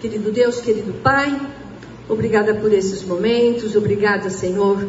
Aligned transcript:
Querido 0.00 0.32
Deus, 0.32 0.62
querido 0.62 0.94
Pai, 1.02 1.38
obrigada 2.08 2.54
por 2.54 2.72
esses 2.72 3.04
momentos, 3.04 3.76
obrigada, 3.76 4.30
Senhor, 4.30 4.88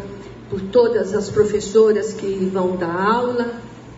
por 0.50 0.62
todas 0.62 1.14
as 1.14 1.30
professoras 1.30 2.14
que 2.14 2.50
vão 2.50 2.78
dar 2.78 2.96
aula, 2.96 3.56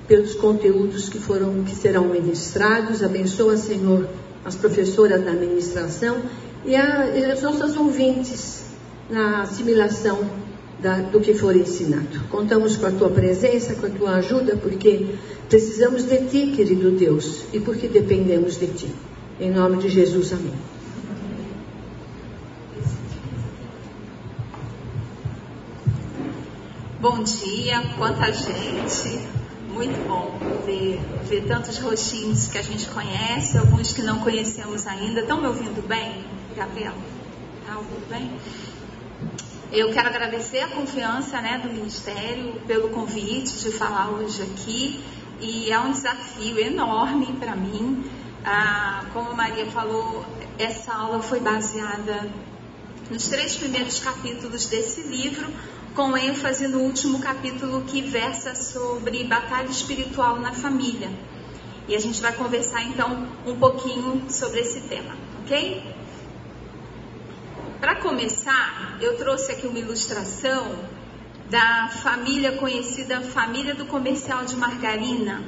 pelos 0.08 0.34
conteúdos 0.34 1.10
que 1.10 1.20
foram 1.20 1.64
que 1.66 1.76
serão 1.76 2.06
ministrados. 2.08 3.04
Abençoa, 3.04 3.58
Senhor, 3.58 4.08
as 4.44 4.56
professoras 4.56 5.24
da 5.24 5.34
administração 5.34 6.18
e, 6.66 6.76
a, 6.76 7.06
e 7.16 7.26
as 7.26 7.44
nossas 7.44 7.78
ouvintes 7.78 8.64
na 9.08 9.44
assimilação 9.44 10.28
da, 10.82 10.96
do 10.96 11.20
que 11.20 11.36
for 11.36 11.56
ensinado. 11.56 12.22
Contamos 12.32 12.76
com 12.76 12.88
a 12.88 12.92
tua 12.92 13.12
presença, 13.12 13.76
com 13.76 13.86
a 13.86 13.90
tua 13.92 14.16
ajuda, 14.16 14.56
porque 14.56 15.10
precisamos 15.48 16.06
de 16.06 16.18
ti, 16.26 16.54
querido 16.56 16.90
Deus, 16.90 17.44
e 17.54 17.60
porque 17.60 17.88
dependemos 17.88 18.58
de 18.58 18.66
ti. 18.66 18.88
Em 19.40 19.52
nome 19.52 19.78
de 19.78 19.90
Jesus, 19.90 20.34
amém. 20.34 20.73
Bom 27.04 27.22
dia, 27.22 27.82
quanta 27.98 28.32
gente. 28.32 29.28
Muito 29.68 30.08
bom 30.08 30.40
ver, 30.66 31.02
ver 31.26 31.46
tantos 31.46 31.78
rostinhos 31.78 32.48
que 32.48 32.58
a 32.58 32.62
gente 32.62 32.88
conhece, 32.92 33.58
alguns 33.58 33.92
que 33.92 34.02
não 34.02 34.20
conhecemos 34.20 34.88
ainda. 34.88 35.20
Estão 35.20 35.42
me 35.42 35.48
ouvindo 35.48 35.86
bem, 35.86 36.24
Gabriel? 36.56 36.94
Está 37.60 37.78
ouvindo 37.78 38.08
bem? 38.08 38.32
Eu 39.70 39.92
quero 39.92 40.08
agradecer 40.08 40.60
a 40.60 40.70
confiança 40.70 41.42
né, 41.42 41.60
do 41.62 41.74
Ministério 41.74 42.54
pelo 42.66 42.88
convite 42.88 43.52
de 43.58 43.70
falar 43.72 44.08
hoje 44.12 44.42
aqui. 44.42 45.04
E 45.42 45.74
é 45.74 45.80
um 45.80 45.92
desafio 45.92 46.58
enorme 46.58 47.34
para 47.38 47.54
mim. 47.54 48.10
Ah, 48.46 49.04
como 49.12 49.32
a 49.32 49.36
Maria 49.36 49.66
falou, 49.66 50.26
essa 50.58 50.94
aula 50.94 51.22
foi 51.22 51.42
baseada 51.42 52.30
nos 53.12 53.28
três 53.28 53.58
primeiros 53.58 54.00
capítulos 54.00 54.68
desse 54.68 55.02
livro, 55.02 55.48
com 55.96 56.18
ênfase 56.18 56.68
no 56.68 56.80
último 56.80 57.20
capítulo 57.20 57.82
que 57.84 58.02
versa 58.02 58.56
sobre 58.56 59.24
batalha 59.26 59.70
espiritual 59.70 60.40
na 60.40 60.52
família. 60.52 61.10
E 61.88 61.96
a 61.96 62.00
gente 62.00 62.22
vai 62.22 62.34
conversar 62.34 62.84
então 62.84 63.28
um 63.46 63.56
pouquinho 63.58 64.24
sobre 64.30 64.62
esse 64.62 64.82
tema, 64.82 65.16
ok? 65.44 65.84
Para 67.80 67.96
começar, 67.96 68.98
eu 69.02 69.18
trouxe 69.18 69.52
aqui 69.52 69.68
uma 69.68 69.78
ilustração 69.78 70.80
da 71.50 71.90
família 72.02 72.54
conhecida 72.54 73.22
Família 73.22 73.76
do 73.76 73.86
Comercial 73.86 74.46
de 74.46 74.56
Margarina. 74.56 75.44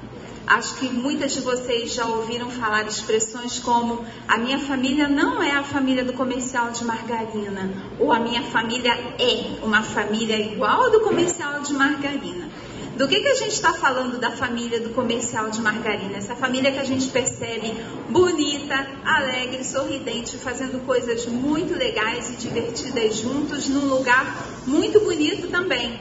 Acho 0.48 0.76
que 0.76 0.88
muitas 0.88 1.34
de 1.34 1.42
vocês 1.42 1.94
já 1.94 2.06
ouviram 2.06 2.52
falar 2.52 2.86
expressões 2.86 3.58
como 3.58 4.06
a 4.28 4.38
minha 4.38 4.60
família 4.60 5.08
não 5.08 5.42
é 5.42 5.52
a 5.52 5.64
família 5.64 6.04
do 6.04 6.14
comercial 6.14 6.70
de 6.70 6.84
margarina, 6.86 7.68
ou 8.00 8.14
a 8.14 8.20
minha 8.20 8.44
família 8.44 8.94
é 9.18 9.64
uma 9.64 9.82
família 9.82 10.40
igual 10.40 10.92
do 10.92 11.00
comercial 11.00 11.62
de 11.62 11.74
margarina. 11.74 12.48
Do 12.96 13.10
que, 13.10 13.20
que 13.20 13.28
a 13.28 13.36
gente 13.36 13.52
está 13.52 13.74
falando 13.74 14.20
da 14.20 14.32
família 14.32 14.80
do 14.80 14.92
comercial 14.92 15.50
de 15.50 15.60
margarina? 15.60 16.16
Essa 16.16 16.34
família 16.34 16.72
que 16.72 16.80
a 16.80 16.86
gente 16.86 17.10
percebe 17.10 17.74
bonita, 18.10 18.88
alegre, 19.04 19.66
sorridente, 19.66 20.38
fazendo 20.38 20.86
coisas 20.86 21.26
muito 21.26 21.78
legais 21.78 22.30
e 22.30 22.36
divertidas 22.38 23.18
juntos 23.18 23.68
num 23.68 23.88
lugar 23.88 24.48
muito 24.66 25.02
bonito 25.02 25.50
também. 25.50 26.00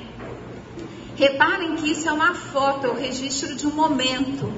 Reparem 1.17 1.77
que 1.77 1.91
isso 1.91 2.09
é 2.09 2.13
uma 2.13 2.35
foto, 2.35 2.87
é 2.87 2.91
o 2.91 2.95
registro 2.95 3.55
de 3.55 3.67
um 3.67 3.71
momento. 3.71 4.53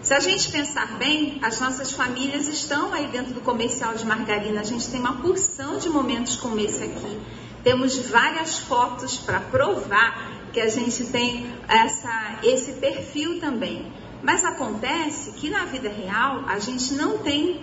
Se 0.00 0.14
a 0.14 0.20
gente 0.20 0.50
pensar 0.50 0.96
bem, 0.96 1.38
as 1.42 1.60
nossas 1.60 1.92
famílias 1.92 2.46
estão 2.46 2.94
aí 2.94 3.08
dentro 3.08 3.34
do 3.34 3.40
comercial 3.40 3.94
de 3.94 4.06
margarina. 4.06 4.60
A 4.60 4.64
gente 4.64 4.88
tem 4.88 5.00
uma 5.00 5.16
porção 5.16 5.76
de 5.76 5.88
momentos 5.90 6.36
como 6.36 6.58
esse 6.58 6.82
aqui. 6.82 7.20
Temos 7.62 7.98
várias 7.98 8.58
fotos 8.58 9.18
para 9.18 9.40
provar 9.40 10.48
que 10.52 10.60
a 10.60 10.68
gente 10.68 11.04
tem 11.04 11.52
essa, 11.68 12.38
esse 12.42 12.72
perfil 12.74 13.38
também. 13.38 13.92
Mas 14.22 14.44
acontece 14.44 15.32
que 15.32 15.50
na 15.50 15.64
vida 15.66 15.90
real 15.90 16.44
a 16.48 16.58
gente 16.58 16.94
não 16.94 17.18
tem 17.18 17.60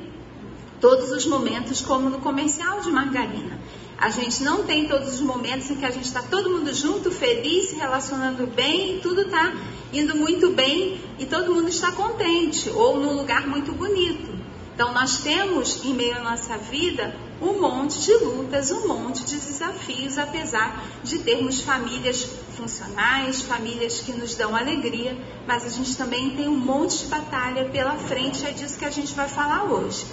todos 0.80 1.12
os 1.12 1.26
momentos 1.26 1.82
como 1.82 2.10
no 2.10 2.20
comercial 2.20 2.80
de 2.82 2.92
margarina. 2.92 3.58
A 3.98 4.10
gente 4.10 4.44
não 4.44 4.64
tem 4.64 4.88
todos 4.88 5.14
os 5.14 5.22
momentos 5.22 5.70
em 5.70 5.76
que 5.76 5.86
a 5.86 5.92
gente 5.92 6.06
está 6.06 6.22
todo 6.22 6.50
mundo 6.50 6.74
junto, 6.74 7.10
feliz, 7.12 7.70
se 7.70 7.76
relacionando 7.76 8.46
bem, 8.46 8.98
e 8.98 9.00
tudo 9.00 9.22
está 9.22 9.54
indo 9.94 10.16
muito 10.16 10.52
bem 10.52 11.00
e 11.18 11.26
todo 11.26 11.54
mundo 11.54 11.70
está 11.70 11.92
contente 11.92 12.70
ou 12.70 13.00
num 13.00 13.14
lugar 13.14 13.48
muito 13.48 13.72
bonito. 13.72 14.36
Então 14.74 14.94
nós 14.94 15.20
temos 15.20 15.86
em 15.86 15.94
meio 15.94 16.18
à 16.18 16.20
nossa 16.20 16.58
vida 16.58 17.16
um 17.42 17.60
monte 17.60 18.00
de 18.00 18.14
lutas, 18.16 18.72
um 18.72 18.88
monte 18.88 19.24
de 19.24 19.38
desafios, 19.38 20.18
apesar 20.18 20.84
de 21.02 21.20
termos 21.20 21.62
famílias 21.62 22.28
funcionais, 22.58 23.42
famílias 23.42 24.00
que 24.00 24.12
nos 24.12 24.36
dão 24.36 24.54
alegria, 24.54 25.18
mas 25.48 25.66
a 25.66 25.70
gente 25.70 25.96
também 25.96 26.36
tem 26.36 26.48
um 26.48 26.58
monte 26.58 27.00
de 27.00 27.06
batalha 27.06 27.66
pela 27.70 27.96
frente, 27.96 28.46
é 28.46 28.52
disso 28.52 28.78
que 28.78 28.86
a 28.86 28.90
gente 28.90 29.14
vai 29.14 29.30
falar 29.30 29.64
hoje. 29.64 30.06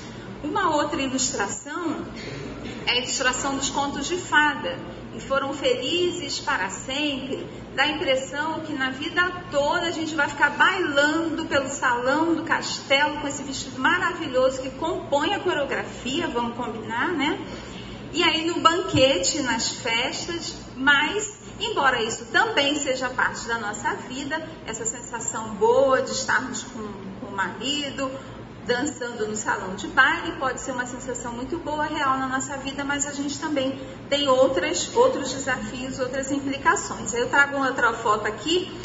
Uma 0.44 0.74
outra 0.74 1.00
ilustração 1.00 2.04
é 2.86 2.92
a 2.92 2.96
ilustração 2.98 3.56
dos 3.56 3.70
contos 3.70 4.08
de 4.08 4.16
fada, 4.16 4.78
e 5.14 5.20
foram 5.20 5.52
felizes 5.52 6.40
para 6.40 6.70
sempre, 6.70 7.46
dá 7.74 7.82
a 7.82 7.88
impressão 7.88 8.60
que 8.60 8.72
na 8.72 8.90
vida 8.90 9.30
toda 9.50 9.86
a 9.86 9.90
gente 9.90 10.14
vai 10.14 10.28
ficar 10.28 10.50
bailando 10.50 11.44
pelo 11.44 11.68
salão 11.68 12.34
do 12.34 12.42
castelo 12.42 13.20
com 13.20 13.28
esse 13.28 13.42
vestido 13.42 13.78
maravilhoso 13.78 14.62
que 14.62 14.70
compõe 14.70 15.34
a 15.34 15.40
coreografia, 15.40 16.28
vamos 16.28 16.56
combinar, 16.56 17.08
né? 17.12 17.38
E 18.12 18.22
aí 18.22 18.46
no 18.46 18.60
banquete, 18.60 19.42
nas 19.42 19.68
festas, 19.68 20.54
mas 20.76 21.38
embora 21.60 22.02
isso 22.02 22.26
também 22.26 22.78
seja 22.78 23.08
parte 23.10 23.46
da 23.46 23.58
nossa 23.58 23.94
vida, 24.08 24.42
essa 24.66 24.84
sensação 24.84 25.54
boa 25.54 26.02
de 26.02 26.10
estarmos 26.10 26.62
com, 26.62 27.12
o 27.26 27.34
marido 27.34 28.10
dançando 28.66 29.26
no 29.26 29.34
salão 29.34 29.74
de 29.74 29.88
baile 29.88 30.32
pode 30.32 30.60
ser 30.60 30.72
uma 30.72 30.86
sensação 30.86 31.32
muito 31.32 31.58
boa, 31.58 31.84
real 31.84 32.18
na 32.18 32.26
nossa 32.26 32.56
vida, 32.56 32.84
mas 32.84 33.06
a 33.06 33.12
gente 33.12 33.38
também 33.38 33.80
tem 34.08 34.28
outras, 34.28 34.94
outros 34.94 35.32
desafios, 35.32 35.98
outras 35.98 36.30
implicações. 36.30 37.12
Eu 37.12 37.28
trago 37.28 37.56
outra 37.58 37.92
foto 37.92 38.26
aqui, 38.26 38.80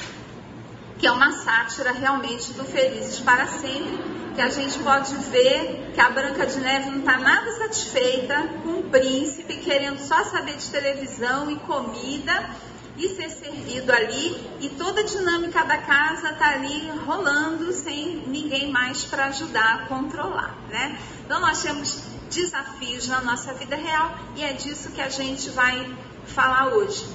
que 0.98 1.06
é 1.06 1.12
uma 1.12 1.32
sátira 1.32 1.92
realmente 1.92 2.54
do 2.54 2.64
Felizes 2.66 3.20
para 3.20 3.48
Sempre, 3.48 4.00
que 4.34 4.42
a 4.42 4.50
gente 4.50 4.80
pode 4.80 5.16
ver 5.16 5.92
que 5.94 6.02
a 6.02 6.10
Branca 6.10 6.46
de 6.46 6.60
Neve 6.60 6.90
não 6.90 7.00
está 7.00 7.18
nada 7.18 7.52
satisfeita 7.52 8.50
com 8.64 8.80
o 8.80 8.84
príncipe, 8.84 9.58
querendo 9.58 10.00
só 10.00 10.24
saber 10.26 10.58
de 10.58 10.70
televisão 10.70 11.52
e 11.52 11.56
comida 11.58 12.50
e 12.98 13.10
ser 13.16 13.30
servido 13.30 13.92
ali 13.92 14.36
e 14.60 14.70
toda 14.70 15.02
a 15.02 15.04
dinâmica 15.06 15.64
da 15.64 15.78
casa 15.78 16.32
está 16.32 16.50
ali 16.50 16.90
rolando 17.06 17.72
sem 17.72 18.24
ninguém 18.28 18.72
mais 18.72 19.04
para 19.04 19.26
ajudar 19.26 19.76
a 19.76 19.88
controlar, 19.88 20.58
né? 20.70 20.98
Então 21.24 21.40
nós 21.40 21.62
temos 21.62 22.02
desafios 22.30 23.08
na 23.08 23.22
nossa 23.22 23.54
vida 23.54 23.76
real 23.76 24.18
e 24.36 24.44
é 24.44 24.54
disso 24.54 24.92
que 24.92 25.02
a 25.02 25.10
gente 25.10 25.50
vai 25.52 25.96
falar 26.26 26.74
hoje. 26.74 27.08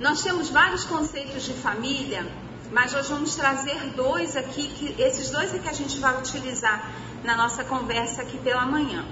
Nós 0.00 0.22
temos 0.22 0.48
vários 0.48 0.84
conceitos 0.84 1.44
de 1.44 1.52
família, 1.52 2.26
mas 2.70 2.92
nós 2.92 3.08
vamos 3.08 3.34
trazer 3.34 3.78
dois 3.94 4.36
aqui, 4.36 4.68
que 4.68 5.02
esses 5.02 5.30
dois 5.30 5.54
é 5.54 5.58
que 5.58 5.68
a 5.68 5.72
gente 5.72 5.98
vai 5.98 6.16
utilizar 6.18 6.90
na 7.24 7.36
nossa 7.36 7.64
conversa 7.64 8.22
aqui 8.22 8.38
pela 8.38 8.64
manhã, 8.64 9.04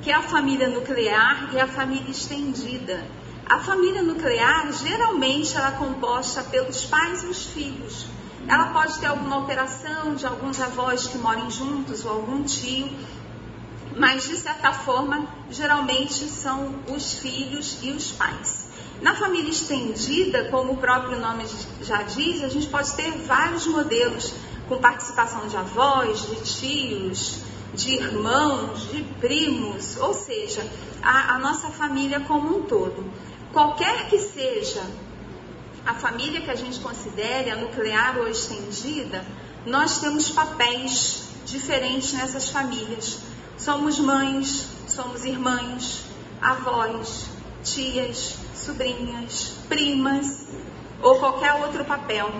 que 0.00 0.10
é 0.10 0.14
a 0.14 0.22
família 0.22 0.68
nuclear 0.68 1.50
e 1.52 1.60
a 1.60 1.66
família 1.66 2.10
estendida. 2.10 3.04
A 3.48 3.60
família 3.60 4.02
nuclear, 4.02 4.70
geralmente, 4.72 5.56
ela 5.56 5.68
é 5.68 5.78
composta 5.78 6.42
pelos 6.42 6.84
pais 6.84 7.22
e 7.22 7.26
os 7.26 7.46
filhos. 7.46 8.06
Ela 8.46 8.66
pode 8.66 8.98
ter 8.98 9.06
alguma 9.06 9.38
operação 9.38 10.14
de 10.14 10.26
alguns 10.26 10.60
avós 10.60 11.06
que 11.06 11.16
morem 11.16 11.50
juntos 11.50 12.04
ou 12.04 12.12
algum 12.12 12.42
tio, 12.42 12.90
mas 13.96 14.28
de 14.28 14.36
certa 14.36 14.70
forma, 14.72 15.26
geralmente 15.50 16.28
são 16.28 16.74
os 16.94 17.14
filhos 17.14 17.78
e 17.82 17.90
os 17.90 18.12
pais. 18.12 18.68
Na 19.00 19.14
família 19.14 19.50
estendida, 19.50 20.44
como 20.50 20.74
o 20.74 20.76
próprio 20.76 21.18
nome 21.18 21.44
já 21.80 22.02
diz, 22.02 22.42
a 22.44 22.48
gente 22.48 22.66
pode 22.66 22.92
ter 22.94 23.12
vários 23.12 23.66
modelos 23.66 24.34
com 24.68 24.76
participação 24.76 25.46
de 25.48 25.56
avós, 25.56 26.20
de 26.20 26.36
tios, 26.42 27.40
de 27.72 27.94
irmãos, 27.94 28.90
de 28.90 29.02
primos, 29.20 29.96
ou 29.96 30.12
seja, 30.12 30.66
a, 31.02 31.36
a 31.36 31.38
nossa 31.38 31.68
família 31.68 32.20
como 32.20 32.58
um 32.58 32.62
todo. 32.62 33.04
Qualquer 33.52 34.08
que 34.08 34.18
seja 34.18 34.82
a 35.86 35.94
família 35.94 36.40
que 36.40 36.50
a 36.50 36.54
gente 36.54 36.78
considere, 36.80 37.50
a 37.50 37.56
nuclear 37.56 38.18
ou 38.18 38.28
estendida, 38.28 39.24
nós 39.64 39.98
temos 39.98 40.30
papéis 40.30 41.28
diferentes 41.46 42.12
nessas 42.12 42.50
famílias. 42.50 43.20
Somos 43.56 43.98
mães, 43.98 44.68
somos 44.86 45.24
irmãs, 45.24 46.04
avós, 46.40 47.26
tias, 47.64 48.36
sobrinhas, 48.54 49.54
primas 49.68 50.46
ou 51.02 51.18
qualquer 51.18 51.54
outro 51.54 51.84
papel. 51.84 52.30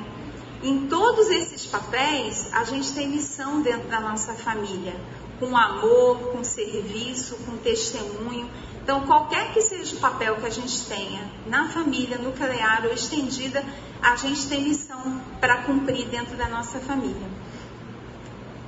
Em 0.62 0.88
todos 0.88 1.28
esses 1.31 1.66
papéis, 1.66 2.52
a 2.52 2.64
gente 2.64 2.93
tem 2.93 3.08
missão 3.08 3.62
dentro 3.62 3.88
da 3.88 4.00
nossa 4.00 4.34
família, 4.34 4.94
com 5.38 5.56
amor, 5.56 6.19
com 6.32 6.43
serviço, 6.43 7.37
com 7.46 7.56
testemunho. 7.58 8.50
Então, 8.88 9.02
qualquer 9.02 9.52
que 9.52 9.61
seja 9.61 9.96
o 9.96 9.99
papel 9.99 10.37
que 10.37 10.46
a 10.46 10.50
gente 10.50 10.87
tenha 10.87 11.20
na 11.44 11.69
família, 11.69 12.17
nuclear 12.17 12.87
ou 12.87 12.90
estendida, 12.94 13.62
a 14.00 14.17
gente 14.17 14.49
tem 14.49 14.62
missão 14.62 15.20
para 15.43 15.58
cumprir 15.58 16.08
dentro 16.08 16.35
da 16.38 16.49
nossa 16.49 16.79
família. 16.79 17.29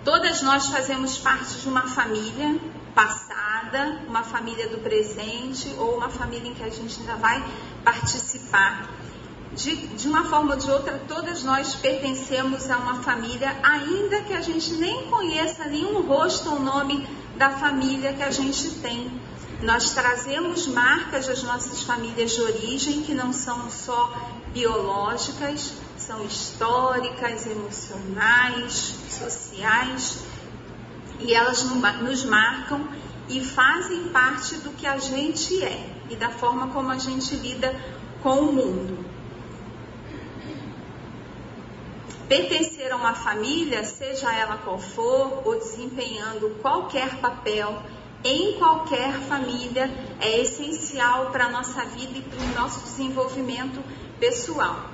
Todas 0.04 0.42
nós 0.42 0.66
fazemos 0.66 1.16
parte 1.16 1.54
de 1.62 1.66
uma 1.66 1.88
família 1.88 2.60
passada, 2.94 4.02
uma 4.06 4.22
família 4.22 4.68
do 4.68 4.76
presente 4.82 5.74
ou 5.78 5.96
uma 5.96 6.10
família 6.10 6.50
em 6.50 6.54
que 6.54 6.64
a 6.64 6.68
gente 6.68 7.00
ainda 7.00 7.16
vai 7.16 7.42
participar 7.82 8.90
de, 9.54 9.74
de 9.74 10.06
uma 10.06 10.26
forma 10.26 10.52
ou 10.52 10.60
de 10.60 10.70
outra, 10.70 11.00
todas 11.08 11.42
nós 11.44 11.76
pertencemos 11.76 12.70
a 12.70 12.76
uma 12.76 12.96
família, 12.96 13.56
ainda 13.62 14.20
que 14.20 14.34
a 14.34 14.42
gente 14.42 14.74
nem 14.74 15.06
conheça 15.06 15.64
nenhum 15.64 16.02
rosto 16.02 16.50
ou 16.50 16.60
nome 16.60 17.08
da 17.38 17.48
família 17.52 18.12
que 18.12 18.22
a 18.22 18.30
gente 18.30 18.68
tem. 18.82 19.18
Nós 19.62 19.90
trazemos 19.90 20.66
marcas 20.66 21.26
das 21.26 21.42
nossas 21.42 21.82
famílias 21.82 22.30
de 22.30 22.40
origem, 22.40 23.02
que 23.02 23.12
não 23.12 23.30
são 23.30 23.70
só 23.70 24.10
biológicas, 24.54 25.74
são 25.98 26.24
históricas, 26.24 27.46
emocionais, 27.46 28.94
sociais, 29.10 30.24
e 31.18 31.34
elas 31.34 31.62
nos 31.62 32.24
marcam 32.24 32.88
e 33.28 33.44
fazem 33.44 34.08
parte 34.08 34.56
do 34.56 34.70
que 34.70 34.86
a 34.86 34.96
gente 34.96 35.62
é 35.62 35.94
e 36.08 36.16
da 36.16 36.30
forma 36.30 36.68
como 36.68 36.90
a 36.90 36.98
gente 36.98 37.34
lida 37.36 37.78
com 38.22 38.40
o 38.40 38.52
mundo. 38.52 39.04
Pertencer 42.26 42.92
a 42.92 42.96
uma 42.96 43.14
família, 43.14 43.84
seja 43.84 44.32
ela 44.32 44.56
qual 44.56 44.78
for, 44.78 45.42
ou 45.44 45.58
desempenhando 45.58 46.58
qualquer 46.62 47.16
papel 47.16 47.82
em 48.22 48.58
qualquer 48.58 49.12
família, 49.20 49.90
é 50.20 50.40
essencial 50.40 51.30
para 51.30 51.46
a 51.46 51.48
nossa 51.48 51.84
vida 51.86 52.18
e 52.18 52.22
para 52.22 52.38
o 52.38 52.60
nosso 52.60 52.80
desenvolvimento 52.80 53.82
pessoal. 54.18 54.90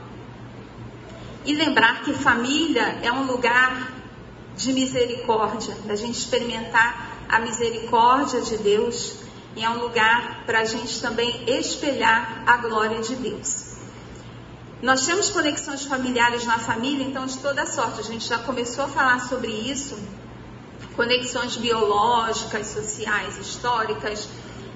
E 1.45 1.55
lembrar 1.55 2.03
que 2.03 2.13
família 2.13 2.99
é 3.03 3.13
um 3.13 3.25
lugar 3.25 3.93
de 4.57 4.73
misericórdia, 4.73 5.75
da 5.85 5.95
gente 5.95 6.19
experimentar 6.19 7.19
a 7.29 7.41
misericórdia 7.41 8.41
de 8.41 8.57
Deus, 8.59 9.17
e 9.57 9.65
é 9.65 9.71
um 9.71 9.79
lugar 9.79 10.45
para 10.45 10.61
a 10.61 10.65
gente 10.65 11.01
também 11.01 11.45
espelhar 11.47 12.43
a 12.47 12.57
glória 12.59 13.01
de 13.01 13.17
Deus. 13.17 13.77
Nós 14.83 15.07
temos 15.07 15.31
conexões 15.31 15.85
familiares 15.85 16.45
na 16.45 16.59
família, 16.59 17.05
então 17.05 17.25
de 17.25 17.39
toda 17.39 17.67
sorte. 17.67 18.01
A 18.01 18.05
gente 18.05 18.29
já 18.29 18.39
começou 18.39 18.85
a 18.85 18.89
falar 18.89 19.21
sobre 19.21 19.51
isso. 19.51 19.99
Conexões 20.97 21.57
biológicas, 21.57 22.69
sociais, 22.69 23.39
históricas, 23.39 24.29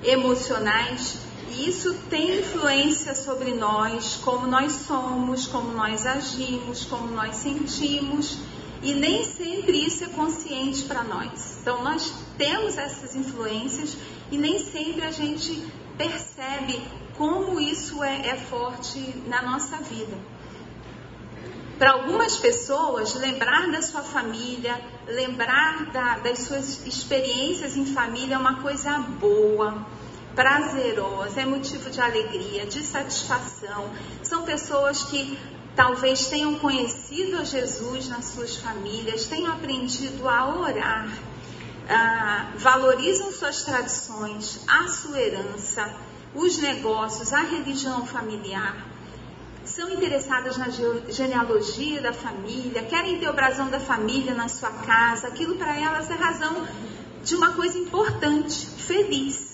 emocionais. 0.05 1.19
E 1.51 1.69
isso 1.69 1.95
tem 2.09 2.41
influência 2.41 3.15
sobre 3.15 3.53
nós, 3.55 4.21
como 4.23 4.47
nós 4.47 4.73
somos, 4.73 5.47
como 5.47 5.73
nós 5.73 6.07
agimos, 6.07 6.85
como 6.85 7.09
nós 7.09 7.37
sentimos. 7.37 8.39
E 8.83 8.95
nem 8.95 9.25
sempre 9.25 9.85
isso 9.85 10.05
é 10.05 10.09
consciente 10.09 10.85
para 10.85 11.03
nós. 11.03 11.59
Então, 11.61 11.83
nós 11.83 12.13
temos 12.39 12.79
essas 12.79 13.15
influências 13.15 13.97
e 14.31 14.39
nem 14.39 14.59
sempre 14.59 15.05
a 15.05 15.11
gente 15.11 15.63
percebe 15.99 16.81
como 17.17 17.61
isso 17.61 18.03
é, 18.03 18.29
é 18.29 18.37
forte 18.37 18.99
na 19.27 19.43
nossa 19.43 19.77
vida. 19.77 20.17
Para 21.81 21.93
algumas 21.93 22.37
pessoas, 22.37 23.15
lembrar 23.15 23.71
da 23.71 23.81
sua 23.81 24.03
família, 24.03 24.79
lembrar 25.07 25.87
da, 25.87 26.19
das 26.19 26.41
suas 26.41 26.87
experiências 26.87 27.75
em 27.75 27.87
família 27.87 28.35
é 28.35 28.39
uma 28.39 28.61
coisa 28.61 28.99
boa, 28.99 29.87
prazerosa, 30.35 31.41
é 31.41 31.47
motivo 31.47 31.89
de 31.89 31.99
alegria, 31.99 32.67
de 32.67 32.85
satisfação. 32.85 33.89
São 34.23 34.43
pessoas 34.43 35.05
que 35.05 35.39
talvez 35.75 36.27
tenham 36.27 36.57
conhecido 36.59 37.39
a 37.39 37.45
Jesus 37.45 38.11
nas 38.11 38.27
suas 38.27 38.57
famílias, 38.57 39.25
tenham 39.25 39.51
aprendido 39.51 40.29
a 40.29 40.55
orar, 40.55 41.09
ah, 41.89 42.53
valorizam 42.59 43.33
suas 43.33 43.63
tradições, 43.63 44.61
a 44.69 44.87
sua 44.87 45.19
herança 45.19 45.91
os 46.35 46.59
negócios, 46.59 47.33
a 47.33 47.41
religião 47.41 48.07
familiar, 48.07 48.87
são 49.71 49.89
interessadas 49.91 50.57
na 50.57 50.69
genealogia 51.09 52.01
da 52.01 52.13
família, 52.13 52.83
querem 52.83 53.19
ter 53.19 53.29
o 53.29 53.33
brasão 53.33 53.71
da 53.71 53.79
família 53.79 54.35
na 54.35 54.49
sua 54.49 54.71
casa, 54.71 55.29
aquilo 55.29 55.55
para 55.57 55.79
elas 55.79 56.11
é 56.11 56.15
razão 56.15 56.67
de 57.23 57.35
uma 57.35 57.53
coisa 57.53 57.79
importante, 57.79 58.67
feliz. 58.67 59.51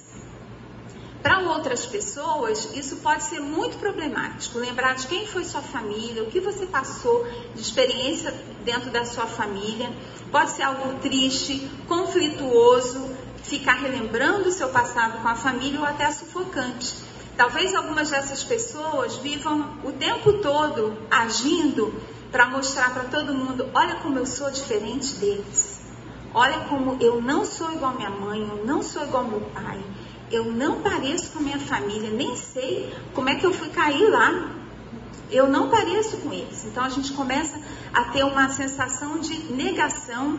Para 1.22 1.40
outras 1.40 1.84
pessoas, 1.84 2.70
isso 2.74 2.96
pode 2.96 3.24
ser 3.24 3.40
muito 3.40 3.78
problemático. 3.78 4.58
Lembrar 4.58 4.94
de 4.94 5.08
quem 5.08 5.26
foi 5.26 5.44
sua 5.44 5.60
família, 5.60 6.22
o 6.22 6.30
que 6.30 6.38
você 6.38 6.66
passou 6.66 7.26
de 7.54 7.60
experiência 7.60 8.32
dentro 8.64 8.90
da 8.90 9.04
sua 9.04 9.26
família. 9.26 9.90
Pode 10.30 10.52
ser 10.52 10.62
algo 10.62 11.00
triste, 11.00 11.69
conflituoso, 11.88 13.10
ficar 13.42 13.74
relembrando 13.74 14.48
o 14.48 14.52
seu 14.52 14.69
passado 14.69 15.20
com 15.20 15.28
a 15.28 15.34
família 15.34 15.80
ou 15.80 15.86
até 15.86 16.10
sufocante. 16.12 16.94
Talvez 17.36 17.74
algumas 17.74 18.10
dessas 18.10 18.42
pessoas 18.42 19.16
vivam 19.16 19.76
o 19.84 19.92
tempo 19.92 20.34
todo 20.34 20.96
agindo 21.10 21.92
para 22.32 22.46
mostrar 22.46 22.92
para 22.94 23.04
todo 23.04 23.34
mundo: 23.34 23.68
olha 23.74 23.96
como 23.96 24.18
eu 24.18 24.26
sou 24.26 24.50
diferente 24.50 25.14
deles. 25.16 25.80
Olha 26.32 26.60
como 26.68 26.96
eu 27.00 27.20
não 27.20 27.44
sou 27.44 27.72
igual 27.72 27.94
minha 27.94 28.10
mãe, 28.10 28.40
eu 28.40 28.64
não 28.64 28.82
sou 28.82 29.02
igual 29.04 29.24
meu 29.24 29.40
pai, 29.54 29.82
eu 30.30 30.44
não 30.44 30.82
pareço 30.82 31.32
com 31.32 31.40
minha 31.40 31.58
família, 31.58 32.10
nem 32.10 32.36
sei 32.36 32.94
como 33.14 33.28
é 33.30 33.36
que 33.36 33.46
eu 33.46 33.52
fui 33.52 33.68
cair 33.68 34.08
lá. 34.10 34.50
Eu 35.30 35.48
não 35.48 35.70
pareço 35.70 36.18
com 36.18 36.32
eles. 36.32 36.64
Então 36.66 36.84
a 36.84 36.88
gente 36.88 37.12
começa 37.12 37.58
a 37.92 38.04
ter 38.04 38.24
uma 38.24 38.48
sensação 38.48 39.18
de 39.18 39.52
negação, 39.52 40.38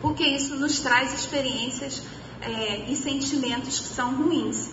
porque 0.00 0.24
isso 0.24 0.56
nos 0.56 0.80
traz 0.80 1.12
experiências 1.12 2.02
é, 2.40 2.84
e 2.88 2.96
sentimentos 2.96 3.78
que 3.80 3.88
são 3.88 4.14
ruins. 4.14 4.70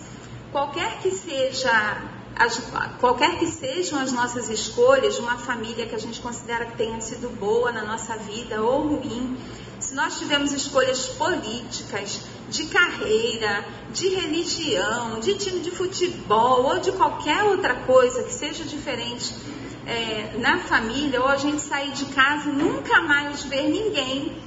Qualquer 0.53 0.99
que 1.01 1.09
seja 1.09 1.97
as, 2.35 2.61
qualquer 2.99 3.39
que 3.39 3.47
sejam 3.47 3.99
as 3.99 4.11
nossas 4.11 4.49
escolhas, 4.49 5.17
uma 5.17 5.35
família 5.35 5.87
que 5.87 5.95
a 5.95 5.99
gente 5.99 6.21
considera 6.21 6.67
que 6.67 6.77
tenha 6.77 7.01
sido 7.01 7.27
boa 7.39 7.71
na 7.71 7.83
nossa 7.83 8.15
vida 8.17 8.61
ou 8.61 8.87
ruim, 8.87 9.35
se 9.79 9.95
nós 9.95 10.19
tivermos 10.19 10.51
escolhas 10.51 11.07
políticas, 11.07 12.21
de 12.49 12.67
carreira, 12.67 13.65
de 13.91 14.09
religião, 14.09 15.19
de 15.19 15.33
time 15.39 15.59
de 15.59 15.71
futebol 15.71 16.65
ou 16.65 16.79
de 16.79 16.91
qualquer 16.91 17.43
outra 17.45 17.73
coisa 17.73 18.21
que 18.21 18.31
seja 18.31 18.63
diferente 18.63 19.33
é, 19.87 20.37
na 20.37 20.59
família, 20.59 21.19
ou 21.19 21.27
a 21.27 21.37
gente 21.37 21.61
sair 21.61 21.91
de 21.93 22.05
casa 22.13 22.47
e 22.49 22.53
nunca 22.53 23.01
mais 23.01 23.43
ver 23.43 23.69
ninguém, 23.69 24.37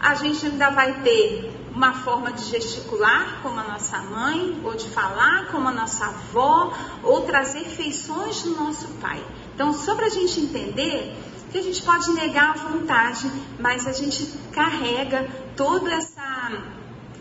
a 0.00 0.14
gente 0.14 0.46
ainda 0.46 0.70
vai 0.70 1.02
ter 1.02 1.52
uma 1.74 1.92
forma 1.92 2.32
de 2.32 2.44
gesticular 2.44 3.40
como 3.42 3.58
a 3.58 3.64
nossa 3.64 3.98
mãe, 3.98 4.60
ou 4.64 4.74
de 4.74 4.88
falar 4.90 5.48
como 5.50 5.68
a 5.68 5.72
nossa 5.72 6.06
avó, 6.06 6.72
ou 7.02 7.22
trazer 7.22 7.64
feições 7.64 8.42
do 8.42 8.50
nosso 8.50 8.86
pai. 9.00 9.22
Então, 9.54 9.72
só 9.72 9.94
para 9.94 10.06
a 10.06 10.10
gente 10.10 10.40
entender 10.40 11.16
que 11.50 11.58
a 11.58 11.62
gente 11.62 11.82
pode 11.82 12.10
negar 12.12 12.50
a 12.50 12.68
vontade, 12.68 13.30
mas 13.58 13.86
a 13.86 13.92
gente 13.92 14.26
carrega 14.52 15.28
toda 15.56 15.92
essa 15.92 16.24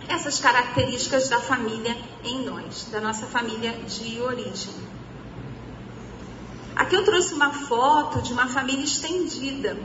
essas 0.07 0.39
características 0.39 1.29
da 1.29 1.39
família 1.39 1.95
em 2.23 2.45
nós, 2.45 2.89
da 2.91 2.99
nossa 2.99 3.25
família 3.25 3.71
de 3.71 4.21
origem. 4.21 4.73
Aqui 6.75 6.95
eu 6.95 7.05
trouxe 7.05 7.33
uma 7.33 7.51
foto 7.51 8.21
de 8.21 8.33
uma 8.33 8.47
família 8.47 8.83
estendida. 8.83 9.77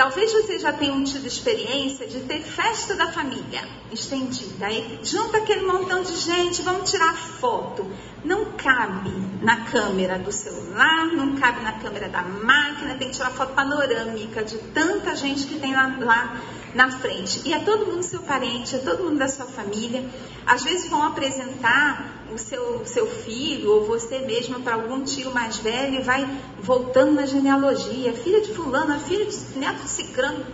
Talvez 0.00 0.32
você 0.32 0.58
já 0.58 0.72
tenha 0.72 1.04
tido 1.04 1.26
experiência 1.26 2.06
de 2.06 2.20
ter 2.20 2.40
festa 2.40 2.94
da 2.94 3.12
família 3.12 3.62
estendida. 3.92 4.64
Aí 4.64 4.98
junta 5.02 5.36
aquele 5.36 5.66
montão 5.66 6.02
de 6.02 6.16
gente, 6.16 6.62
vamos 6.62 6.90
tirar 6.90 7.14
foto. 7.14 7.86
Não 8.24 8.46
cabe 8.52 9.10
na 9.42 9.66
câmera 9.66 10.18
do 10.18 10.32
celular, 10.32 11.04
não 11.08 11.36
cabe 11.36 11.60
na 11.60 11.72
câmera 11.72 12.08
da 12.08 12.22
máquina, 12.22 12.94
tem 12.94 13.10
que 13.10 13.16
tirar 13.16 13.30
foto 13.32 13.52
panorâmica 13.52 14.42
de 14.42 14.56
tanta 14.72 15.14
gente 15.14 15.44
que 15.46 15.60
tem 15.60 15.74
lá, 15.74 15.94
lá 16.00 16.40
na 16.74 16.90
frente. 16.90 17.42
E 17.44 17.52
é 17.52 17.58
todo 17.60 17.86
mundo 17.86 18.02
seu 18.02 18.20
parente, 18.20 18.76
é 18.76 18.78
todo 18.78 19.04
mundo 19.04 19.18
da 19.18 19.28
sua 19.28 19.46
família. 19.46 20.04
Às 20.46 20.62
vezes 20.62 20.88
vão 20.88 21.02
apresentar 21.02 22.24
o 22.32 22.38
seu, 22.38 22.84
seu 22.86 23.06
filho 23.06 23.70
ou 23.72 23.86
você 23.86 24.20
mesma 24.20 24.60
para 24.60 24.74
algum 24.74 25.02
tio 25.02 25.32
mais 25.32 25.56
velho 25.56 26.00
e 26.00 26.02
vai 26.02 26.28
voltando 26.60 27.12
na 27.12 27.26
genealogia. 27.26 28.12
Filha 28.12 28.40
de 28.40 28.54
fulano, 28.54 28.98
filha 29.00 29.26
de 29.26 29.36
neto 29.58 29.82
de 29.82 29.88
cicrano, 29.88 30.46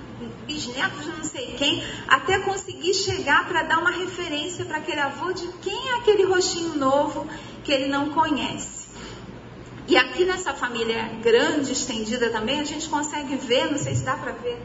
bisneto 0.46 1.00
de 1.00 1.08
não 1.08 1.24
sei 1.24 1.54
quem, 1.58 1.82
até 2.08 2.38
conseguir 2.40 2.94
chegar 2.94 3.46
para 3.46 3.62
dar 3.62 3.78
uma 3.78 3.90
referência 3.90 4.64
para 4.64 4.78
aquele 4.78 5.00
avô 5.00 5.32
de 5.32 5.46
quem 5.60 5.90
é 5.90 5.94
aquele 5.96 6.24
roxinho 6.24 6.76
novo 6.76 7.26
que 7.64 7.72
ele 7.72 7.88
não 7.88 8.10
conhece. 8.10 8.86
E 9.88 9.96
aqui 9.96 10.24
nessa 10.24 10.52
família 10.52 11.10
grande, 11.22 11.72
estendida 11.72 12.30
também, 12.30 12.58
a 12.58 12.64
gente 12.64 12.88
consegue 12.88 13.36
ver, 13.36 13.70
não 13.70 13.78
sei 13.78 13.94
se 13.94 14.02
dá 14.02 14.14
para 14.14 14.32
ver. 14.32 14.60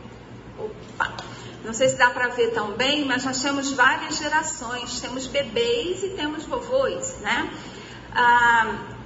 Opa! 0.57 1.15
Não 1.63 1.73
sei 1.73 1.89
se 1.89 1.95
dá 1.95 2.09
para 2.09 2.27
ver 2.29 2.51
tão 2.51 2.71
bem, 2.71 3.05
mas 3.05 3.23
nós 3.23 3.39
temos 3.41 3.71
várias 3.71 4.17
gerações. 4.17 4.99
Temos 4.99 5.27
bebês 5.27 6.03
e 6.03 6.09
temos 6.09 6.45
vovôs, 6.45 7.17
né? 7.19 7.51
Ah, 8.13 8.97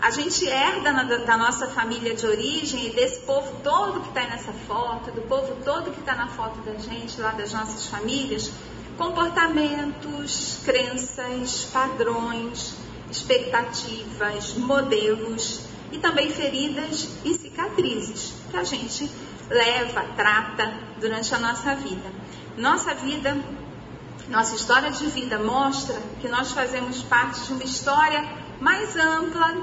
a 0.00 0.10
gente 0.10 0.46
herda 0.46 0.92
na, 0.92 1.02
da 1.04 1.36
nossa 1.36 1.66
família 1.68 2.14
de 2.14 2.26
origem 2.26 2.86
e 2.86 2.90
desse 2.90 3.20
povo 3.20 3.60
todo 3.62 4.00
que 4.00 4.08
está 4.08 4.22
nessa 4.22 4.52
foto, 4.52 5.10
do 5.10 5.20
povo 5.22 5.56
todo 5.62 5.90
que 5.90 6.00
está 6.00 6.14
na 6.14 6.26
foto 6.28 6.58
da 6.60 6.74
gente, 6.78 7.20
lá 7.20 7.32
das 7.32 7.52
nossas 7.52 7.86
famílias, 7.86 8.50
comportamentos, 8.96 10.60
crenças, 10.64 11.64
padrões, 11.70 12.74
expectativas, 13.10 14.54
modelos 14.54 15.66
e 15.92 15.98
também 15.98 16.30
feridas 16.30 17.08
e 17.24 17.34
cicatrizes 17.34 18.32
que 18.50 18.56
a 18.56 18.64
gente 18.64 19.10
leva, 19.50 20.04
trata 20.16 20.72
durante 21.00 21.34
a 21.34 21.38
nossa 21.38 21.74
vida. 21.74 22.10
Nossa 22.56 22.94
vida, 22.94 23.36
nossa 24.28 24.54
história 24.54 24.90
de 24.90 25.06
vida 25.06 25.38
mostra 25.38 26.00
que 26.20 26.28
nós 26.28 26.52
fazemos 26.52 27.02
parte 27.02 27.40
de 27.42 27.52
uma 27.52 27.64
história 27.64 28.26
mais 28.60 28.96
ampla, 28.96 29.56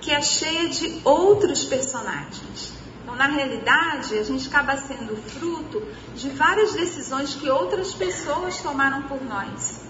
que 0.00 0.10
é 0.10 0.20
cheia 0.20 0.68
de 0.68 1.00
outros 1.04 1.64
personagens. 1.64 2.72
Então, 3.02 3.14
na 3.14 3.26
realidade, 3.26 4.18
a 4.18 4.24
gente 4.24 4.48
acaba 4.48 4.76
sendo 4.76 5.16
fruto 5.16 5.82
de 6.14 6.30
várias 6.30 6.72
decisões 6.72 7.34
que 7.34 7.48
outras 7.48 7.92
pessoas 7.92 8.60
tomaram 8.60 9.02
por 9.02 9.22
nós. 9.22 9.80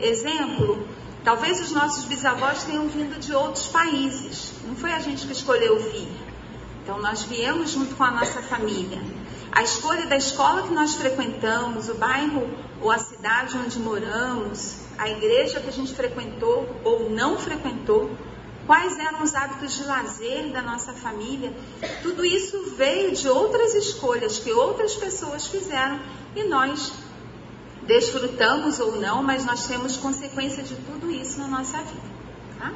Exemplo, 0.00 0.88
talvez 1.24 1.60
os 1.60 1.72
nossos 1.72 2.04
bisavós 2.04 2.64
tenham 2.64 2.88
vindo 2.88 3.18
de 3.18 3.34
outros 3.34 3.66
países. 3.66 4.52
Não 4.64 4.74
foi 4.74 4.92
a 4.92 4.98
gente 4.98 5.26
que 5.26 5.32
escolheu 5.32 5.78
vir. 5.78 6.27
Então, 6.88 7.02
nós 7.02 7.22
viemos 7.24 7.72
junto 7.72 7.94
com 7.96 8.02
a 8.02 8.10
nossa 8.10 8.40
família. 8.40 8.98
A 9.52 9.62
escolha 9.62 10.06
da 10.06 10.16
escola 10.16 10.62
que 10.62 10.72
nós 10.72 10.94
frequentamos, 10.94 11.90
o 11.90 11.94
bairro 11.96 12.48
ou 12.80 12.90
a 12.90 12.96
cidade 12.96 13.58
onde 13.58 13.78
moramos, 13.78 14.78
a 14.96 15.06
igreja 15.10 15.60
que 15.60 15.68
a 15.68 15.72
gente 15.72 15.94
frequentou 15.94 16.66
ou 16.82 17.10
não 17.10 17.36
frequentou, 17.36 18.10
quais 18.66 18.98
eram 18.98 19.22
os 19.22 19.34
hábitos 19.34 19.74
de 19.74 19.84
lazer 19.84 20.50
da 20.50 20.62
nossa 20.62 20.94
família. 20.94 21.52
Tudo 22.00 22.24
isso 22.24 22.74
veio 22.74 23.14
de 23.14 23.28
outras 23.28 23.74
escolhas 23.74 24.38
que 24.38 24.50
outras 24.50 24.94
pessoas 24.94 25.46
fizeram 25.46 26.00
e 26.34 26.44
nós 26.44 26.90
desfrutamos 27.82 28.80
ou 28.80 28.98
não, 28.98 29.22
mas 29.22 29.44
nós 29.44 29.66
temos 29.66 29.98
consequência 29.98 30.62
de 30.62 30.74
tudo 30.74 31.10
isso 31.10 31.38
na 31.38 31.48
nossa 31.48 31.76
vida. 31.82 32.08
Tá? 32.58 32.72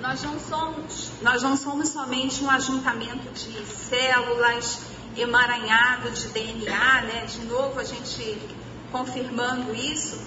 Nós 0.00 0.22
não 0.22 0.38
somos, 0.38 1.10
nós 1.22 1.42
não 1.42 1.56
somos 1.56 1.88
somente 1.88 2.44
um 2.44 2.50
ajuntamento 2.50 3.30
de 3.32 3.66
células 3.66 4.80
emaranhado 5.16 6.10
de 6.10 6.28
DNA, 6.28 7.02
né? 7.02 7.26
De 7.26 7.44
novo 7.46 7.80
a 7.80 7.84
gente 7.84 8.38
confirmando 8.92 9.74
isso, 9.74 10.20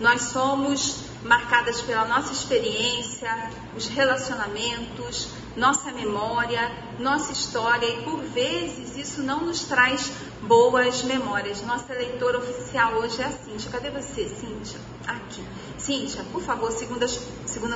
nós 0.00 0.22
somos 0.22 1.00
marcadas 1.22 1.80
pela 1.80 2.04
nossa 2.06 2.32
experiência, 2.32 3.50
os 3.76 3.88
relacionamentos, 3.88 5.28
nossa 5.58 5.90
memória, 5.92 6.70
nossa 6.98 7.32
história 7.32 7.86
e 7.86 8.02
por 8.04 8.22
vezes 8.22 8.96
isso 8.96 9.22
não 9.22 9.44
nos 9.44 9.64
traz 9.64 10.12
boas 10.42 11.02
memórias. 11.02 11.62
Nossa 11.62 11.92
leitora 11.92 12.38
oficial 12.38 12.94
hoje 12.94 13.20
é 13.20 13.24
a 13.24 13.30
Cíntia. 13.30 13.70
Cadê 13.70 13.90
você, 13.90 14.28
Cíntia? 14.28 14.78
Aqui. 15.06 15.44
Cíntia, 15.76 16.24
por 16.32 16.40
favor, 16.40 16.70
2 16.70 16.88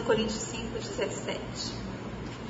Coríntios 0.07 0.43
5, 0.43 0.79
17. 0.79 1.41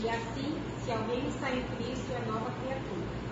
E 0.00 0.08
assim, 0.08 0.54
se 0.84 0.92
alguém 0.92 1.26
está 1.28 1.50
em 1.50 1.62
Cristo, 1.76 2.12
é 2.12 2.30
nova 2.30 2.50
criatura. 2.60 3.22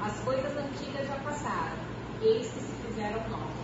As 0.00 0.18
coisas 0.20 0.56
antigas 0.56 1.08
já 1.08 1.16
passaram, 1.16 1.76
eis 2.22 2.46
que 2.46 2.60
se 2.60 2.72
fizeram 2.86 3.28
novas. 3.28 3.58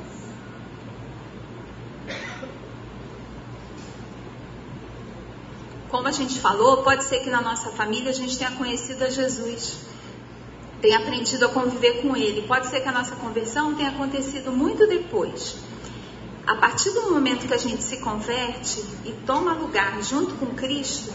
Como 5.95 6.09
a 6.09 6.11
gente 6.11 6.41
falou, 6.41 6.79
pode 6.79 7.05
ser 7.05 7.21
que 7.21 7.31
na 7.31 7.41
nossa 7.41 7.71
família 7.71 8.11
a 8.11 8.13
gente 8.13 8.37
tenha 8.37 8.51
conhecido 8.51 9.05
a 9.05 9.09
Jesus, 9.09 9.77
tenha 10.83 10.99
aprendido 10.99 11.45
a 11.45 11.49
conviver 11.49 12.03
com 12.03 12.17
Ele. 12.17 12.43
Pode 12.49 12.67
ser 12.67 12.81
que 12.81 12.89
a 12.89 12.91
nossa 12.91 13.15
conversão 13.15 13.77
tenha 13.77 13.91
acontecido 13.91 14.51
muito 14.51 14.89
depois. 14.89 15.55
A 16.45 16.57
partir 16.57 16.91
do 16.91 17.13
momento 17.13 17.47
que 17.47 17.55
a 17.55 17.59
gente 17.59 17.81
se 17.81 17.99
converte 17.99 18.83
e 19.05 19.13
toma 19.25 19.53
lugar 19.53 20.03
junto 20.03 20.35
com 20.35 20.47
Cristo, 20.47 21.13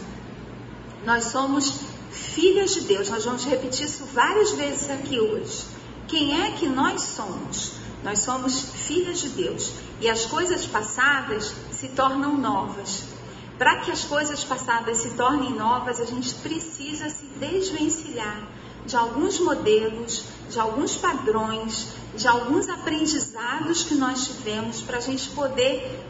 nós 1.05 1.25
somos 1.25 1.81
filhas 2.09 2.73
de 2.73 2.79
Deus. 2.85 3.09
Nós 3.09 3.25
vamos 3.25 3.43
repetir 3.43 3.85
isso 3.85 4.05
várias 4.13 4.53
vezes 4.53 4.89
aqui 4.89 5.19
hoje. 5.19 5.65
Quem 6.07 6.41
é 6.41 6.51
que 6.51 6.69
nós 6.69 7.01
somos? 7.01 7.73
Nós 8.01 8.19
somos 8.19 8.61
filhas 8.87 9.19
de 9.19 9.27
Deus 9.27 9.73
e 9.99 10.07
as 10.07 10.25
coisas 10.25 10.65
passadas 10.65 11.53
se 11.69 11.89
tornam 11.89 12.37
novas. 12.37 13.18
Para 13.59 13.81
que 13.81 13.91
as 13.91 14.05
coisas 14.05 14.41
passadas 14.43 14.99
se 14.99 15.09
tornem 15.11 15.53
novas, 15.53 15.99
a 15.99 16.05
gente 16.05 16.33
precisa 16.35 17.09
se 17.09 17.25
desvencilhar 17.25 18.41
de 18.85 18.95
alguns 18.95 19.37
modelos, 19.41 20.23
de 20.49 20.57
alguns 20.57 20.95
padrões, 20.95 21.89
de 22.15 22.25
alguns 22.25 22.69
aprendizados 22.69 23.83
que 23.83 23.95
nós 23.95 24.27
tivemos 24.27 24.81
para 24.81 24.97
a 24.97 25.01
gente 25.01 25.29
poder 25.31 26.03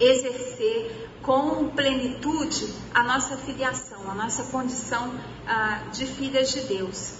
exercer 0.00 1.10
com 1.22 1.68
plenitude 1.68 2.72
a 2.94 3.02
nossa 3.02 3.36
filiação, 3.36 4.10
a 4.10 4.14
nossa 4.14 4.44
condição 4.44 5.12
ah, 5.46 5.82
de 5.92 6.06
filhas 6.06 6.50
de 6.50 6.60
Deus. 6.62 7.19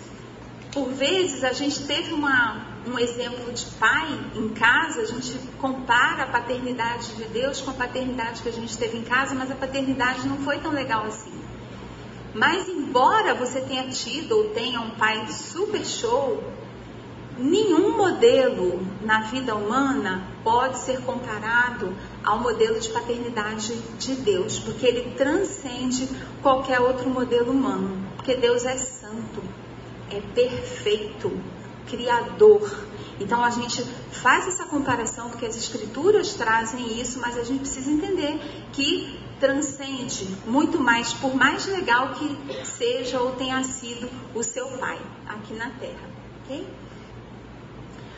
Por 0.73 0.89
vezes 0.93 1.43
a 1.43 1.53
gente 1.53 1.85
teve 1.85 2.13
uma, 2.13 2.65
um 2.87 2.97
exemplo 2.99 3.53
de 3.53 3.67
pai 3.73 4.07
em 4.37 4.51
casa, 4.51 5.01
a 5.01 5.05
gente 5.05 5.37
compara 5.59 6.25
a 6.25 6.27
paternidade 6.27 7.13
de 7.17 7.25
Deus 7.25 7.61
com 7.61 7.73
a 7.73 7.75
paternidade 7.75 8.41
que 8.41 8.49
a 8.49 8.53
gente 8.53 8.79
teve 8.79 8.99
em 8.99 9.03
casa, 9.03 9.35
mas 9.35 9.51
a 9.51 9.57
paternidade 9.57 10.29
não 10.29 10.39
foi 10.39 10.59
tão 10.59 10.71
legal 10.71 11.05
assim. 11.07 11.33
Mas 12.33 12.69
embora 12.69 13.35
você 13.35 13.61
tenha 13.61 13.89
tido 13.89 14.37
ou 14.37 14.51
tenha 14.51 14.81
um 14.81 14.91
pai 14.91 15.27
super 15.33 15.85
show, 15.85 16.41
nenhum 17.37 17.97
modelo 17.97 18.81
na 19.03 19.23
vida 19.23 19.57
humana 19.57 20.23
pode 20.45 20.79
ser 20.79 21.01
comparado 21.01 21.93
ao 22.23 22.39
modelo 22.39 22.79
de 22.79 22.89
paternidade 22.91 23.75
de 23.99 24.15
Deus, 24.15 24.59
porque 24.61 24.87
ele 24.87 25.15
transcende 25.17 26.09
qualquer 26.43 26.81
outro 26.81 27.09
modelo 27.09 27.51
humano, 27.51 28.07
porque 28.17 28.37
Deus 28.37 28.65
é 28.65 28.77
é 30.17 30.21
perfeito, 30.35 31.33
criador. 31.89 32.85
Então 33.19 33.45
a 33.45 33.51
gente 33.51 33.83
faz 34.11 34.47
essa 34.47 34.65
comparação 34.65 35.29
porque 35.29 35.47
as 35.47 35.57
escrituras 35.57 36.35
trazem 36.35 37.01
isso, 37.01 37.19
mas 37.21 37.37
a 37.37 37.45
gente 37.45 37.61
precisa 37.61 37.91
entender 37.91 38.41
que 38.73 39.19
transcende 39.39 40.27
muito 40.47 40.79
mais, 40.79 41.13
por 41.15 41.35
mais 41.35 41.67
legal 41.67 42.15
que 42.15 42.65
seja 42.65 43.21
ou 43.21 43.33
tenha 43.33 43.63
sido 43.65 44.09
o 44.35 44.43
seu 44.43 44.67
pai 44.79 44.99
aqui 45.27 45.55
na 45.55 45.71
Terra, 45.71 46.11
ok? 46.45 46.67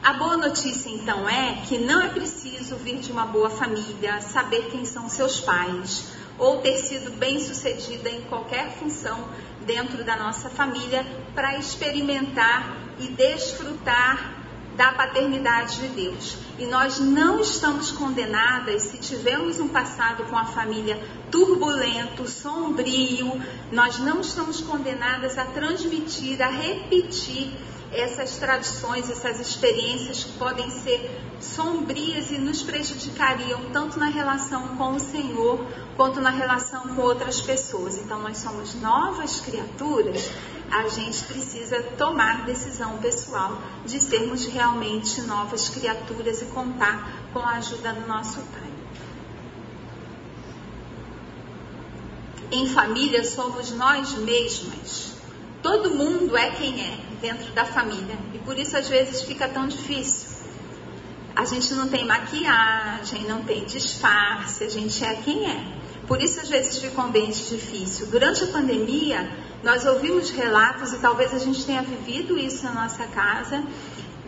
A 0.02 0.14
boa 0.14 0.36
notícia 0.36 0.90
então 0.90 1.28
é 1.28 1.62
que 1.68 1.78
não 1.78 2.00
é 2.00 2.08
preciso 2.08 2.74
vir 2.74 2.98
de 2.98 3.12
uma 3.12 3.24
boa 3.24 3.48
família, 3.48 4.20
saber 4.20 4.68
quem 4.70 4.84
são 4.84 5.08
seus 5.08 5.40
pais 5.40 6.08
ou 6.38 6.58
ter 6.58 6.76
sido 6.78 7.12
bem 7.18 7.38
sucedida 7.38 8.10
em 8.10 8.22
qualquer 8.22 8.72
função 8.78 9.28
dentro 9.66 10.04
da 10.04 10.16
nossa 10.16 10.50
família 10.50 11.04
para 11.34 11.58
experimentar 11.58 12.76
e 12.98 13.08
desfrutar 13.08 14.42
da 14.76 14.92
paternidade 14.92 15.80
de 15.80 15.88
Deus. 15.88 16.36
E 16.58 16.66
nós 16.66 16.98
não 16.98 17.40
estamos 17.40 17.90
condenadas 17.90 18.82
se 18.82 18.98
tivermos 18.98 19.58
um 19.58 19.68
passado 19.68 20.24
com 20.24 20.36
a 20.36 20.44
família 20.44 20.98
turbulento, 21.30 22.28
sombrio, 22.28 23.40
nós 23.70 23.98
não 23.98 24.20
estamos 24.20 24.60
condenadas 24.60 25.38
a 25.38 25.44
transmitir, 25.46 26.40
a 26.42 26.48
repetir 26.48 27.52
essas 27.92 28.36
tradições, 28.36 29.10
essas 29.10 29.38
experiências 29.38 30.24
que 30.24 30.32
podem 30.38 30.70
ser 30.70 31.10
sombrias 31.40 32.30
e 32.30 32.38
nos 32.38 32.62
prejudicariam 32.62 33.70
tanto 33.72 33.98
na 33.98 34.06
relação 34.06 34.76
com 34.76 34.94
o 34.94 35.00
Senhor 35.00 35.66
quanto 35.96 36.20
na 36.20 36.30
relação 36.30 36.94
com 36.94 37.02
outras 37.02 37.40
pessoas. 37.40 37.98
Então, 37.98 38.20
nós 38.20 38.38
somos 38.38 38.74
novas 38.76 39.40
criaturas, 39.40 40.30
a 40.70 40.88
gente 40.88 41.24
precisa 41.24 41.82
tomar 41.98 42.46
decisão 42.46 42.96
pessoal 42.98 43.60
de 43.84 44.00
sermos 44.00 44.46
realmente 44.46 45.20
novas 45.22 45.68
criaturas 45.68 46.40
e 46.40 46.46
contar 46.46 47.28
com 47.32 47.40
a 47.40 47.56
ajuda 47.56 47.92
do 47.92 48.06
nosso 48.06 48.40
Pai. 48.40 48.72
Em 52.50 52.68
família 52.68 53.24
somos 53.24 53.72
nós 53.72 54.14
mesmas. 54.14 55.21
Todo 55.62 55.94
mundo 55.94 56.36
é 56.36 56.50
quem 56.50 56.80
é 56.80 56.98
dentro 57.20 57.52
da 57.52 57.64
família 57.64 58.18
e 58.34 58.38
por 58.38 58.58
isso 58.58 58.76
às 58.76 58.88
vezes 58.88 59.22
fica 59.22 59.48
tão 59.48 59.68
difícil. 59.68 60.30
A 61.34 61.44
gente 61.44 61.72
não 61.74 61.88
tem 61.88 62.04
maquiagem, 62.04 63.24
não 63.24 63.42
tem 63.42 63.64
disfarce, 63.64 64.64
a 64.64 64.68
gente 64.68 65.02
é 65.02 65.14
quem 65.14 65.50
é. 65.50 65.82
Por 66.06 66.20
isso, 66.20 66.40
às 66.40 66.48
vezes, 66.48 66.78
fica 66.78 67.00
um 67.00 67.06
ambiente 67.06 67.44
difícil. 67.48 68.06
Durante 68.08 68.44
a 68.44 68.48
pandemia, 68.48 69.30
nós 69.62 69.86
ouvimos 69.86 70.30
relatos, 70.30 70.92
e 70.92 70.98
talvez 70.98 71.32
a 71.32 71.38
gente 71.38 71.64
tenha 71.64 71.80
vivido 71.80 72.36
isso 72.36 72.64
na 72.64 72.72
nossa 72.72 73.06
casa, 73.06 73.62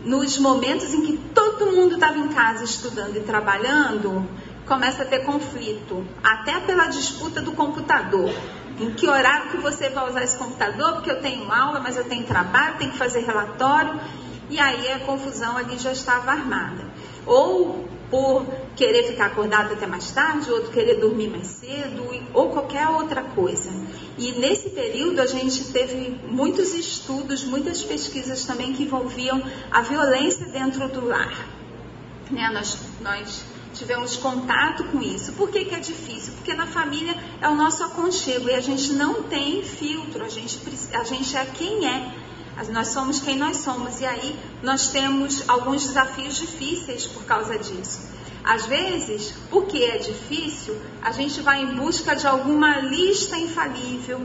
nos 0.03 0.37
momentos 0.37 0.93
em 0.93 1.05
que 1.05 1.17
todo 1.33 1.71
mundo 1.71 1.95
estava 1.95 2.17
em 2.17 2.29
casa 2.29 2.63
estudando 2.63 3.17
e 3.17 3.19
trabalhando, 3.19 4.27
começa 4.65 5.03
a 5.03 5.05
ter 5.05 5.19
conflito, 5.19 6.07
até 6.23 6.59
pela 6.61 6.87
disputa 6.87 7.41
do 7.41 7.51
computador. 7.51 8.31
Em 8.79 8.91
que 8.91 9.07
horário 9.07 9.51
que 9.51 9.57
você 9.57 9.89
vai 9.89 10.09
usar 10.09 10.23
esse 10.23 10.35
computador? 10.35 10.93
Porque 10.93 11.09
eu 11.09 11.21
tenho 11.21 11.51
aula, 11.51 11.79
mas 11.79 11.95
eu 11.95 12.03
tenho 12.03 12.25
trabalho, 12.25 12.77
tenho 12.77 12.91
que 12.91 12.97
fazer 12.97 13.21
relatório. 13.21 13.99
E 14.49 14.59
aí 14.59 14.91
a 14.91 14.99
confusão 14.99 15.57
ali 15.57 15.77
já 15.77 15.91
estava 15.91 16.31
armada. 16.31 16.85
Ou 17.25 17.87
por 18.09 18.45
querer 18.75 19.03
ficar 19.07 19.27
acordado 19.27 19.73
até 19.73 19.87
mais 19.87 20.11
tarde, 20.11 20.51
outro 20.51 20.71
querer 20.71 20.99
dormir 20.99 21.29
mais 21.29 21.47
cedo, 21.47 22.05
ou 22.33 22.49
qualquer 22.49 22.87
outra 22.89 23.23
coisa. 23.23 23.71
E 24.17 24.33
nesse 24.33 24.69
período 24.69 25.21
a 25.21 25.25
gente 25.25 25.71
teve 25.71 26.19
muitos 26.27 26.73
estudos, 26.73 27.43
muitas 27.43 27.81
pesquisas 27.81 28.45
também 28.45 28.73
que 28.73 28.83
envolviam 28.83 29.41
a 29.71 29.81
violência 29.81 30.45
dentro 30.47 30.87
do 30.89 31.05
lar. 31.05 31.47
Né? 32.29 32.49
Nós, 32.53 32.77
nós 33.01 33.43
tivemos 33.73 34.17
contato 34.17 34.83
com 34.85 35.01
isso. 35.01 35.33
Por 35.33 35.49
que, 35.49 35.65
que 35.65 35.75
é 35.75 35.79
difícil? 35.79 36.33
Porque 36.33 36.53
na 36.53 36.67
família 36.67 37.15
é 37.41 37.47
o 37.47 37.55
nosso 37.55 37.83
aconchego 37.83 38.49
e 38.49 38.53
a 38.53 38.61
gente 38.61 38.93
não 38.93 39.23
tem 39.23 39.63
filtro, 39.63 40.23
a 40.23 40.29
gente, 40.29 40.59
a 40.93 41.03
gente 41.03 41.35
é 41.35 41.45
quem 41.45 41.87
é. 41.87 42.13
Nós 42.71 42.87
somos 42.89 43.19
quem 43.19 43.37
nós 43.37 43.57
somos 43.57 43.99
e 43.99 44.05
aí 44.05 44.39
nós 44.63 44.89
temos 44.89 45.47
alguns 45.49 45.83
desafios 45.83 46.35
difíceis 46.35 47.05
por 47.05 47.25
causa 47.25 47.57
disso. 47.57 47.99
Às 48.43 48.65
vezes, 48.65 49.33
porque 49.49 49.79
é 49.79 49.97
difícil, 49.97 50.79
a 51.01 51.11
gente 51.11 51.41
vai 51.41 51.63
em 51.63 51.75
busca 51.75 52.15
de 52.15 52.27
alguma 52.27 52.79
lista 52.79 53.37
infalível, 53.37 54.21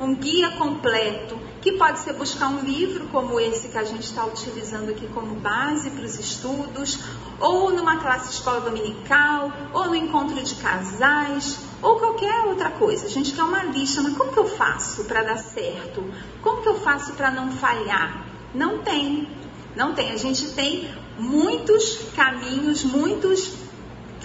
um 0.00 0.14
guia 0.14 0.50
completo, 0.52 1.38
que 1.62 1.72
pode 1.72 2.00
ser 2.00 2.12
buscar 2.12 2.48
um 2.48 2.60
livro 2.60 3.06
como 3.08 3.40
esse 3.40 3.68
que 3.68 3.78
a 3.78 3.84
gente 3.84 4.04
está 4.04 4.24
utilizando 4.24 4.90
aqui 4.90 5.06
como 5.08 5.34
base 5.36 5.90
para 5.90 6.04
os 6.04 6.18
estudos, 6.18 6.98
ou 7.40 7.72
numa 7.72 7.96
classe 7.96 8.32
escola 8.32 8.60
dominical, 8.60 9.50
ou 9.72 9.86
no 9.86 9.94
encontro 9.94 10.42
de 10.42 10.54
casais, 10.56 11.58
ou 11.82 11.98
qualquer 11.98 12.40
outra 12.46 12.70
coisa. 12.70 13.06
A 13.06 13.10
gente 13.10 13.32
quer 13.32 13.42
uma 13.42 13.64
lista, 13.64 14.02
mas 14.02 14.16
como 14.16 14.32
que 14.32 14.38
eu 14.38 14.48
faço 14.48 15.04
para 15.04 15.22
dar 15.22 15.38
certo? 15.38 16.04
Como 16.42 16.62
que 16.62 16.68
eu 16.68 16.78
faço 16.78 17.14
para 17.14 17.30
não 17.30 17.50
falhar? 17.52 18.26
Não 18.54 18.78
tem, 18.78 19.28
não 19.74 19.94
tem. 19.94 20.12
A 20.12 20.16
gente 20.16 20.52
tem 20.52 20.90
muitos 21.18 22.10
caminhos, 22.14 22.84
muitos 22.84 23.52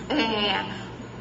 é, 0.09 0.65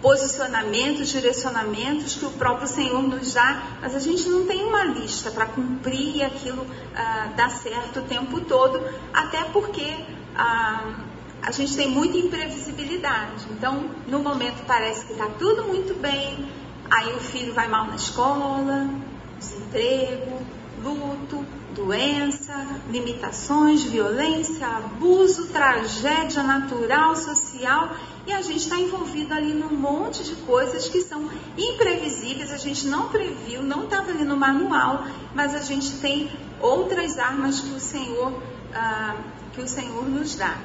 posicionamentos, 0.01 1.09
direcionamentos 1.09 2.15
que 2.15 2.25
o 2.25 2.31
próprio 2.31 2.67
Senhor 2.67 3.03
nos 3.03 3.35
dá, 3.35 3.63
mas 3.81 3.95
a 3.95 3.99
gente 3.99 4.29
não 4.29 4.47
tem 4.47 4.65
uma 4.65 4.85
lista 4.85 5.31
para 5.31 5.47
cumprir 5.47 6.17
e 6.17 6.23
aquilo 6.23 6.67
ah, 6.95 7.29
dar 7.37 7.51
certo 7.51 8.01
o 8.01 8.03
tempo 8.03 8.41
todo, 8.41 8.81
até 9.13 9.45
porque 9.45 10.05
ah, 10.37 10.95
a 11.43 11.51
gente 11.51 11.77
tem 11.77 11.89
muita 11.89 12.17
imprevisibilidade. 12.17 13.47
Então, 13.51 13.91
no 14.07 14.21
momento 14.21 14.65
parece 14.67 15.07
que 15.07 15.13
está 15.13 15.27
tudo 15.39 15.65
muito 15.65 15.95
bem, 16.01 16.49
aí 16.91 17.15
o 17.15 17.21
filho 17.21 17.53
vai 17.53 17.69
mal 17.69 17.87
na 17.87 17.97
escola, 17.97 18.89
desemprego, 19.39 20.41
luto, 20.83 21.45
doença, 21.75 22.55
limitações, 22.91 23.83
violência, 23.83 24.67
abuso, 24.67 25.49
tragédia 25.49 26.43
natural, 26.43 27.17
social, 27.17 27.95
e 28.27 28.33
a 28.33 28.43
gente 28.43 28.59
está 28.59 28.77
envolvido 28.77 29.33
ali 29.33 29.55
num 29.55 29.75
monte 29.75 30.23
de 30.23 30.35
coisas 30.43 30.89
que 30.89 31.01
são 31.01 31.29
imprevisíveis, 31.57 32.53
a 32.53 32.57
gente 32.57 32.87
não 32.87 33.09
previu, 33.09 33.63
não 33.63 33.85
estava 33.85 34.11
ali 34.11 34.25
no 34.25 34.37
manual, 34.37 35.05
mas 35.35 35.55
a 35.55 35.61
gente 35.61 35.99
tem 35.99 36.31
outras 36.61 37.19
armas 37.19 37.61
que 37.61 37.71
o 37.71 37.81
Senhor, 37.81 38.33
ah, 38.75 39.17
que 39.53 39.61
o 39.61 39.69
Senhor 39.69 40.09
nos 40.09 40.35
dá. 40.35 40.57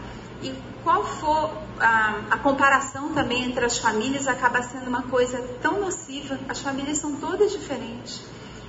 E 0.44 0.54
qual 0.84 1.04
for 1.04 1.52
a, 1.80 2.22
a, 2.32 2.38
comparação 2.38 3.14
também 3.14 3.46
entre 3.46 3.66
as 3.66 3.78
famílias 3.78 4.28
acaba 4.28 4.62
sendo 4.62 4.88
uma 4.88 5.04
coisa 5.04 5.42
tão 5.62 5.80
nociva. 5.80 6.40
As 6.48 6.60
famílias 6.60 7.00
são 7.00 7.16
todas 7.16 7.52
diferentes. 7.52 8.22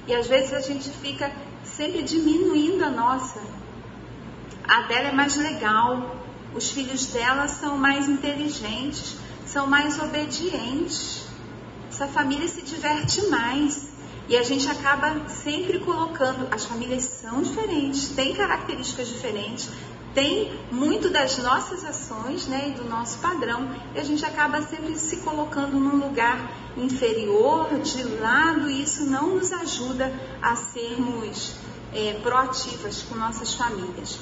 E 0.06 0.14
às 0.14 0.26
vezes 0.26 0.52
a 0.52 0.60
gente 0.60 0.88
fica 0.88 1.30
sempre 1.64 2.02
diminuindo 2.02 2.84
a 2.84 2.90
nossa. 2.90 3.40
A 4.66 4.82
dela 4.82 5.08
é 5.08 5.12
mais 5.12 5.36
legal, 5.36 6.16
os 6.56 6.70
filhos 6.70 7.06
dela 7.06 7.46
são 7.48 7.76
mais 7.76 8.08
inteligentes, 8.08 9.16
são 9.44 9.66
mais 9.66 9.98
obedientes. 10.00 11.26
Essa 11.90 12.08
família 12.08 12.48
se 12.48 12.62
diverte 12.62 13.26
mais. 13.26 13.94
E 14.28 14.36
a 14.36 14.42
gente 14.42 14.68
acaba 14.68 15.28
sempre 15.28 15.78
colocando, 15.78 16.48
as 16.50 16.64
famílias 16.64 17.04
são 17.04 17.42
diferentes, 17.42 18.08
têm 18.08 18.34
características 18.34 19.06
diferentes, 19.06 19.70
tem 20.14 20.52
muito 20.72 21.10
das 21.10 21.38
nossas 21.38 21.84
ações 21.84 22.48
né, 22.48 22.70
e 22.70 22.72
do 22.72 22.88
nosso 22.88 23.18
padrão, 23.18 23.70
e 23.94 24.00
a 24.00 24.02
gente 24.02 24.24
acaba 24.24 24.62
sempre 24.62 24.98
se 24.98 25.18
colocando 25.18 25.78
num 25.78 26.04
lugar 26.04 26.50
inferior, 26.76 27.68
de 27.78 28.02
lado, 28.02 28.68
e 28.68 28.82
isso 28.82 29.04
não 29.04 29.36
nos 29.36 29.52
ajuda 29.52 30.12
a 30.42 30.56
sermos 30.56 31.54
é, 31.94 32.14
proativas 32.14 33.02
com 33.02 33.14
nossas 33.14 33.54
famílias. 33.54 34.18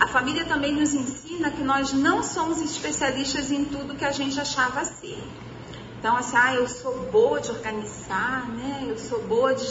A 0.00 0.08
família 0.08 0.46
também 0.46 0.72
nos 0.72 0.94
ensina 0.94 1.50
que 1.50 1.62
nós 1.62 1.92
não 1.92 2.22
somos 2.22 2.58
especialistas 2.62 3.50
em 3.50 3.66
tudo 3.66 3.94
que 3.94 4.04
a 4.04 4.10
gente 4.10 4.40
achava 4.40 4.82
ser. 4.82 5.22
Então, 5.98 6.16
assim, 6.16 6.36
ah, 6.38 6.54
eu 6.54 6.66
sou 6.66 7.10
boa 7.12 7.38
de 7.38 7.50
organizar, 7.50 8.48
né? 8.48 8.86
Eu 8.88 8.98
sou 8.98 9.22
boa 9.24 9.54
de 9.54 9.62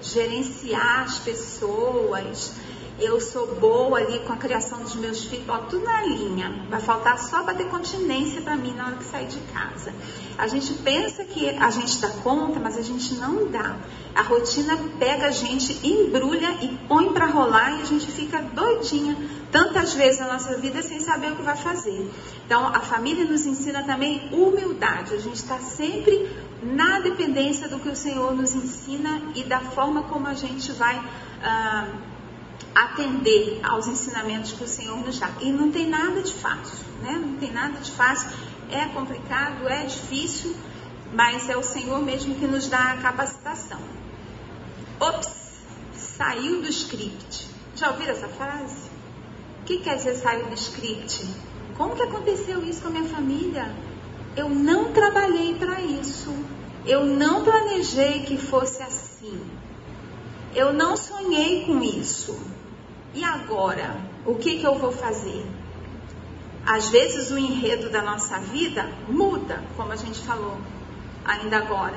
gerenciar 0.00 1.02
as 1.02 1.18
pessoas, 1.18 2.54
eu 2.98 3.20
sou 3.20 3.54
boa 3.56 3.98
ali 3.98 4.20
com 4.20 4.32
a 4.32 4.36
criação 4.36 4.78
dos 4.78 4.94
meus 4.94 5.24
filhos, 5.24 5.48
ó, 5.48 5.58
tudo 5.58 5.84
na 5.84 6.02
linha. 6.02 6.66
Vai 6.70 6.80
faltar 6.80 7.18
só 7.18 7.42
bater 7.42 7.68
continência 7.68 8.40
para 8.40 8.56
mim 8.56 8.72
na 8.72 8.86
hora 8.86 8.96
que 8.96 9.04
sair 9.04 9.26
de 9.26 9.38
casa. 9.52 9.92
A 10.38 10.46
gente 10.46 10.72
pensa 10.74 11.24
que 11.24 11.50
a 11.50 11.70
gente 11.70 11.98
dá 12.00 12.08
conta, 12.08 12.58
mas 12.58 12.76
a 12.78 12.82
gente 12.82 13.14
não 13.14 13.48
dá. 13.48 13.76
A 14.14 14.22
rotina 14.22 14.78
pega 14.98 15.26
a 15.26 15.30
gente, 15.30 15.78
embrulha 15.86 16.50
e 16.62 16.68
põe 16.88 17.12
para 17.12 17.26
rolar 17.26 17.78
e 17.78 17.82
a 17.82 17.84
gente 17.84 18.10
fica 18.10 18.40
doidinha 18.40 19.14
tantas 19.52 19.92
vezes 19.92 20.20
na 20.20 20.32
nossa 20.32 20.56
vida 20.56 20.80
sem 20.82 21.00
saber 21.00 21.32
o 21.32 21.36
que 21.36 21.42
vai 21.42 21.56
fazer. 21.56 22.10
Então, 22.46 22.66
a 22.66 22.80
família 22.80 23.26
nos 23.26 23.44
ensina 23.44 23.82
também 23.82 24.30
humildade. 24.32 25.14
A 25.14 25.18
gente 25.18 25.36
está 25.36 25.58
sempre 25.58 26.30
na 26.62 27.00
dependência 27.00 27.68
do 27.68 27.78
que 27.78 27.90
o 27.90 27.96
Senhor 27.96 28.34
nos 28.34 28.54
ensina 28.54 29.20
e 29.34 29.44
da 29.44 29.60
forma 29.60 30.04
como 30.04 30.26
a 30.26 30.34
gente 30.34 30.72
vai. 30.72 30.98
Ah, 31.42 31.88
atender 32.76 33.60
aos 33.62 33.86
ensinamentos 33.86 34.52
que 34.52 34.62
o 34.62 34.68
Senhor 34.68 34.98
nos 34.98 35.18
dá. 35.18 35.30
E 35.40 35.50
não 35.50 35.72
tem 35.72 35.88
nada 35.88 36.20
de 36.20 36.34
fácil, 36.34 36.84
né? 37.00 37.12
Não 37.12 37.36
tem 37.38 37.50
nada 37.50 37.80
de 37.80 37.90
fácil. 37.90 38.28
É 38.70 38.84
complicado, 38.86 39.66
é 39.66 39.86
difícil, 39.86 40.54
mas 41.14 41.48
é 41.48 41.56
o 41.56 41.62
Senhor 41.62 41.98
mesmo 42.02 42.34
que 42.34 42.46
nos 42.46 42.68
dá 42.68 42.92
a 42.92 42.96
capacitação. 42.98 43.80
Ops, 45.00 45.62
saiu 45.94 46.60
do 46.60 46.68
script. 46.68 47.48
Já 47.74 47.90
ouviram 47.90 48.12
essa 48.12 48.28
frase? 48.28 48.90
O 49.62 49.64
que 49.64 49.78
quer 49.78 49.96
dizer 49.96 50.16
saiu 50.16 50.46
do 50.46 50.54
script? 50.54 51.26
Como 51.78 51.96
que 51.96 52.02
aconteceu 52.02 52.62
isso 52.62 52.82
com 52.82 52.88
a 52.88 52.90
minha 52.90 53.08
família? 53.08 53.74
Eu 54.36 54.50
não 54.50 54.92
trabalhei 54.92 55.54
para 55.54 55.80
isso. 55.80 56.34
Eu 56.84 57.06
não 57.06 57.42
planejei 57.42 58.20
que 58.24 58.36
fosse 58.36 58.82
assim. 58.82 59.40
Eu 60.54 60.74
não 60.74 60.94
sonhei 60.94 61.64
com 61.64 61.82
isso. 61.82 62.38
E 63.16 63.24
agora? 63.24 63.96
O 64.26 64.34
que, 64.34 64.58
que 64.58 64.66
eu 64.66 64.78
vou 64.78 64.92
fazer? 64.92 65.42
Às 66.66 66.90
vezes 66.90 67.30
o 67.30 67.38
enredo 67.38 67.88
da 67.88 68.02
nossa 68.02 68.38
vida 68.40 68.92
muda, 69.08 69.64
como 69.74 69.90
a 69.90 69.96
gente 69.96 70.20
falou 70.20 70.58
ainda 71.24 71.56
agora. 71.56 71.96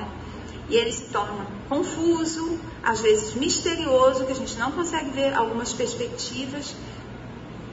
E 0.70 0.76
ele 0.76 0.90
se 0.90 1.10
torna 1.10 1.46
confuso, 1.68 2.58
às 2.82 3.02
vezes 3.02 3.34
misterioso, 3.34 4.24
que 4.24 4.32
a 4.32 4.34
gente 4.34 4.56
não 4.56 4.72
consegue 4.72 5.10
ver 5.10 5.34
algumas 5.34 5.74
perspectivas 5.74 6.74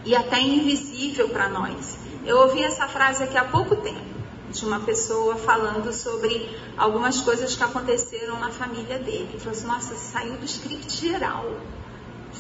e 0.04 0.14
até 0.14 0.42
invisível 0.42 1.30
para 1.30 1.48
nós. 1.48 1.98
Eu 2.26 2.40
ouvi 2.40 2.62
essa 2.62 2.86
frase 2.90 3.24
aqui 3.24 3.38
há 3.38 3.46
pouco 3.46 3.78
tempo, 3.78 4.18
de 4.52 4.66
uma 4.66 4.82
pessoa 4.82 5.38
falando 5.38 5.94
sobre 5.94 6.54
algumas 6.76 7.22
coisas 7.22 7.56
que 7.56 7.64
aconteceram 7.64 8.42
na 8.42 8.50
família 8.50 9.00
dele. 9.00 9.30
Ele 9.32 9.40
falou 9.40 9.58
assim: 9.58 9.68
Nossa, 9.68 9.96
saiu 9.96 10.34
do 10.34 10.44
script 10.44 10.94
geral 10.98 11.46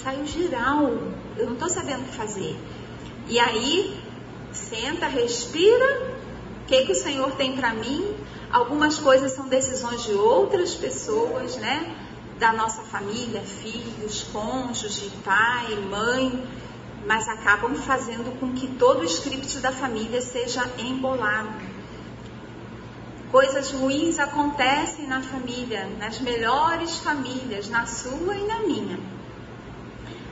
saiu 0.03 0.25
geral, 0.25 0.83
eu 1.38 1.45
não 1.45 1.53
estou 1.53 1.69
sabendo 1.69 2.01
o 2.01 2.05
que 2.05 2.15
fazer. 2.15 2.55
E 3.27 3.39
aí, 3.39 3.99
senta, 4.51 5.07
respira, 5.07 6.17
o 6.63 6.65
que, 6.67 6.86
que 6.86 6.91
o 6.91 6.95
Senhor 6.95 7.31
tem 7.31 7.55
para 7.55 7.73
mim? 7.73 8.15
Algumas 8.51 8.97
coisas 8.97 9.33
são 9.33 9.47
decisões 9.47 10.03
de 10.03 10.13
outras 10.13 10.73
pessoas, 10.75 11.57
né? 11.57 11.95
Da 12.39 12.53
nossa 12.53 12.81
família, 12.83 13.41
filhos, 13.41 14.23
cônjuge, 14.31 15.12
pai, 15.25 15.75
mãe, 15.89 16.47
mas 17.05 17.27
acabam 17.27 17.75
fazendo 17.75 18.38
com 18.39 18.53
que 18.53 18.67
todo 18.67 19.01
o 19.01 19.05
script 19.05 19.60
da 19.60 19.71
família 19.71 20.21
seja 20.21 20.69
embolado. 20.77 21.49
Coisas 23.31 23.71
ruins 23.71 24.19
acontecem 24.19 25.07
na 25.07 25.21
família, 25.21 25.89
nas 25.99 26.19
melhores 26.19 26.97
famílias, 26.99 27.67
na 27.69 27.86
sua 27.86 28.36
e 28.36 28.47
na 28.47 28.60
minha. 28.62 29.16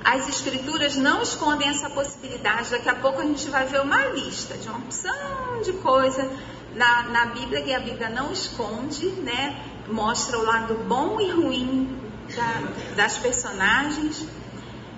As 0.06 0.30
escrituras 0.30 0.96
não 0.96 1.24
escondem 1.24 1.68
essa 1.68 1.90
possibilidade. 1.90 2.70
Daqui 2.70 2.88
a 2.88 2.94
pouco 2.94 3.22
a 3.22 3.24
gente 3.24 3.50
vai 3.50 3.66
ver 3.66 3.82
uma 3.82 4.06
lista 4.10 4.56
de 4.56 4.70
uma 4.70 4.78
opção 4.78 5.62
de 5.64 5.74
coisa 5.74 6.30
na, 6.76 7.04
na 7.10 7.26
Bíblia 7.26 7.64
que 7.64 7.74
a 7.74 7.80
Bíblia 7.80 8.10
não 8.10 8.32
esconde, 8.32 9.08
né? 9.24 9.60
Mostra 9.90 10.38
o 10.38 10.46
lado 10.46 10.76
bom 10.88 11.20
e 11.20 11.32
ruim 11.32 12.00
da, 12.36 12.96
das 12.96 13.18
personagens. 13.18 14.28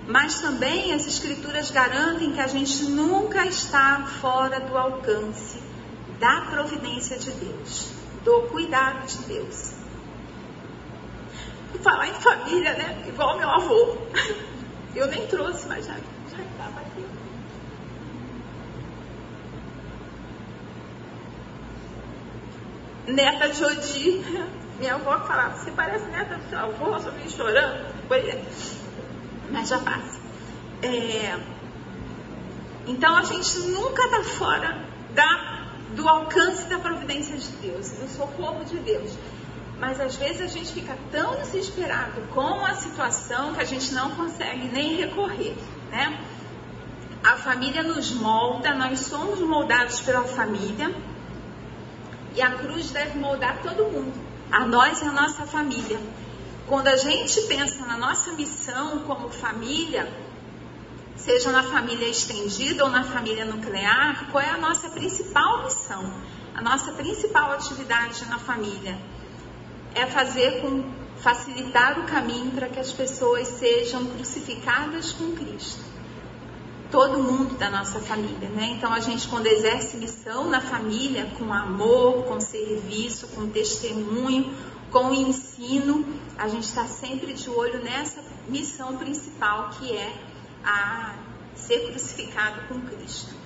Mas 0.06 0.40
também 0.42 0.92
as 0.92 1.06
escrituras 1.06 1.70
garantem 1.70 2.32
que 2.32 2.40
a 2.40 2.46
gente 2.46 2.84
nunca 2.84 3.46
está 3.46 4.06
fora 4.20 4.60
do 4.60 4.76
alcance 4.76 5.62
da 6.20 6.42
providência 6.50 7.18
de 7.18 7.30
Deus, 7.30 7.92
do 8.22 8.42
cuidado 8.42 9.06
de 9.06 9.16
Deus. 9.24 9.72
E 11.74 11.78
falar 11.78 12.08
em 12.08 12.14
família, 12.14 12.74
né? 12.74 13.04
Igual 13.08 13.38
meu 13.38 13.48
avô. 13.48 13.96
Eu 14.94 15.06
nem 15.06 15.26
trouxe, 15.26 15.66
mas 15.68 15.86
já 15.86 15.96
estava 15.96 16.80
aqui. 16.80 17.06
Neta 23.06 23.48
de 23.48 23.64
Odi, 23.64 24.24
minha 24.78 24.94
avó 24.94 25.18
falava, 25.20 25.56
você 25.56 25.70
parece 25.70 26.04
neta 26.06 26.36
do 26.36 26.48
seu 26.48 26.58
avô, 26.58 26.98
só 26.98 27.10
vim 27.10 27.28
chorando. 27.28 27.86
É. 28.10 28.42
Mas 29.50 29.68
já 29.68 29.78
passa. 29.78 30.20
É, 30.82 31.38
então 32.86 33.16
a 33.16 33.22
gente 33.22 33.58
nunca 33.70 34.04
está 34.04 34.24
fora 34.24 34.84
da, 35.14 35.66
do 35.94 36.08
alcance 36.08 36.68
da 36.68 36.78
providência 36.78 37.36
de 37.36 37.48
Deus, 37.56 37.90
do 37.90 38.08
socorro 38.08 38.64
de 38.64 38.78
Deus. 38.78 39.12
Mas 39.78 40.00
às 40.00 40.16
vezes 40.16 40.40
a 40.40 40.46
gente 40.46 40.72
fica 40.72 40.98
tão 41.12 41.36
desesperado 41.36 42.20
com 42.34 42.64
a 42.66 42.74
situação 42.74 43.54
que 43.54 43.60
a 43.60 43.64
gente 43.64 43.92
não 43.94 44.10
consegue 44.10 44.66
nem 44.68 44.96
recorrer, 44.96 45.56
né? 45.90 46.20
A 47.22 47.36
família 47.36 47.82
nos 47.82 48.12
molda, 48.12 48.74
nós 48.74 49.00
somos 49.00 49.38
moldados 49.40 50.00
pela 50.00 50.24
família 50.24 50.92
e 52.34 52.42
a 52.42 52.50
cruz 52.52 52.90
deve 52.90 53.18
moldar 53.18 53.60
todo 53.62 53.84
mundo, 53.84 54.14
a 54.50 54.66
nós 54.66 55.00
e 55.00 55.04
a 55.04 55.12
nossa 55.12 55.46
família. 55.46 56.00
Quando 56.66 56.88
a 56.88 56.96
gente 56.96 57.40
pensa 57.42 57.86
na 57.86 57.96
nossa 57.96 58.32
missão 58.32 59.00
como 59.00 59.28
família, 59.28 60.12
seja 61.16 61.52
na 61.52 61.62
família 61.62 62.08
estendida 62.08 62.84
ou 62.84 62.90
na 62.90 63.04
família 63.04 63.44
nuclear, 63.44 64.26
qual 64.30 64.42
é 64.42 64.50
a 64.50 64.58
nossa 64.58 64.88
principal 64.90 65.64
missão? 65.64 66.12
A 66.54 66.62
nossa 66.62 66.92
principal 66.92 67.52
atividade 67.52 68.24
na 68.26 68.38
família 68.38 68.98
é 69.94 70.06
fazer 70.06 70.60
com 70.60 70.84
facilitar 71.20 71.98
o 71.98 72.04
caminho 72.04 72.52
para 72.52 72.68
que 72.68 72.78
as 72.78 72.92
pessoas 72.92 73.48
sejam 73.48 74.06
crucificadas 74.06 75.12
com 75.12 75.32
Cristo. 75.32 75.82
Todo 76.90 77.18
mundo 77.18 77.58
da 77.58 77.68
nossa 77.68 78.00
família, 78.00 78.48
né? 78.48 78.74
Então 78.76 78.92
a 78.92 79.00
gente 79.00 79.28
quando 79.28 79.46
exerce 79.46 79.96
missão 79.96 80.48
na 80.48 80.60
família, 80.60 81.30
com 81.36 81.52
amor, 81.52 82.24
com 82.24 82.40
serviço, 82.40 83.28
com 83.28 83.48
testemunho, 83.48 84.54
com 84.90 85.12
ensino, 85.12 86.06
a 86.38 86.48
gente 86.48 86.64
está 86.64 86.86
sempre 86.86 87.34
de 87.34 87.50
olho 87.50 87.82
nessa 87.82 88.24
missão 88.48 88.96
principal 88.96 89.70
que 89.70 89.94
é 89.94 90.12
a 90.64 91.14
ser 91.54 91.90
crucificado 91.90 92.68
com 92.68 92.80
Cristo. 92.80 93.37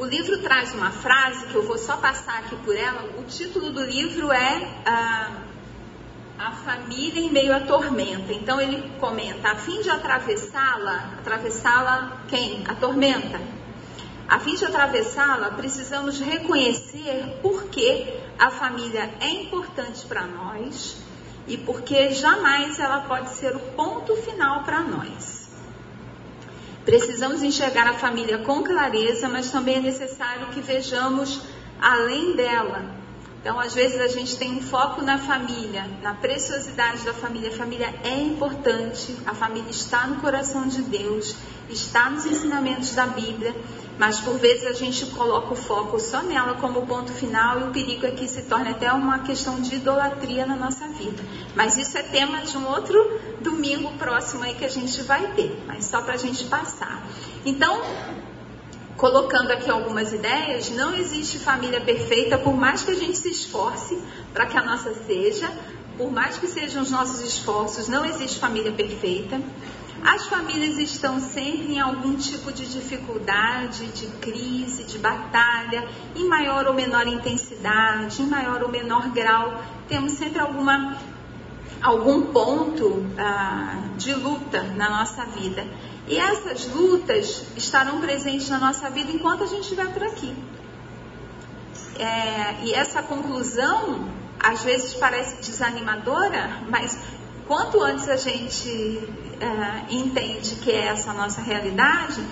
O 0.00 0.06
livro 0.06 0.38
traz 0.38 0.72
uma 0.72 0.90
frase 0.90 1.44
que 1.48 1.54
eu 1.54 1.62
vou 1.62 1.76
só 1.76 1.94
passar 1.98 2.38
aqui 2.38 2.56
por 2.56 2.74
ela. 2.74 3.02
O 3.18 3.24
título 3.24 3.70
do 3.70 3.84
livro 3.84 4.32
é 4.32 4.82
ah, 4.86 5.30
A 6.38 6.52
Família 6.52 7.20
em 7.20 7.30
Meio 7.30 7.54
à 7.54 7.60
Tormenta. 7.60 8.32
Então 8.32 8.58
ele 8.58 8.90
comenta: 8.98 9.50
a 9.50 9.56
fim 9.56 9.82
de 9.82 9.90
atravessá-la, 9.90 11.16
atravessá-la 11.18 12.22
quem? 12.28 12.64
A 12.66 12.74
tormenta. 12.76 13.38
A 14.26 14.38
fim 14.38 14.54
de 14.54 14.64
atravessá-la, 14.64 15.50
precisamos 15.50 16.18
reconhecer 16.18 17.38
por 17.42 17.64
que 17.64 18.08
a 18.38 18.50
família 18.50 19.12
é 19.20 19.28
importante 19.28 20.06
para 20.06 20.26
nós 20.26 20.96
e 21.46 21.58
porque 21.58 22.12
jamais 22.12 22.78
ela 22.78 23.02
pode 23.02 23.28
ser 23.34 23.54
o 23.54 23.60
ponto 23.76 24.16
final 24.16 24.64
para 24.64 24.80
nós. 24.80 25.39
Precisamos 26.84 27.42
enxergar 27.42 27.86
a 27.86 27.94
família 27.94 28.38
com 28.38 28.62
clareza, 28.62 29.28
mas 29.28 29.50
também 29.50 29.76
é 29.76 29.80
necessário 29.80 30.46
que 30.48 30.60
vejamos 30.60 31.42
além 31.80 32.34
dela. 32.34 33.00
Então, 33.40 33.58
às 33.58 33.74
vezes 33.74 33.98
a 34.00 34.08
gente 34.08 34.36
tem 34.36 34.52
um 34.52 34.60
foco 34.60 35.00
na 35.00 35.18
família, 35.18 35.86
na 36.02 36.12
preciosidade 36.12 37.04
da 37.04 37.14
família. 37.14 37.48
A 37.48 37.56
família 37.56 37.94
é 38.04 38.20
importante, 38.20 39.16
a 39.24 39.34
família 39.34 39.70
está 39.70 40.06
no 40.06 40.16
coração 40.16 40.68
de 40.68 40.82
Deus, 40.82 41.34
está 41.72 42.10
nos 42.10 42.26
ensinamentos 42.26 42.94
da 42.94 43.06
Bíblia, 43.06 43.54
mas 43.98 44.18
por 44.18 44.38
vezes 44.38 44.66
a 44.66 44.72
gente 44.72 45.04
coloca 45.06 45.52
o 45.52 45.56
foco 45.56 46.00
só 46.00 46.22
nela 46.22 46.54
como 46.54 46.86
ponto 46.86 47.12
final 47.12 47.60
e 47.60 47.64
o 47.64 47.70
perigo 47.70 48.06
é 48.06 48.10
que 48.10 48.26
se 48.26 48.42
torne 48.42 48.70
até 48.70 48.90
uma 48.92 49.18
questão 49.18 49.60
de 49.60 49.74
idolatria 49.74 50.46
na 50.46 50.56
nossa 50.56 50.88
vida. 50.88 51.22
Mas 51.54 51.76
isso 51.76 51.98
é 51.98 52.02
tema 52.02 52.40
de 52.40 52.56
um 52.56 52.66
outro 52.66 53.20
domingo 53.40 53.92
próximo 53.98 54.42
aí 54.42 54.54
que 54.54 54.64
a 54.64 54.70
gente 54.70 55.02
vai 55.02 55.32
ter, 55.34 55.62
mas 55.66 55.84
só 55.84 56.00
para 56.00 56.14
a 56.14 56.16
gente 56.16 56.44
passar. 56.44 57.06
Então, 57.44 57.82
colocando 58.96 59.50
aqui 59.50 59.70
algumas 59.70 60.12
ideias, 60.12 60.70
não 60.70 60.94
existe 60.94 61.38
família 61.38 61.80
perfeita, 61.80 62.38
por 62.38 62.54
mais 62.54 62.82
que 62.82 62.92
a 62.92 62.96
gente 62.96 63.18
se 63.18 63.28
esforce 63.28 63.98
para 64.32 64.46
que 64.46 64.56
a 64.56 64.62
nossa 64.62 64.94
seja, 65.06 65.50
por 65.96 66.10
mais 66.10 66.38
que 66.38 66.46
sejam 66.46 66.82
os 66.82 66.90
nossos 66.90 67.20
esforços, 67.20 67.86
não 67.86 68.04
existe 68.04 68.38
família 68.38 68.72
perfeita. 68.72 69.38
As 70.04 70.26
famílias 70.26 70.78
estão 70.78 71.20
sempre 71.20 71.74
em 71.74 71.80
algum 71.80 72.16
tipo 72.16 72.50
de 72.52 72.66
dificuldade, 72.66 73.86
de 73.88 74.06
crise, 74.18 74.84
de 74.84 74.98
batalha, 74.98 75.86
em 76.16 76.26
maior 76.26 76.66
ou 76.66 76.74
menor 76.74 77.06
intensidade, 77.06 78.22
em 78.22 78.26
maior 78.26 78.62
ou 78.62 78.68
menor 78.70 79.10
grau. 79.10 79.62
Temos 79.88 80.12
sempre 80.12 80.40
alguma, 80.40 80.96
algum 81.82 82.32
ponto 82.32 83.06
ah, 83.18 83.82
de 83.98 84.14
luta 84.14 84.62
na 84.74 84.88
nossa 84.88 85.24
vida. 85.26 85.66
E 86.08 86.16
essas 86.16 86.66
lutas 86.68 87.44
estarão 87.56 88.00
presentes 88.00 88.48
na 88.48 88.58
nossa 88.58 88.88
vida 88.90 89.12
enquanto 89.12 89.44
a 89.44 89.46
gente 89.46 89.62
estiver 89.62 89.92
por 89.92 90.02
aqui. 90.02 90.34
É, 91.98 92.64
e 92.64 92.72
essa 92.72 93.02
conclusão 93.02 94.08
às 94.38 94.62
vezes 94.64 94.94
parece 94.94 95.36
desanimadora, 95.36 96.62
mas 96.70 96.98
quanto 97.50 97.82
antes 97.82 98.08
a 98.08 98.14
gente 98.14 98.68
uh, 98.70 99.92
entende 99.92 100.54
que 100.62 100.70
é 100.70 100.86
essa 100.86 101.10
a 101.10 101.14
nossa 101.14 101.40
realidade, 101.40 102.24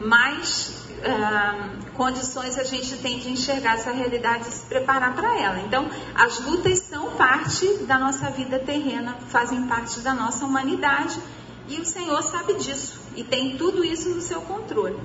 mais 0.00 0.88
uh, 0.98 1.92
condições 1.92 2.58
a 2.58 2.64
gente 2.64 2.96
tem 2.96 3.20
de 3.20 3.30
enxergar 3.30 3.74
essa 3.74 3.92
realidade 3.92 4.48
e 4.48 4.50
se 4.50 4.66
preparar 4.66 5.14
para 5.14 5.40
ela. 5.40 5.60
Então, 5.60 5.88
as 6.12 6.40
lutas 6.40 6.80
são 6.80 7.12
parte 7.12 7.84
da 7.84 8.00
nossa 8.00 8.28
vida 8.30 8.58
terrena, 8.58 9.14
fazem 9.28 9.64
parte 9.68 10.00
da 10.00 10.12
nossa 10.12 10.44
humanidade 10.44 11.20
e 11.68 11.80
o 11.80 11.86
Senhor 11.86 12.20
sabe 12.24 12.54
disso 12.54 12.98
e 13.14 13.22
tem 13.22 13.56
tudo 13.56 13.84
isso 13.84 14.08
no 14.08 14.20
seu 14.20 14.40
controle. 14.40 14.98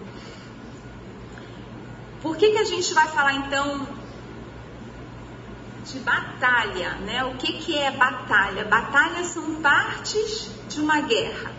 Por 2.23 2.35
que, 2.37 2.49
que 2.49 2.57
a 2.57 2.65
gente 2.65 2.91
vai 2.95 3.07
falar 3.09 3.35
então 3.35 3.87
de 5.91 5.99
batalha, 5.99 6.95
né? 7.05 7.23
O 7.23 7.35
que, 7.35 7.53
que 7.53 7.77
é 7.77 7.91
batalha? 7.91 8.65
Batalhas 8.65 9.27
são 9.27 9.55
partes 9.55 10.49
de 10.67 10.79
uma 10.79 11.01
guerra. 11.01 11.51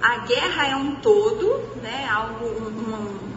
A 0.00 0.18
guerra 0.18 0.66
é 0.68 0.76
um 0.76 0.96
todo, 0.96 1.62
né? 1.82 2.08
Algo, 2.08 2.46
um, 2.46 3.32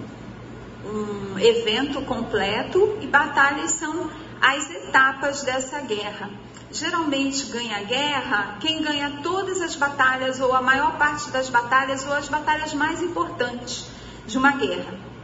um 0.86 1.40
evento 1.40 2.02
completo 2.04 2.98
e 3.02 3.08
batalhas 3.08 3.72
são 3.72 4.10
as 4.42 4.70
etapas 4.72 5.44
dessa 5.44 5.82
guerra. 5.82 6.30
Geralmente 6.72 7.46
ganha 7.46 7.78
a 7.78 7.84
guerra 7.84 8.58
quem 8.60 8.82
ganha 8.82 9.20
todas 9.24 9.62
as 9.62 9.76
batalhas 9.76 10.40
ou 10.40 10.54
a 10.54 10.62
maior 10.62 10.98
parte 10.98 11.30
das 11.30 11.50
batalhas 11.50 12.06
ou 12.06 12.14
as 12.14 12.28
batalhas 12.28 12.74
mais 12.74 13.02
importantes 13.02 13.88
de 14.28 14.38
uma 14.38 14.52
guerra. 14.52 15.15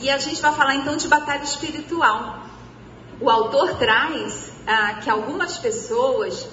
E 0.00 0.08
a 0.08 0.18
gente 0.18 0.40
vai 0.40 0.52
falar 0.54 0.76
então 0.76 0.96
de 0.96 1.06
batalha 1.08 1.44
espiritual. 1.44 2.46
O 3.20 3.28
autor 3.28 3.74
traz 3.74 4.50
ah, 4.66 4.94
que 4.94 5.10
algumas 5.10 5.58
pessoas 5.58 6.48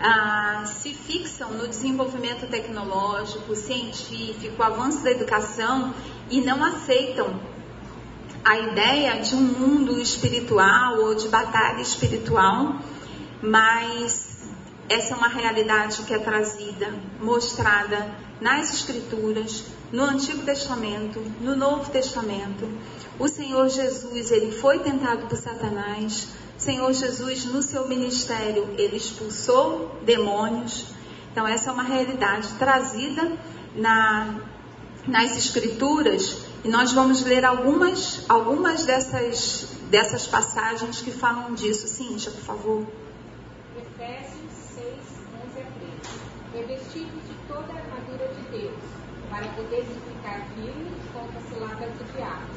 ah, 0.00 0.62
se 0.64 0.94
fixam 0.94 1.50
no 1.50 1.66
desenvolvimento 1.66 2.46
tecnológico, 2.48 3.56
científico, 3.56 4.62
avanço 4.62 5.02
da 5.02 5.10
educação 5.10 5.92
e 6.30 6.40
não 6.40 6.62
aceitam 6.62 7.40
a 8.44 8.58
ideia 8.58 9.20
de 9.20 9.34
um 9.34 9.40
mundo 9.40 10.00
espiritual 10.00 10.98
ou 11.00 11.14
de 11.14 11.28
batalha 11.28 11.80
espiritual, 11.80 12.76
mas 13.42 14.48
essa 14.88 15.14
é 15.14 15.16
uma 15.16 15.28
realidade 15.28 16.02
que 16.02 16.12
é 16.12 16.18
trazida, 16.18 16.94
mostrada 17.20 18.06
nas 18.40 18.72
Escrituras, 18.72 19.64
no 19.92 20.04
Antigo 20.04 20.42
Testamento, 20.42 21.20
no 21.40 21.56
Novo 21.56 21.90
Testamento. 21.90 22.68
O 23.18 23.28
Senhor 23.28 23.68
Jesus, 23.68 24.30
ele 24.30 24.52
foi 24.52 24.78
tentado 24.80 25.26
por 25.26 25.36
Satanás. 25.36 26.28
Senhor 26.58 26.92
Jesus, 26.92 27.44
no 27.46 27.62
seu 27.62 27.88
ministério, 27.88 28.74
ele 28.76 28.96
expulsou 28.96 29.98
demônios. 30.04 30.86
Então, 31.30 31.46
essa 31.46 31.70
é 31.70 31.72
uma 31.72 31.82
realidade 31.82 32.48
trazida 32.58 33.32
na, 33.74 34.40
nas 35.06 35.36
Escrituras 35.36 36.44
e 36.64 36.68
nós 36.68 36.92
vamos 36.92 37.22
ler 37.22 37.44
algumas, 37.44 38.24
algumas 38.26 38.86
dessas, 38.86 39.76
dessas 39.90 40.26
passagens 40.26 41.02
que 41.02 41.10
falam 41.10 41.52
disso. 41.52 41.86
Cíntia, 41.86 42.30
por 42.30 42.40
favor. 42.40 42.86
Efésios 43.76 44.50
6, 44.74 44.86
11 45.50 45.60
a 45.60 45.66
13. 46.54 46.66
Revestidos 46.66 47.22
de 47.28 47.34
toda 47.46 47.70
a 47.70 47.76
armadura 47.76 48.28
de 48.28 48.58
Deus, 48.58 48.93
para 49.34 49.48
poder 49.48 49.82
ficar 49.82 50.46
firmes 50.54 51.02
contra 51.12 51.38
as 51.40 51.44
ciladas 51.48 51.90
do 51.98 52.04
diabo. 52.14 52.54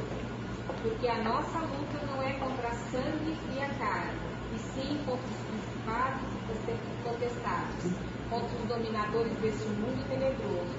Porque 0.80 1.08
a 1.08 1.24
nossa 1.24 1.58
luta 1.58 1.98
não 2.06 2.22
é 2.22 2.34
contra 2.34 2.70
sangue 2.70 3.36
e 3.52 3.58
a 3.60 3.68
carne, 3.74 4.14
e 4.54 4.58
sim 4.58 5.02
contra 5.04 5.26
os 5.26 5.42
principados 5.50 6.22
e 6.22 7.02
potestades, 7.02 7.92
contra 8.30 8.56
os 8.56 8.68
dominadores 8.68 9.32
deste 9.38 9.66
mundo 9.70 10.06
tenebroso, 10.08 10.78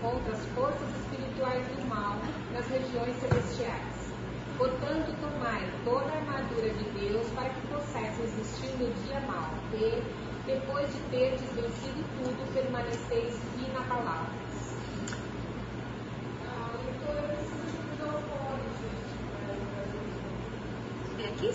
contra 0.00 0.32
as 0.32 0.46
forças 0.54 0.88
espirituais 1.02 1.66
do 1.76 1.88
mal 1.88 2.16
nas 2.54 2.66
regiões 2.68 3.14
celestiais. 3.16 4.14
Portanto, 4.56 5.12
tomai 5.20 5.60
toda 5.84 6.08
a 6.08 6.16
armadura 6.16 6.70
de 6.70 6.84
Deus 6.98 7.28
para 7.34 7.50
que 7.50 7.66
possais 7.66 8.16
resistir 8.16 8.72
no 8.78 8.90
dia 9.04 9.20
mau, 9.28 9.50
e, 9.74 10.02
depois 10.46 10.88
de 10.90 11.00
terdes 11.10 11.52
vencido 11.52 12.02
tudo, 12.16 12.54
permaneceis 12.54 13.38
inabaláveis. 13.58 14.43
É 21.18 21.26
aqui, 21.26 21.50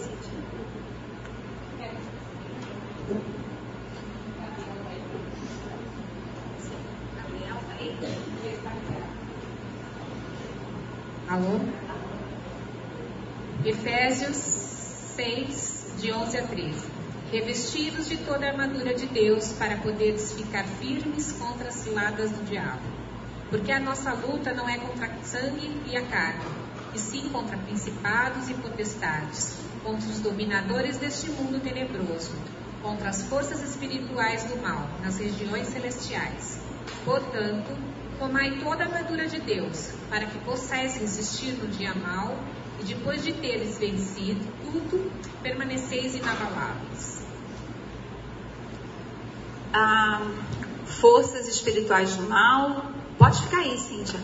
aí? 7.80 7.98
Alô? 11.28 11.60
Efésios 13.64 14.36
6, 15.16 15.94
de 16.00 16.12
11 16.12 16.38
a 16.38 16.48
13. 16.48 16.88
Revestidos 17.32 18.10
de 18.10 18.18
toda 18.18 18.46
a 18.46 18.50
armadura 18.50 18.96
de 18.96 19.06
Deus 19.06 19.50
para 19.54 19.78
poderes 19.78 20.34
ficar 20.34 20.64
firmes 20.64 21.32
contra 21.34 21.68
as 21.68 21.76
ciladas 21.76 22.32
do 22.32 22.44
diabo. 22.46 22.99
Porque 23.50 23.72
a 23.72 23.80
nossa 23.80 24.14
luta 24.14 24.54
não 24.54 24.70
é 24.70 24.78
contra 24.78 25.10
sangue 25.24 25.82
e 25.88 25.98
a 25.98 26.06
carne, 26.06 26.46
e 26.94 27.00
sim 27.00 27.30
contra 27.30 27.58
principados 27.58 28.50
e 28.50 28.54
potestades, 28.54 29.58
contra 29.84 30.08
os 30.08 30.20
dominadores 30.20 30.98
deste 30.98 31.30
mundo 31.32 31.60
tenebroso, 31.60 32.36
contra 32.82 33.10
as 33.10 33.24
forças 33.24 33.62
espirituais 33.64 34.44
do 34.44 34.62
mal 34.62 34.88
nas 35.02 35.18
regiões 35.18 35.68
celestiais. 35.68 36.60
Portanto, 37.04 37.76
tomai 38.20 38.60
toda 38.60 38.84
a 38.84 38.88
armadura 38.88 39.28
de 39.28 39.40
Deus, 39.40 39.94
para 40.10 40.26
que 40.26 40.38
possais 40.40 40.98
resistir 40.98 41.54
no 41.54 41.68
dia 41.68 41.94
mau, 41.96 42.38
e 42.80 42.84
depois 42.84 43.24
de 43.24 43.34
teres 43.34 43.78
vencido 43.78 44.46
tudo, 44.62 45.12
permaneceis 45.42 46.16
inabaláveis. 46.16 47.20
Ah, 49.74 50.22
forças 50.86 51.48
espirituais 51.48 52.16
do 52.16 52.24
mal. 52.24 52.99
Pode 53.20 53.42
ficar 53.42 53.60
aí, 53.60 53.78
Cíntia. 53.78 54.18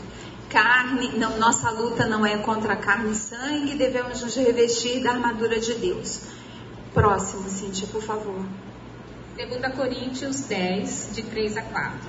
Carne, 0.49 1.10
não, 1.17 1.38
nossa 1.38 1.69
luta 1.69 2.08
não 2.08 2.25
é 2.25 2.38
contra 2.38 2.77
carne 2.77 3.12
e 3.12 3.15
sangue, 3.15 3.75
devemos 3.75 4.21
nos 4.21 4.34
revestir 4.38 5.03
da 5.03 5.12
armadura 5.12 5.60
de 5.60 5.73
Deus. 5.73 6.21
Próximo, 6.93 7.49
Cíntia, 7.49 7.88
por 7.88 8.01
favor. 8.01 8.45
2 9.36 9.75
Coríntios 9.75 10.45
10, 10.45 11.10
de 11.12 11.23
3 11.23 11.58
a 11.58 11.62
4. 11.63 11.99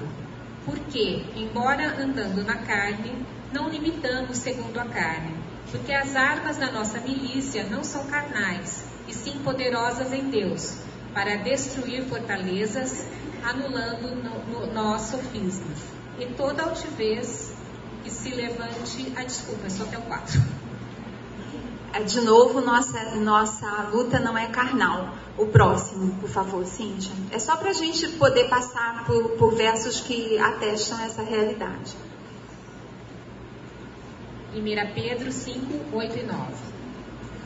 Porque, 0.65 1.25
embora 1.35 2.01
andando 2.01 2.45
na 2.45 2.59
carne, 2.59 3.27
não 3.53 3.69
limitamos 3.69 4.39
segundo 4.39 4.79
a 4.79 4.85
carne, 4.85 5.35
porque 5.73 5.93
as 5.93 6.15
armas 6.15 6.57
da 6.57 6.71
nossa 6.71 7.01
milícia 7.01 7.65
não 7.65 7.83
são 7.83 8.07
carnais, 8.07 8.85
e 9.09 9.13
sim 9.13 9.41
poderosas 9.43 10.13
em 10.13 10.31
Deus, 10.31 10.77
para 11.13 11.35
destruir 11.35 12.05
fortalezas, 12.05 13.05
anulando 13.43 14.15
no, 14.23 14.67
no 14.67 14.73
nosso 14.73 15.17
sofisma, 15.17 15.96
e 16.19 16.27
toda 16.27 16.63
altivez 16.63 17.53
que 18.03 18.11
se 18.11 18.31
levante. 18.31 19.13
Ah, 19.17 19.25
desculpa, 19.25 19.67
é 19.67 19.71
só 19.71 19.85
até 19.85 19.99
o 19.99 20.03
4. 20.03 20.41
É, 21.93 22.03
De 22.03 22.21
novo, 22.21 22.61
nossa, 22.61 23.17
nossa 23.17 23.89
luta 23.93 24.21
não 24.21 24.37
é 24.37 24.47
carnal. 24.47 25.15
O 25.37 25.47
próximo, 25.47 26.15
por 26.21 26.29
favor, 26.29 26.65
Cíntia. 26.65 27.13
É 27.31 27.39
só 27.39 27.57
para 27.57 27.71
a 27.71 27.75
gente 27.75 28.09
poder 28.11 28.49
passar 28.49 29.05
por, 29.05 29.31
por 29.33 29.55
versos 29.55 30.01
que 30.01 30.39
atestam 30.39 31.01
essa 31.01 31.23
realidade. 31.23 31.95
1 34.55 34.95
Pedro 34.95 35.31
5, 35.31 35.97
8 35.97 36.19
e 36.19 36.23
9. 36.23 36.53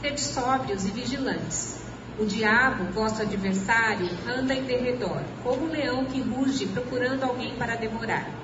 Sede 0.00 0.20
sóbrios 0.20 0.84
e 0.86 0.90
vigilantes. 0.90 1.80
O 2.18 2.24
diabo, 2.24 2.84
vosso 2.92 3.22
adversário, 3.22 4.08
anda 4.28 4.54
em 4.54 4.62
derredor, 4.64 5.22
como 5.42 5.66
um 5.66 5.70
leão 5.70 6.04
que 6.04 6.20
ruge 6.20 6.66
procurando 6.66 7.24
alguém 7.24 7.54
para 7.56 7.76
devorar. 7.76 8.39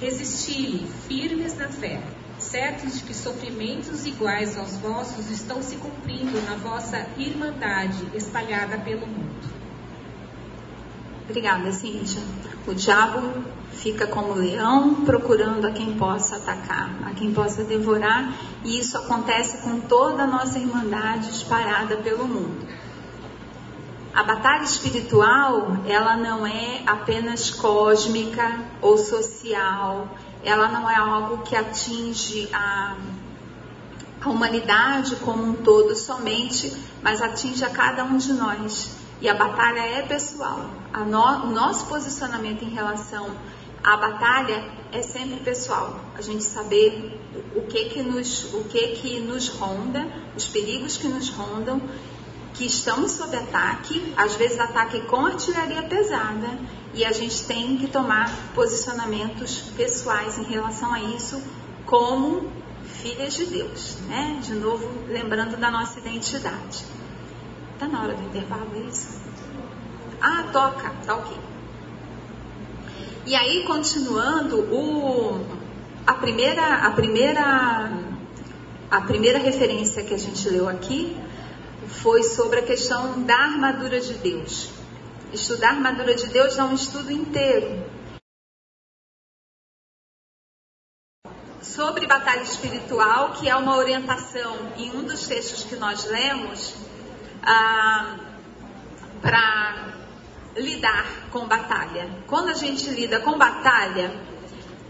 Resisti-lhe, 0.00 0.86
firmes 1.08 1.56
na 1.56 1.68
fé, 1.68 2.00
certos 2.38 2.98
de 2.98 3.02
que 3.02 3.14
sofrimentos 3.14 4.06
iguais 4.06 4.56
aos 4.56 4.76
vossos 4.76 5.28
estão 5.28 5.60
se 5.60 5.76
cumprindo 5.76 6.40
na 6.42 6.54
vossa 6.54 7.04
irmandade 7.16 8.06
espalhada 8.14 8.78
pelo 8.78 9.06
mundo. 9.06 9.48
Obrigada, 11.28 11.72
Cíntia. 11.72 12.22
O 12.66 12.74
diabo 12.74 13.44
fica 13.72 14.06
como 14.06 14.34
leão 14.34 15.04
procurando 15.04 15.66
a 15.66 15.72
quem 15.72 15.94
possa 15.94 16.36
atacar, 16.36 16.90
a 17.04 17.10
quem 17.10 17.34
possa 17.34 17.64
devorar, 17.64 18.32
e 18.64 18.78
isso 18.78 18.96
acontece 18.96 19.58
com 19.62 19.80
toda 19.80 20.22
a 20.22 20.26
nossa 20.26 20.58
irmandade 20.58 21.30
espalhada 21.30 21.96
pelo 21.96 22.26
mundo. 22.26 22.66
A 24.14 24.22
batalha 24.22 24.64
espiritual, 24.64 25.76
ela 25.86 26.16
não 26.16 26.46
é 26.46 26.82
apenas 26.86 27.50
cósmica 27.50 28.64
ou 28.80 28.96
social, 28.98 30.08
ela 30.42 30.68
não 30.68 30.90
é 30.90 30.96
algo 30.96 31.38
que 31.42 31.54
atinge 31.54 32.48
a, 32.52 32.96
a 34.20 34.28
humanidade 34.28 35.16
como 35.16 35.44
um 35.44 35.54
todo 35.54 35.94
somente, 35.94 36.74
mas 37.02 37.20
atinge 37.20 37.64
a 37.64 37.70
cada 37.70 38.04
um 38.04 38.16
de 38.16 38.32
nós. 38.32 38.96
E 39.20 39.28
a 39.28 39.34
batalha 39.34 39.80
é 39.80 40.02
pessoal. 40.02 40.70
No, 41.06 41.46
o 41.46 41.50
nosso 41.50 41.86
posicionamento 41.86 42.62
em 42.62 42.70
relação 42.70 43.30
à 43.82 43.96
batalha 43.96 44.64
é 44.92 45.02
sempre 45.02 45.40
pessoal. 45.40 46.00
A 46.16 46.22
gente 46.22 46.44
saber 46.44 47.20
o 47.54 47.62
que 47.62 47.86
que 47.86 48.02
nos, 48.02 48.54
o 48.54 48.64
que 48.64 48.88
que 48.88 49.20
nos 49.20 49.48
ronda, 49.48 50.06
os 50.36 50.46
perigos 50.46 50.96
que 50.96 51.08
nos 51.08 51.28
rondam, 51.30 51.80
que 52.58 52.66
estamos 52.66 53.12
sob 53.12 53.36
ataque, 53.36 54.12
às 54.16 54.34
vezes 54.34 54.58
ataque 54.58 55.00
com 55.02 55.24
artilharia 55.24 55.80
pesada, 55.84 56.58
e 56.92 57.04
a 57.04 57.12
gente 57.12 57.44
tem 57.44 57.78
que 57.78 57.86
tomar 57.86 58.28
posicionamentos 58.52 59.60
pessoais 59.76 60.36
em 60.38 60.42
relação 60.42 60.92
a 60.92 61.00
isso, 61.00 61.40
como 61.86 62.50
filhas 63.00 63.34
de 63.34 63.46
Deus, 63.46 63.98
né? 64.08 64.40
De 64.42 64.54
novo, 64.54 64.90
lembrando 65.06 65.56
da 65.56 65.70
nossa 65.70 66.00
identidade. 66.00 66.84
Tá 67.78 67.86
na 67.86 68.02
hora 68.02 68.14
do 68.14 68.24
intervalo 68.24 68.72
é 68.74 68.80
isso? 68.80 69.20
Ah, 70.20 70.44
toca, 70.52 70.90
tá 71.06 71.14
ok. 71.14 71.36
E 73.24 73.36
aí, 73.36 73.62
continuando, 73.68 74.58
o, 74.62 75.46
a 76.04 76.14
primeira, 76.14 76.74
a 76.74 76.90
primeira, 76.90 77.92
a 78.90 79.00
primeira 79.02 79.38
referência 79.38 80.02
que 80.02 80.12
a 80.12 80.18
gente 80.18 80.48
leu 80.48 80.68
aqui 80.68 81.16
foi 81.88 82.22
sobre 82.22 82.60
a 82.60 82.62
questão 82.62 83.22
da 83.22 83.36
armadura 83.36 84.00
de 84.00 84.14
Deus. 84.14 84.70
Estudar 85.32 85.68
a 85.68 85.72
armadura 85.72 86.14
de 86.14 86.26
Deus 86.28 86.58
é 86.58 86.64
um 86.64 86.74
estudo 86.74 87.10
inteiro. 87.10 87.84
Sobre 91.60 92.06
batalha 92.06 92.42
espiritual, 92.42 93.32
que 93.32 93.48
é 93.48 93.54
uma 93.56 93.76
orientação 93.76 94.72
em 94.76 94.90
um 94.90 95.04
dos 95.04 95.26
textos 95.26 95.64
que 95.64 95.76
nós 95.76 96.04
lemos, 96.06 96.74
ah, 97.42 98.16
para 99.20 99.94
lidar 100.56 101.28
com 101.30 101.46
batalha. 101.46 102.08
Quando 102.26 102.48
a 102.48 102.54
gente 102.54 102.88
lida 102.90 103.20
com 103.20 103.36
batalha, 103.36 104.12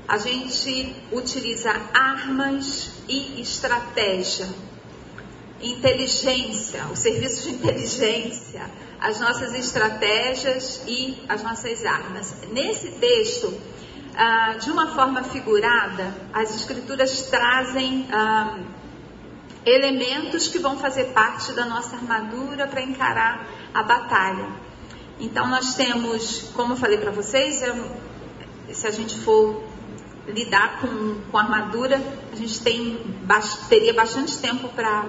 a 0.07 0.17
gente 0.19 0.95
utiliza 1.13 1.71
armas 1.93 3.03
e 3.09 3.41
estratégia. 3.41 4.49
Inteligência, 5.61 6.85
o 6.93 6.97
serviço 6.97 7.49
de 7.49 7.55
inteligência, 7.57 8.71
as 9.01 9.21
nossas 9.21 9.55
estratégias 9.55 10.83
e 10.87 11.19
as 11.29 11.43
nossas 11.43 11.85
armas. 11.85 12.35
Nesse 12.53 12.93
texto, 12.93 13.53
ah, 14.17 14.55
de 14.61 14.71
uma 14.71 14.95
forma 14.95 15.23
figurada, 15.25 16.15
as 16.33 16.55
escrituras 16.55 17.23
trazem 17.23 18.07
ah, 18.13 18.59
elementos 19.65 20.49
que 20.49 20.59
vão 20.59 20.79
fazer 20.79 21.07
parte 21.07 21.53
da 21.53 21.65
nossa 21.65 21.97
armadura 21.97 22.67
para 22.67 22.83
encarar 22.83 23.47
a 23.75 23.83
batalha. 23.83 24.49
Então, 25.21 25.49
nós 25.49 25.75
temos, 25.75 26.51
como 26.55 26.75
eu 26.75 26.77
falei 26.77 26.99
para 26.99 27.11
vocês, 27.11 27.63
se 28.73 28.87
a 28.87 28.91
gente 28.91 29.19
for 29.19 29.63
lidar 30.29 30.81
com, 30.81 31.21
com 31.31 31.39
armadura, 31.39 32.01
a 32.33 32.37
gente 32.37 32.61
tem, 32.61 33.01
teria 33.69 33.95
bastante 33.95 34.39
tempo 34.39 34.69
para 34.69 35.07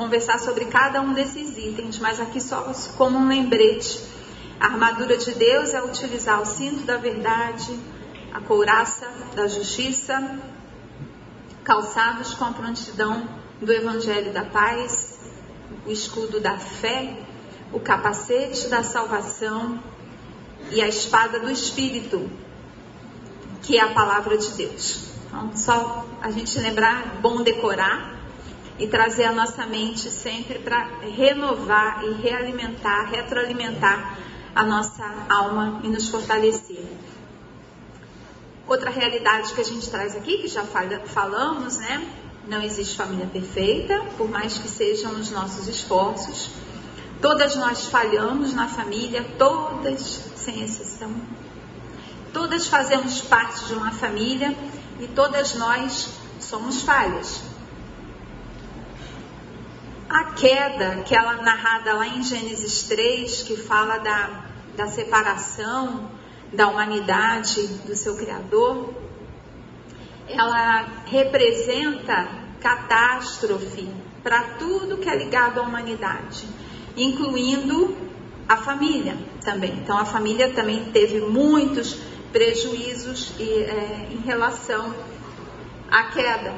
conversar 0.00 0.38
sobre 0.40 0.64
cada 0.64 1.02
um 1.02 1.12
desses 1.12 1.58
itens, 1.58 1.98
mas 1.98 2.18
aqui 2.18 2.40
só 2.40 2.72
como 2.96 3.18
um 3.18 3.28
lembrete. 3.28 4.00
A 4.58 4.64
armadura 4.64 5.18
de 5.18 5.32
Deus 5.32 5.74
é 5.74 5.82
utilizar 5.82 6.40
o 6.40 6.46
cinto 6.46 6.84
da 6.84 6.96
verdade, 6.96 7.78
a 8.32 8.40
couraça 8.40 9.06
da 9.36 9.46
justiça, 9.46 10.38
calçados 11.62 12.32
com 12.32 12.46
a 12.46 12.52
prontidão 12.52 13.28
do 13.60 13.70
evangelho 13.70 14.32
da 14.32 14.42
paz, 14.42 15.20
o 15.84 15.90
escudo 15.90 16.40
da 16.40 16.56
fé, 16.56 17.18
o 17.70 17.78
capacete 17.78 18.68
da 18.68 18.82
salvação 18.82 19.82
e 20.70 20.80
a 20.80 20.88
espada 20.88 21.38
do 21.38 21.50
espírito, 21.50 22.30
que 23.60 23.76
é 23.76 23.82
a 23.82 23.92
palavra 23.92 24.38
de 24.38 24.50
Deus. 24.52 25.10
Então, 25.26 25.54
só 25.54 26.06
a 26.22 26.30
gente 26.30 26.58
lembrar, 26.58 27.18
bom 27.20 27.42
decorar 27.42 28.19
e 28.80 28.86
trazer 28.86 29.24
a 29.24 29.32
nossa 29.32 29.66
mente 29.66 30.10
sempre 30.10 30.58
para 30.58 30.88
renovar 31.02 32.02
e 32.02 32.12
realimentar, 32.14 33.10
retroalimentar 33.10 34.18
a 34.54 34.64
nossa 34.64 35.04
alma 35.28 35.80
e 35.84 35.88
nos 35.88 36.08
fortalecer. 36.08 36.82
Outra 38.66 38.88
realidade 38.88 39.52
que 39.52 39.60
a 39.60 39.64
gente 39.64 39.88
traz 39.90 40.16
aqui, 40.16 40.38
que 40.38 40.48
já 40.48 40.64
falamos, 40.64 41.76
né? 41.76 42.10
Não 42.48 42.62
existe 42.62 42.96
família 42.96 43.26
perfeita, 43.26 44.00
por 44.16 44.30
mais 44.30 44.56
que 44.56 44.66
sejam 44.66 45.12
os 45.12 45.30
nossos 45.30 45.68
esforços. 45.68 46.50
Todas 47.20 47.56
nós 47.56 47.84
falhamos 47.84 48.54
na 48.54 48.66
família, 48.66 49.22
todas, 49.38 50.00
sem 50.36 50.62
exceção. 50.62 51.14
Todas 52.32 52.66
fazemos 52.66 53.20
parte 53.20 53.66
de 53.66 53.74
uma 53.74 53.90
família 53.90 54.56
e 54.98 55.06
todas 55.08 55.54
nós 55.54 56.08
somos 56.40 56.80
falhas. 56.80 57.49
A 60.10 60.24
queda, 60.24 60.94
aquela 60.94 61.36
narrada 61.36 61.94
lá 61.94 62.04
em 62.04 62.20
Gênesis 62.20 62.82
3, 62.82 63.44
que 63.44 63.56
fala 63.56 63.98
da, 63.98 64.42
da 64.76 64.88
separação 64.88 66.10
da 66.52 66.66
humanidade 66.66 67.64
do 67.86 67.94
seu 67.94 68.16
Criador, 68.16 68.92
ela 70.26 70.84
representa 71.06 72.28
catástrofe 72.58 73.88
para 74.20 74.42
tudo 74.58 74.96
que 74.96 75.08
é 75.08 75.16
ligado 75.16 75.60
à 75.60 75.62
humanidade, 75.62 76.44
incluindo 76.96 77.96
a 78.48 78.56
família 78.56 79.16
também. 79.44 79.74
Então, 79.74 79.96
a 79.96 80.04
família 80.04 80.52
também 80.52 80.86
teve 80.86 81.20
muitos 81.20 81.96
prejuízos 82.32 83.32
é, 83.38 84.08
em 84.10 84.18
relação 84.22 84.92
à 85.88 86.02
queda. 86.02 86.52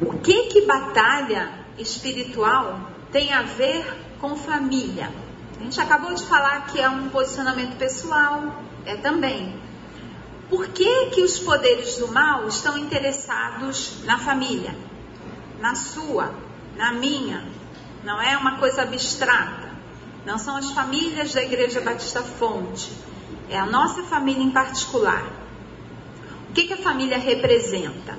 O 0.00 0.18
que 0.20 0.44
que 0.44 0.62
batalha 0.62 1.63
espiritual 1.78 2.80
tem 3.10 3.32
a 3.32 3.42
ver 3.42 3.84
com 4.20 4.36
família? 4.36 5.10
A 5.58 5.62
gente 5.62 5.80
acabou 5.80 6.14
de 6.14 6.24
falar 6.24 6.66
que 6.66 6.80
é 6.80 6.88
um 6.88 7.08
posicionamento 7.08 7.76
pessoal, 7.76 8.62
é 8.84 8.96
também. 8.96 9.54
Por 10.50 10.68
que 10.68 11.06
que 11.06 11.22
os 11.22 11.38
poderes 11.38 11.96
do 11.96 12.08
mal 12.08 12.46
estão 12.46 12.76
interessados 12.76 14.04
na 14.04 14.18
família? 14.18 14.74
Na 15.60 15.74
sua, 15.74 16.34
na 16.76 16.92
minha. 16.92 17.44
Não 18.02 18.20
é 18.20 18.36
uma 18.36 18.58
coisa 18.58 18.82
abstrata. 18.82 19.72
Não 20.26 20.38
são 20.38 20.56
as 20.56 20.70
famílias 20.70 21.32
da 21.32 21.42
Igreja 21.42 21.80
Batista 21.80 22.22
Fonte 22.22 22.90
é 23.48 23.58
a 23.58 23.66
nossa 23.66 24.02
família 24.04 24.42
em 24.42 24.50
particular. 24.50 25.24
O 26.50 26.52
que, 26.52 26.64
que 26.64 26.72
a 26.72 26.78
família 26.78 27.18
representa? 27.18 28.16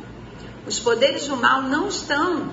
Os 0.67 0.79
poderes 0.79 1.27
do 1.27 1.37
mal 1.37 1.61
não 1.61 1.87
estão 1.87 2.49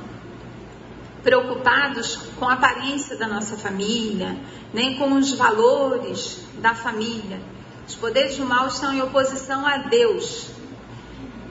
preocupados 1.23 2.17
com 2.39 2.49
a 2.49 2.55
aparência 2.55 3.17
da 3.17 3.27
nossa 3.27 3.57
família, 3.57 4.37
nem 4.73 4.97
com 4.97 5.13
os 5.15 5.33
valores 5.33 6.45
da 6.61 6.75
família. 6.75 7.41
Os 7.87 7.95
poderes 7.95 8.37
do 8.37 8.45
mal 8.45 8.67
estão 8.67 8.93
em 8.93 9.03
oposição 9.03 9.67
a 9.67 9.79
Deus. 9.79 10.51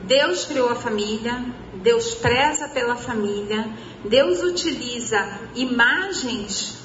Deus 0.03 0.45
criou 0.45 0.69
a 0.69 0.75
família, 0.75 1.43
Deus 1.75 2.13
preza 2.15 2.67
pela 2.69 2.95
família, 2.95 3.69
Deus 4.03 4.41
utiliza 4.41 5.39
imagens 5.55 6.79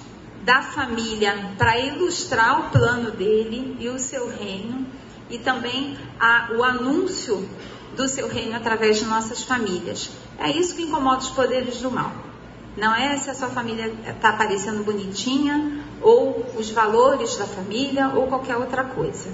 da 0.44 0.62
família 0.62 1.54
para 1.58 1.78
ilustrar 1.78 2.60
o 2.60 2.70
plano 2.70 3.10
dele 3.10 3.76
e 3.80 3.88
o 3.88 3.98
seu 3.98 4.28
reino 4.28 4.86
e 5.28 5.38
também 5.38 5.98
a, 6.20 6.50
o 6.56 6.62
anúncio 6.62 7.48
do 7.96 8.08
seu 8.08 8.28
reino 8.28 8.54
através 8.54 8.98
de 8.98 9.06
nossas 9.06 9.42
famílias. 9.42 10.10
É 10.38 10.50
isso 10.50 10.76
que 10.76 10.82
incomoda 10.82 11.18
os 11.18 11.30
poderes 11.30 11.80
do 11.80 11.90
mal. 11.90 12.12
Não 12.76 12.94
é 12.94 13.16
se 13.16 13.30
a 13.30 13.34
sua 13.34 13.48
família 13.48 13.92
está 14.06 14.30
aparecendo 14.30 14.84
bonitinha 14.84 15.82
ou 16.02 16.44
os 16.58 16.70
valores 16.70 17.36
da 17.36 17.46
família 17.46 18.08
ou 18.08 18.26
qualquer 18.26 18.56
outra 18.56 18.84
coisa. 18.84 19.30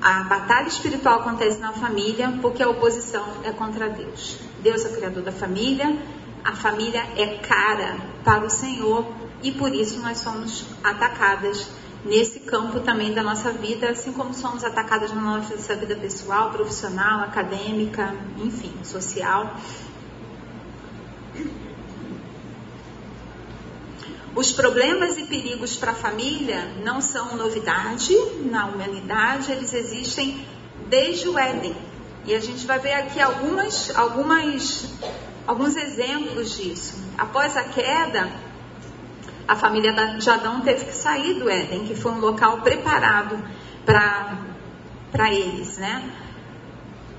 A 0.00 0.24
batalha 0.24 0.68
espiritual 0.68 1.20
acontece 1.20 1.58
na 1.58 1.72
família 1.72 2.32
porque 2.40 2.62
a 2.62 2.68
oposição 2.68 3.24
é 3.44 3.52
contra 3.52 3.88
Deus. 3.88 4.38
Deus 4.60 4.84
é 4.84 4.88
o 4.88 4.92
criador 4.92 5.22
da 5.22 5.32
família, 5.32 5.96
a 6.44 6.54
família 6.54 7.04
é 7.16 7.38
cara 7.38 7.96
para 8.24 8.44
o 8.44 8.50
Senhor 8.50 9.06
e 9.42 9.52
por 9.52 9.72
isso 9.72 10.00
nós 10.00 10.18
somos 10.18 10.64
atacadas 10.82 11.68
nesse 12.04 12.40
campo 12.40 12.80
também 12.80 13.12
da 13.12 13.22
nossa 13.22 13.50
vida, 13.50 13.90
assim 13.90 14.12
como 14.12 14.32
somos 14.32 14.64
atacadas 14.64 15.12
na 15.12 15.20
nossa 15.20 15.74
vida 15.74 15.96
pessoal, 15.96 16.50
profissional, 16.50 17.20
acadêmica, 17.20 18.14
enfim, 18.38 18.72
social. 18.84 19.56
Os 24.38 24.52
problemas 24.52 25.18
e 25.18 25.24
perigos 25.24 25.74
para 25.74 25.90
a 25.90 25.94
família 25.96 26.72
não 26.84 27.00
são 27.00 27.36
novidade 27.36 28.16
na 28.44 28.66
humanidade, 28.66 29.50
eles 29.50 29.74
existem 29.74 30.46
desde 30.88 31.28
o 31.28 31.36
Éden. 31.36 31.74
E 32.24 32.32
a 32.32 32.38
gente 32.38 32.64
vai 32.64 32.78
ver 32.78 32.92
aqui 32.92 33.20
algumas, 33.20 33.92
algumas, 33.96 34.94
alguns 35.44 35.74
exemplos 35.74 36.56
disso. 36.56 36.94
Após 37.18 37.56
a 37.56 37.64
queda, 37.64 38.30
a 39.48 39.56
família 39.56 39.92
de 39.92 40.30
Adão 40.30 40.60
teve 40.60 40.84
que 40.84 40.94
sair 40.94 41.34
do 41.40 41.50
Éden, 41.50 41.88
que 41.88 41.96
foi 41.96 42.12
um 42.12 42.20
local 42.20 42.60
preparado 42.60 43.42
para 43.84 45.34
eles, 45.34 45.78
né? 45.78 46.12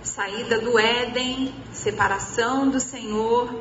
Saída 0.01 0.57
do 0.57 0.79
Éden, 0.79 1.53
separação 1.73 2.69
do 2.69 2.79
Senhor. 2.79 3.53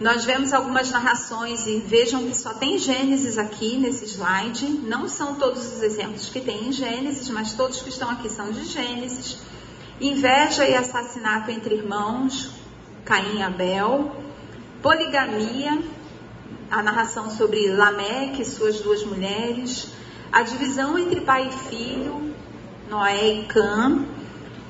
Nós 0.00 0.24
vemos 0.24 0.52
algumas 0.52 0.90
narrações 0.90 1.66
e 1.66 1.78
vejam 1.78 2.24
que 2.28 2.36
só 2.36 2.52
tem 2.54 2.78
Gênesis 2.78 3.38
aqui 3.38 3.76
nesse 3.76 4.04
slide. 4.06 4.66
Não 4.66 5.08
são 5.08 5.36
todos 5.36 5.72
os 5.72 5.82
exemplos 5.82 6.28
que 6.28 6.40
tem 6.40 6.68
em 6.68 6.72
Gênesis, 6.72 7.28
mas 7.28 7.52
todos 7.52 7.80
que 7.80 7.90
estão 7.90 8.10
aqui 8.10 8.28
são 8.28 8.50
de 8.50 8.64
Gênesis. 8.64 9.38
Inveja 10.00 10.66
e 10.66 10.74
assassinato 10.74 11.50
entre 11.52 11.76
irmãos, 11.76 12.50
Caim 13.04 13.38
e 13.38 13.42
Abel. 13.42 14.16
Poligamia, 14.82 15.82
a 16.70 16.82
narração 16.82 17.30
sobre 17.30 17.68
Lameque 17.68 18.42
e 18.42 18.44
suas 18.44 18.80
duas 18.80 19.02
mulheres, 19.04 19.88
a 20.30 20.42
divisão 20.42 20.98
entre 20.98 21.20
pai 21.22 21.48
e 21.48 21.68
filho, 21.70 22.34
Noé 22.90 23.28
e 23.28 23.44
Cã, 23.46 24.04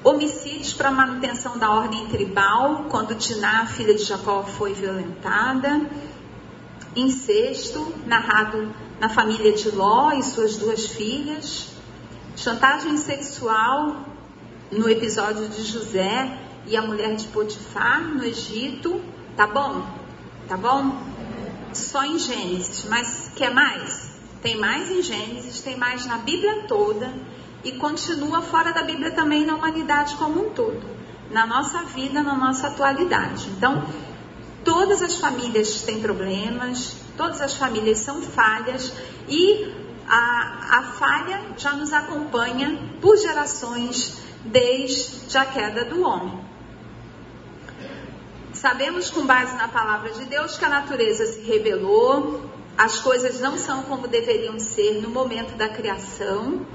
homicídios 0.05 0.75
para 0.75 0.91
manutenção 0.91 1.57
da 1.59 1.71
ordem 1.71 2.07
tribal, 2.09 2.85
quando 2.91 3.15
Diná, 3.15 3.67
filha 3.67 3.95
de 3.95 4.05
Jacó, 4.05 4.43
foi 4.43 4.75
violentada, 4.75 5.81
incesto, 6.95 7.93
narrado 8.07 8.73
na 9.01 9.09
família 9.09 9.53
de 9.53 9.71
Ló 9.71 10.13
e 10.13 10.23
suas 10.23 10.57
duas 10.57 10.87
filhas, 10.87 11.71
chantagem 12.37 12.99
sexual 12.99 14.05
no 14.71 14.89
episódio 14.89 15.49
de 15.49 15.63
José 15.63 16.39
e 16.67 16.77
a 16.77 16.83
mulher 16.83 17.17
de 17.17 17.27
Potifar 17.29 18.03
no 18.03 18.23
Egito, 18.23 19.01
tá 19.35 19.47
bom? 19.47 19.87
Tá 20.47 20.57
bom? 20.57 21.15
só 21.73 22.05
em 22.05 22.19
Gênesis, 22.19 22.87
mas 22.89 23.33
quer 23.35 23.53
mais? 23.53 24.15
Tem 24.41 24.57
mais 24.57 24.89
em 24.91 25.03
Gênesis, 25.03 25.61
tem 25.61 25.77
mais 25.77 26.07
na 26.07 26.19
Bíblia 26.19 26.67
toda 26.69 27.13
e 27.65 27.73
continua 27.73 28.43
fora 28.43 28.73
da 28.73 28.83
Bíblia 28.83 29.11
também 29.11 29.45
na 29.45 29.55
humanidade 29.55 30.15
como 30.17 30.47
um 30.47 30.51
todo, 30.51 30.83
na 31.31 31.47
nossa 31.47 31.83
vida, 31.85 32.23
na 32.23 32.35
nossa 32.35 32.69
atualidade. 32.69 33.49
Então, 33.57 33.85
todas 34.63 35.03
as 35.03 35.17
famílias 35.17 35.83
têm 35.83 36.01
problemas, 36.01 36.97
todas 37.17 37.41
as 37.41 37.55
famílias 37.55 37.99
são 37.99 38.21
falhas 38.21 38.93
e 39.27 39.73
a, 40.07 40.79
a 40.79 40.83
falha 40.99 41.41
já 41.57 41.73
nos 41.73 41.93
acompanha 41.93 42.79
por 43.01 43.17
gerações 43.17 44.19
desde 44.45 45.37
a 45.39 45.45
queda 45.47 45.85
do 45.87 46.03
homem. 46.03 46.45
Sabemos 48.53 49.11
com 49.11 49.27
base 49.27 49.57
na 49.57 49.69
palavra 49.69 50.11
de 50.13 50.25
Deus 50.27 50.57
que 50.57 50.65
a 50.65 50.69
natureza 50.69 51.27
se 51.27 51.41
rebelou, 51.41 52.49
as 52.77 52.99
coisas 53.01 53.41
não 53.41 53.57
são 53.57 53.83
como 53.83 54.09
deveriam 54.09 54.59
ser 54.59 55.01
no 55.01 55.11
momento 55.11 55.57
da 55.57 55.69
criação, 55.69 56.67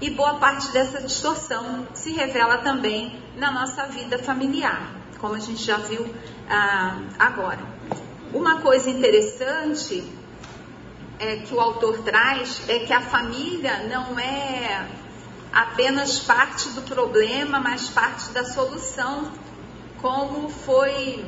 e 0.00 0.10
boa 0.10 0.34
parte 0.34 0.70
dessa 0.70 1.00
distorção 1.00 1.86
se 1.92 2.12
revela 2.12 2.58
também 2.58 3.20
na 3.36 3.50
nossa 3.50 3.86
vida 3.86 4.18
familiar, 4.18 4.92
como 5.18 5.34
a 5.34 5.40
gente 5.40 5.62
já 5.62 5.78
viu 5.78 6.06
ah, 6.48 7.00
agora. 7.18 7.60
Uma 8.32 8.60
coisa 8.60 8.90
interessante 8.90 10.04
é, 11.18 11.36
que 11.38 11.52
o 11.54 11.60
autor 11.60 11.98
traz 12.02 12.62
é 12.68 12.80
que 12.80 12.92
a 12.92 13.00
família 13.00 13.88
não 13.88 14.18
é 14.18 14.86
apenas 15.52 16.18
parte 16.20 16.68
do 16.70 16.82
problema, 16.82 17.58
mas 17.58 17.88
parte 17.88 18.30
da 18.30 18.44
solução, 18.44 19.32
como 20.00 20.48
foi 20.48 21.24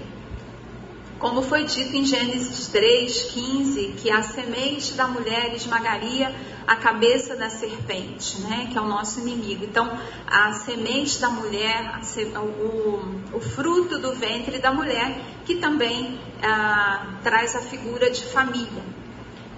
como 1.21 1.43
foi 1.43 1.65
dito 1.65 1.95
em 1.95 2.05
Gênesis 2.05 2.67
3:15, 2.69 3.95
que 3.99 4.11
a 4.11 4.23
semente 4.23 4.95
da 4.95 5.07
mulher 5.07 5.55
esmagaria 5.55 6.35
a 6.67 6.77
cabeça 6.77 7.37
da 7.37 7.51
serpente, 7.51 8.41
né, 8.41 8.69
que 8.71 8.79
é 8.79 8.81
o 8.81 8.87
nosso 8.87 9.21
inimigo. 9.21 9.65
Então, 9.65 9.87
a 10.27 10.53
semente 10.55 11.19
da 11.21 11.29
mulher, 11.29 12.01
o, 12.37 13.37
o 13.37 13.41
fruto 13.41 13.99
do 13.99 14.15
ventre 14.15 14.59
da 14.59 14.73
mulher, 14.73 15.21
que 15.45 15.57
também 15.57 16.19
ah, 16.43 17.07
traz 17.23 17.55
a 17.55 17.61
figura 17.61 18.11
de 18.11 18.25
família. 18.25 18.83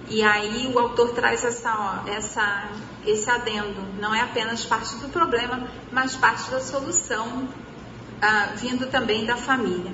E 0.09 0.21
aí 0.21 0.69
o 0.73 0.77
autor 0.77 1.13
traz 1.13 1.45
essa, 1.45 2.03
essa, 2.07 2.71
esse 3.05 3.29
adendo. 3.29 3.81
Não 4.01 4.13
é 4.13 4.19
apenas 4.19 4.65
parte 4.65 4.97
do 4.97 5.07
problema, 5.07 5.65
mas 5.93 6.13
parte 6.15 6.51
da 6.51 6.59
solução, 6.59 7.47
ah, 8.21 8.49
vindo 8.57 8.87
também 8.87 9.25
da 9.25 9.37
família. 9.37 9.93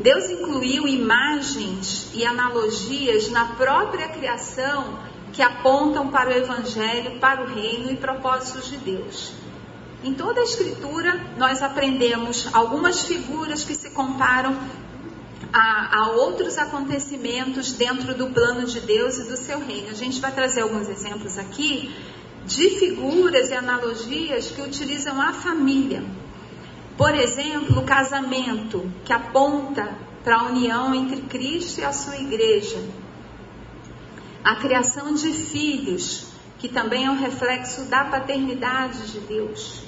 Deus 0.00 0.30
incluiu 0.30 0.86
imagens 0.86 2.10
e 2.14 2.24
analogias 2.24 3.28
na 3.30 3.46
própria 3.56 4.08
criação 4.08 4.98
que 5.32 5.42
apontam 5.42 6.08
para 6.08 6.30
o 6.30 6.32
Evangelho, 6.32 7.18
para 7.18 7.42
o 7.42 7.46
reino 7.46 7.90
e 7.90 7.96
propósitos 7.96 8.70
de 8.70 8.76
Deus. 8.76 9.32
Em 10.04 10.14
toda 10.14 10.40
a 10.40 10.44
Escritura, 10.44 11.20
nós 11.36 11.62
aprendemos 11.62 12.48
algumas 12.52 13.02
figuras 13.02 13.64
que 13.64 13.74
se 13.74 13.90
comparam 13.90 14.56
a, 15.52 15.98
a, 15.98 16.10
outros 16.12 16.56
acontecimentos 16.56 17.72
dentro 17.72 18.14
do 18.14 18.28
plano 18.28 18.66
de 18.66 18.80
Deus 18.80 19.18
e 19.18 19.24
do 19.24 19.36
seu 19.36 19.58
reino. 19.58 19.90
A 19.90 19.94
gente 19.94 20.20
vai 20.20 20.30
trazer 20.30 20.60
alguns 20.60 20.88
exemplos 20.88 21.36
aqui 21.36 21.92
de 22.46 22.70
figuras 22.78 23.50
e 23.50 23.54
analogias 23.54 24.50
que 24.50 24.62
utilizam 24.62 25.20
a 25.20 25.32
família. 25.32 26.04
Por 26.98 27.14
exemplo, 27.14 27.78
o 27.78 27.84
casamento, 27.84 28.90
que 29.04 29.12
aponta 29.12 29.96
para 30.24 30.40
a 30.40 30.42
união 30.46 30.92
entre 30.92 31.20
Cristo 31.22 31.78
e 31.80 31.84
a 31.84 31.92
sua 31.92 32.16
igreja. 32.16 32.84
A 34.42 34.56
criação 34.56 35.14
de 35.14 35.32
filhos, 35.32 36.26
que 36.58 36.68
também 36.68 37.06
é 37.06 37.10
um 37.10 37.20
reflexo 37.20 37.82
da 37.84 38.04
paternidade 38.04 39.12
de 39.12 39.20
Deus. 39.20 39.84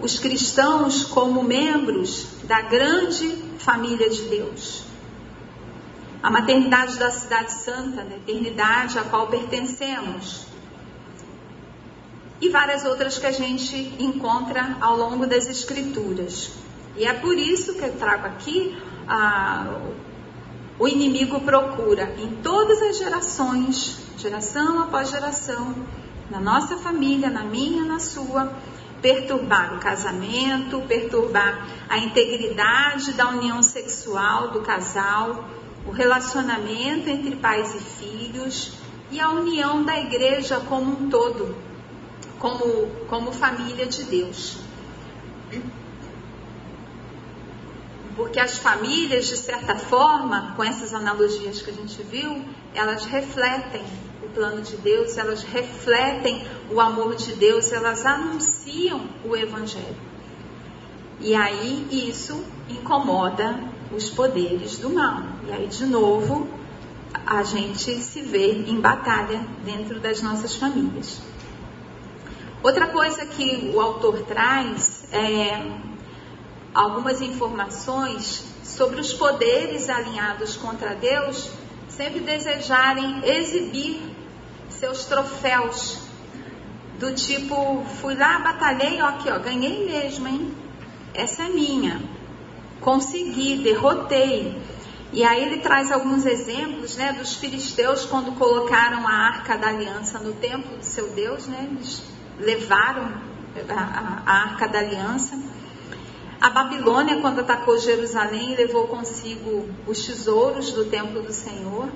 Os 0.00 0.18
cristãos 0.18 1.04
como 1.04 1.42
membros 1.42 2.28
da 2.44 2.62
grande 2.62 3.36
família 3.58 4.08
de 4.08 4.22
Deus. 4.22 4.84
A 6.22 6.30
maternidade 6.30 6.96
da 6.96 7.10
Cidade 7.10 7.52
Santa, 7.52 8.04
da 8.04 8.16
eternidade 8.16 8.98
a 8.98 9.02
qual 9.02 9.26
pertencemos 9.26 10.47
e 12.40 12.48
várias 12.50 12.84
outras 12.84 13.18
que 13.18 13.26
a 13.26 13.32
gente 13.32 13.94
encontra 13.98 14.76
ao 14.80 14.96
longo 14.96 15.26
das 15.26 15.48
Escrituras. 15.48 16.52
E 16.96 17.04
é 17.04 17.12
por 17.12 17.36
isso 17.36 17.74
que 17.74 17.84
eu 17.84 17.96
trago 17.96 18.26
aqui 18.26 18.76
ah, 19.08 19.74
o 20.78 20.86
inimigo 20.86 21.40
procura 21.40 22.14
em 22.18 22.36
todas 22.36 22.80
as 22.82 22.98
gerações, 22.98 23.98
geração 24.16 24.80
após 24.80 25.10
geração, 25.10 25.74
na 26.30 26.40
nossa 26.40 26.76
família, 26.76 27.30
na 27.30 27.42
minha, 27.42 27.84
na 27.84 27.98
sua, 27.98 28.52
perturbar 29.00 29.74
o 29.74 29.78
casamento, 29.78 30.80
perturbar 30.82 31.66
a 31.88 31.98
integridade 31.98 33.12
da 33.12 33.28
união 33.28 33.62
sexual 33.62 34.50
do 34.50 34.60
casal, 34.60 35.48
o 35.86 35.90
relacionamento 35.90 37.08
entre 37.08 37.36
pais 37.36 37.74
e 37.74 37.78
filhos 37.78 38.72
e 39.10 39.20
a 39.20 39.30
união 39.30 39.82
da 39.82 39.98
igreja 39.98 40.60
como 40.68 40.90
um 40.90 41.08
todo 41.08 41.67
como, 42.38 42.86
como 43.08 43.32
família 43.32 43.86
de 43.86 44.04
Deus. 44.04 44.58
Porque 48.16 48.40
as 48.40 48.58
famílias, 48.58 49.28
de 49.28 49.36
certa 49.36 49.76
forma, 49.76 50.54
com 50.56 50.64
essas 50.64 50.92
analogias 50.92 51.62
que 51.62 51.70
a 51.70 51.72
gente 51.72 52.02
viu, 52.02 52.44
elas 52.74 53.04
refletem 53.04 53.84
o 54.22 54.28
plano 54.30 54.60
de 54.60 54.76
Deus, 54.76 55.16
elas 55.16 55.42
refletem 55.42 56.44
o 56.70 56.80
amor 56.80 57.14
de 57.14 57.32
Deus, 57.34 57.72
elas 57.72 58.04
anunciam 58.04 59.08
o 59.24 59.36
Evangelho. 59.36 59.96
E 61.20 61.34
aí 61.34 61.86
isso 61.90 62.44
incomoda 62.68 63.58
os 63.92 64.10
poderes 64.10 64.78
do 64.78 64.90
mal. 64.90 65.22
E 65.46 65.52
aí, 65.52 65.66
de 65.66 65.86
novo, 65.86 66.48
a 67.26 67.42
gente 67.42 68.00
se 68.00 68.20
vê 68.20 68.52
em 68.52 68.80
batalha 68.80 69.44
dentro 69.64 69.98
das 70.00 70.22
nossas 70.22 70.54
famílias. 70.54 71.20
Outra 72.62 72.88
coisa 72.88 73.24
que 73.24 73.70
o 73.72 73.80
autor 73.80 74.22
traz 74.22 75.06
é 75.12 75.62
algumas 76.74 77.22
informações 77.22 78.44
sobre 78.64 79.00
os 79.00 79.12
poderes 79.12 79.88
alinhados 79.88 80.56
contra 80.56 80.94
Deus 80.94 81.50
sempre 81.88 82.20
desejarem 82.20 83.22
exibir 83.24 84.00
seus 84.68 85.04
troféus 85.04 86.00
do 86.98 87.14
tipo 87.14 87.84
fui 88.00 88.14
lá 88.14 88.40
batalhei 88.40 89.00
ó, 89.00 89.06
aqui 89.06 89.30
ó 89.30 89.38
ganhei 89.38 89.86
mesmo 89.86 90.26
hein? 90.28 90.54
Essa 91.14 91.44
é 91.44 91.48
minha. 91.48 92.00
Consegui 92.80 93.62
derrotei. 93.62 94.60
E 95.12 95.24
aí 95.24 95.42
ele 95.42 95.58
traz 95.58 95.90
alguns 95.90 96.26
exemplos 96.26 96.96
né 96.96 97.12
dos 97.12 97.34
filisteus 97.34 98.04
quando 98.04 98.32
colocaram 98.32 99.06
a 99.06 99.12
arca 99.12 99.56
da 99.56 99.68
aliança 99.68 100.18
no 100.18 100.32
templo 100.34 100.76
do 100.76 100.84
seu 100.84 101.08
Deus 101.10 101.46
né 101.46 101.68
eles 101.70 102.17
levaram 102.38 103.12
a, 103.68 104.22
a 104.24 104.32
arca 104.32 104.68
da 104.68 104.78
aliança. 104.78 105.38
A 106.40 106.50
Babilônia, 106.50 107.20
quando 107.20 107.40
atacou 107.40 107.78
Jerusalém, 107.78 108.54
levou 108.54 108.86
consigo 108.86 109.68
os 109.86 110.06
tesouros 110.06 110.72
do 110.72 110.84
templo 110.84 111.22
do 111.22 111.32
Senhor. 111.32 111.88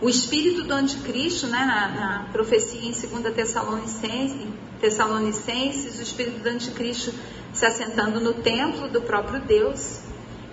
O 0.00 0.08
espírito 0.08 0.64
do 0.64 0.74
anticristo, 0.74 1.46
né, 1.46 1.64
na, 1.64 1.88
na 1.88 2.28
profecia 2.32 2.88
em 2.88 2.92
2 2.92 3.34
Tessalonicenses, 3.34 4.48
Tessalonicenses, 4.80 5.98
o 5.98 6.02
espírito 6.02 6.40
do 6.40 6.48
anticristo 6.48 7.12
se 7.52 7.66
assentando 7.66 8.20
no 8.20 8.34
templo 8.34 8.88
do 8.88 9.00
próprio 9.00 9.40
Deus. 9.40 10.00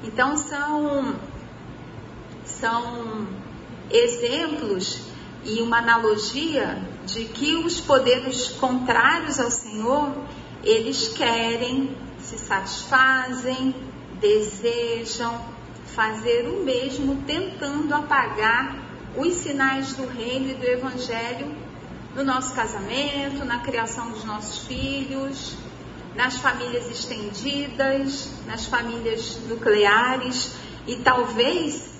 Então 0.03 0.35
são, 0.37 1.15
são 2.43 3.27
exemplos 3.91 5.01
e 5.45 5.61
uma 5.61 5.77
analogia 5.77 6.81
de 7.05 7.25
que 7.25 7.55
os 7.55 7.79
poderes 7.79 8.47
contrários 8.49 9.39
ao 9.39 9.51
Senhor, 9.51 10.11
eles 10.63 11.09
querem, 11.09 11.95
se 12.19 12.37
satisfazem, 12.39 13.75
desejam 14.19 15.39
fazer 15.95 16.47
o 16.47 16.63
mesmo, 16.63 17.23
tentando 17.27 17.93
apagar 17.93 18.75
os 19.15 19.33
sinais 19.35 19.93
do 19.93 20.07
reino 20.07 20.49
e 20.49 20.53
do 20.55 20.65
evangelho 20.65 21.55
no 22.15 22.23
nosso 22.23 22.53
casamento, 22.53 23.45
na 23.45 23.59
criação 23.59 24.09
dos 24.09 24.23
nossos 24.23 24.65
filhos, 24.65 25.55
nas 26.15 26.37
famílias 26.37 26.89
estendidas, 26.89 28.29
nas 28.47 28.65
famílias 28.65 29.37
nucleares 29.47 30.53
e 30.87 30.95
talvez 30.97 31.94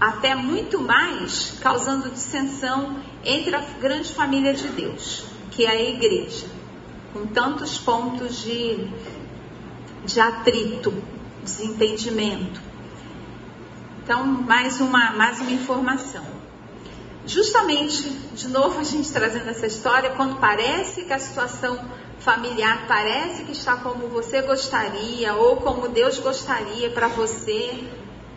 até 0.00 0.34
muito 0.34 0.80
mais, 0.80 1.58
causando 1.60 2.10
dissensão 2.10 3.00
entre 3.24 3.54
a 3.54 3.60
grande 3.80 4.12
família 4.12 4.52
de 4.52 4.68
Deus, 4.68 5.24
que 5.50 5.64
é 5.64 5.70
a 5.70 5.82
igreja, 5.82 6.46
com 7.12 7.26
tantos 7.26 7.78
pontos 7.78 8.42
de, 8.42 8.88
de 10.04 10.20
atrito, 10.20 10.92
desentendimento. 11.42 12.60
Então, 14.02 14.24
mais 14.24 14.80
uma, 14.80 15.12
mais 15.12 15.40
uma 15.40 15.50
informação. 15.50 16.24
Justamente, 17.26 18.08
de 18.34 18.48
novo, 18.48 18.78
a 18.78 18.84
gente 18.84 19.10
trazendo 19.10 19.48
essa 19.48 19.66
história, 19.66 20.10
quando 20.10 20.38
parece 20.38 21.04
que 21.04 21.12
a 21.12 21.18
situação 21.18 21.76
familiar 22.20 22.86
parece 22.86 23.42
que 23.42 23.52
está 23.52 23.76
como 23.76 24.06
você 24.08 24.42
gostaria 24.42 25.34
ou 25.34 25.56
como 25.56 25.88
Deus 25.88 26.18
gostaria 26.18 26.90
para 26.90 27.08
você, 27.08 27.84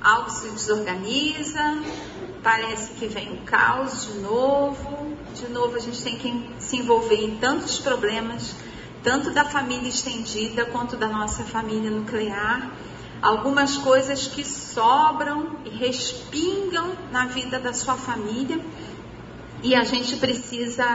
algo 0.02 0.30
se 0.30 0.50
desorganiza, 0.50 1.84
parece 2.42 2.94
que 2.94 3.08
vem 3.08 3.34
o 3.34 3.38
caos 3.42 4.08
de 4.08 4.20
novo, 4.20 5.18
de 5.34 5.48
novo 5.50 5.76
a 5.76 5.80
gente 5.80 6.02
tem 6.02 6.18
que 6.18 6.50
se 6.60 6.78
envolver 6.78 7.24
em 7.24 7.38
tantos 7.38 7.80
problemas, 7.80 8.56
tanto 9.04 9.32
da 9.32 9.46
família 9.46 9.90
estendida 9.90 10.66
quanto 10.66 10.96
da 10.98 11.08
nossa 11.08 11.44
família 11.44 11.90
nuclear. 11.90 12.72
Algumas 13.22 13.78
coisas 13.78 14.28
que 14.28 14.46
sobram 14.46 15.58
e 15.66 15.70
respingam 15.70 16.94
na 17.12 17.26
vida 17.26 17.60
da 17.60 17.74
sua 17.74 17.96
família. 17.96 18.60
E 19.62 19.76
a 19.76 19.84
gente 19.84 20.16
precisa 20.16 20.86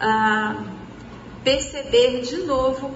ah, 0.00 0.56
perceber 1.44 2.22
de 2.22 2.38
novo 2.38 2.90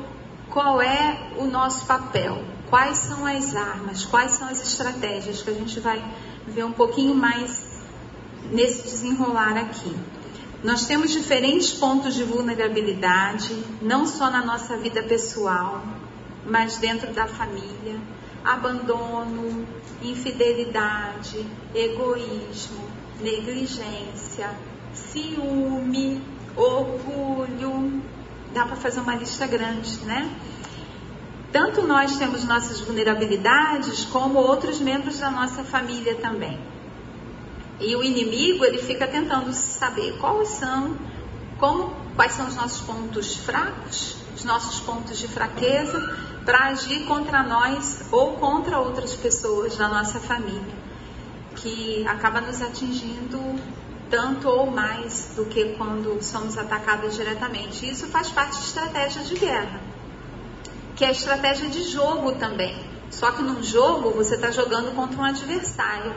qual 0.51 0.83
é 0.83 1.31
o 1.39 1.45
nosso 1.45 1.87
papel, 1.87 2.45
quais 2.73 2.97
são 2.97 3.27
as 3.27 3.55
armas, 3.55 4.07
quais 4.07 4.33
são 4.33 4.49
as 4.49 4.63
estratégias 4.67 5.43
que 5.43 5.51
a 5.51 5.53
gente 5.53 5.79
vai 5.79 6.03
ver 6.47 6.65
um 6.65 6.73
pouquinho 6.73 7.15
mais 7.15 7.83
nesse 8.51 8.85
desenrolar 8.85 9.59
aqui. 9.59 9.95
Nós 10.65 10.87
temos 10.87 11.11
diferentes 11.11 11.71
pontos 11.71 12.15
de 12.15 12.25
vulnerabilidade, 12.25 13.63
não 13.83 14.07
só 14.07 14.31
na 14.31 14.43
nossa 14.43 14.79
vida 14.79 15.03
pessoal, 15.03 15.85
mas 16.47 16.79
dentro 16.79 17.13
da 17.13 17.27
família. 17.27 18.01
Abandono, 18.43 19.67
infidelidade, 20.03 21.47
egoísmo, 21.75 22.89
negligência, 23.21 24.49
ciúme, 24.95 26.23
orgulho. 26.57 28.03
Dá 28.55 28.65
para 28.65 28.77
fazer 28.77 29.01
uma 29.01 29.15
lista 29.15 29.47
grande, 29.47 29.99
né? 30.07 30.35
Tanto 31.53 31.87
nós 31.87 32.17
temos 32.17 32.45
nossas 32.45 32.81
vulnerabilidades, 32.81 34.07
como 34.07 34.39
outros 34.39 34.81
membros 34.81 35.19
da 35.19 35.31
nossa 35.31 35.63
família 35.63 36.15
também. 36.15 36.59
E 37.79 37.95
o 37.95 38.03
inimigo, 38.03 38.65
ele 38.65 38.79
fica 38.79 39.07
tentando 39.07 39.53
saber 39.53 40.17
quais 40.19 40.49
são, 40.49 40.97
como, 41.59 41.95
quais 42.17 42.33
são 42.33 42.47
os 42.49 42.57
nossos 42.57 42.81
pontos 42.81 43.37
fracos, 43.37 44.17
os 44.35 44.45
nossos 44.45 44.81
pontos 44.81 45.19
de 45.19 45.29
fraqueza, 45.29 46.01
para 46.43 46.69
agir 46.69 47.05
contra 47.05 47.43
nós 47.43 48.03
ou 48.11 48.33
contra 48.37 48.79
outras 48.79 49.15
pessoas 49.15 49.77
da 49.77 49.89
nossa 49.89 50.19
família, 50.21 50.75
que 51.57 52.03
acaba 52.09 52.41
nos 52.41 52.63
atingindo 52.63 53.61
tanto 54.09 54.49
ou 54.49 54.71
mais 54.71 55.33
do 55.37 55.45
que 55.45 55.75
quando 55.77 56.23
somos 56.23 56.57
atacados 56.57 57.15
diretamente. 57.15 57.91
Isso 57.91 58.07
faz 58.07 58.31
parte 58.31 58.59
de 58.59 58.65
estratégia 58.65 59.23
de 59.23 59.35
guerra 59.35 59.92
que 60.97 61.05
é 61.05 61.11
estratégia 61.11 61.69
de 61.69 61.85
jogo 61.85 62.33
também. 62.33 62.77
Só 63.11 63.31
que 63.33 63.43
num 63.43 63.63
jogo 63.63 64.11
você 64.11 64.35
está 64.35 64.51
jogando 64.51 64.95
contra 64.95 65.21
um 65.21 65.25
adversário. 65.25 66.15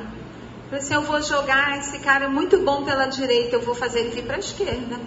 Assim, 0.71 0.93
eu 0.93 1.01
vou 1.01 1.21
jogar 1.21 1.77
esse 1.77 1.99
cara 1.99 2.25
é 2.25 2.27
muito 2.27 2.57
bom 2.59 2.83
pela 2.83 3.05
direita, 3.05 3.55
eu 3.55 3.61
vou 3.61 3.75
fazer 3.75 3.99
ele 3.99 4.09
vir 4.09 4.25
para 4.25 4.35
a 4.35 4.39
esquerda. 4.39 4.99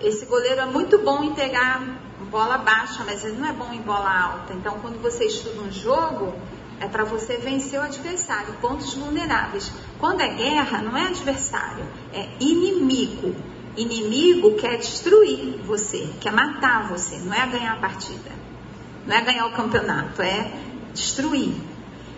Esse 0.00 0.24
goleiro 0.24 0.60
é 0.62 0.66
muito 0.66 0.98
bom 0.98 1.22
em 1.22 1.34
pegar 1.34 2.00
bola 2.30 2.58
baixa, 2.58 3.02
mas 3.04 3.24
ele 3.24 3.36
não 3.36 3.48
é 3.48 3.52
bom 3.52 3.72
em 3.72 3.82
bola 3.82 4.08
alta. 4.08 4.54
Então, 4.54 4.78
quando 4.80 5.02
você 5.02 5.24
estuda 5.24 5.60
um 5.60 5.70
jogo, 5.70 6.32
é 6.80 6.86
para 6.86 7.04
você 7.04 7.36
vencer 7.36 7.78
o 7.78 7.82
adversário, 7.82 8.54
pontos 8.60 8.94
vulneráveis. 8.94 9.70
Quando 9.98 10.20
é 10.22 10.28
guerra, 10.28 10.80
não 10.80 10.96
é 10.96 11.08
adversário, 11.08 11.84
é 12.12 12.28
inimigo. 12.38 13.34
Inimigo 13.76 14.56
quer 14.56 14.78
destruir 14.78 15.60
você, 15.64 16.08
quer 16.20 16.32
matar 16.32 16.88
você, 16.88 17.16
não 17.18 17.32
é 17.32 17.46
ganhar 17.46 17.74
a 17.74 17.76
partida, 17.76 18.30
não 19.06 19.16
é 19.16 19.20
ganhar 19.20 19.46
o 19.46 19.52
campeonato, 19.52 20.20
é 20.20 20.52
destruir. 20.92 21.54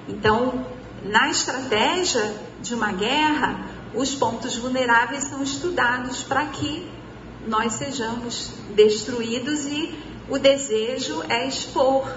Então, 0.09 0.66
na 1.05 1.28
estratégia 1.28 2.34
de 2.61 2.74
uma 2.74 2.92
guerra, 2.92 3.61
os 3.94 4.14
pontos 4.14 4.57
vulneráveis 4.57 5.24
são 5.24 5.42
estudados 5.42 6.22
para 6.22 6.46
que 6.46 6.88
nós 7.46 7.74
sejamos 7.74 8.53
destruídos 8.74 9.66
e 9.66 9.94
o 10.28 10.38
desejo 10.38 11.22
é 11.28 11.46
expor 11.46 12.09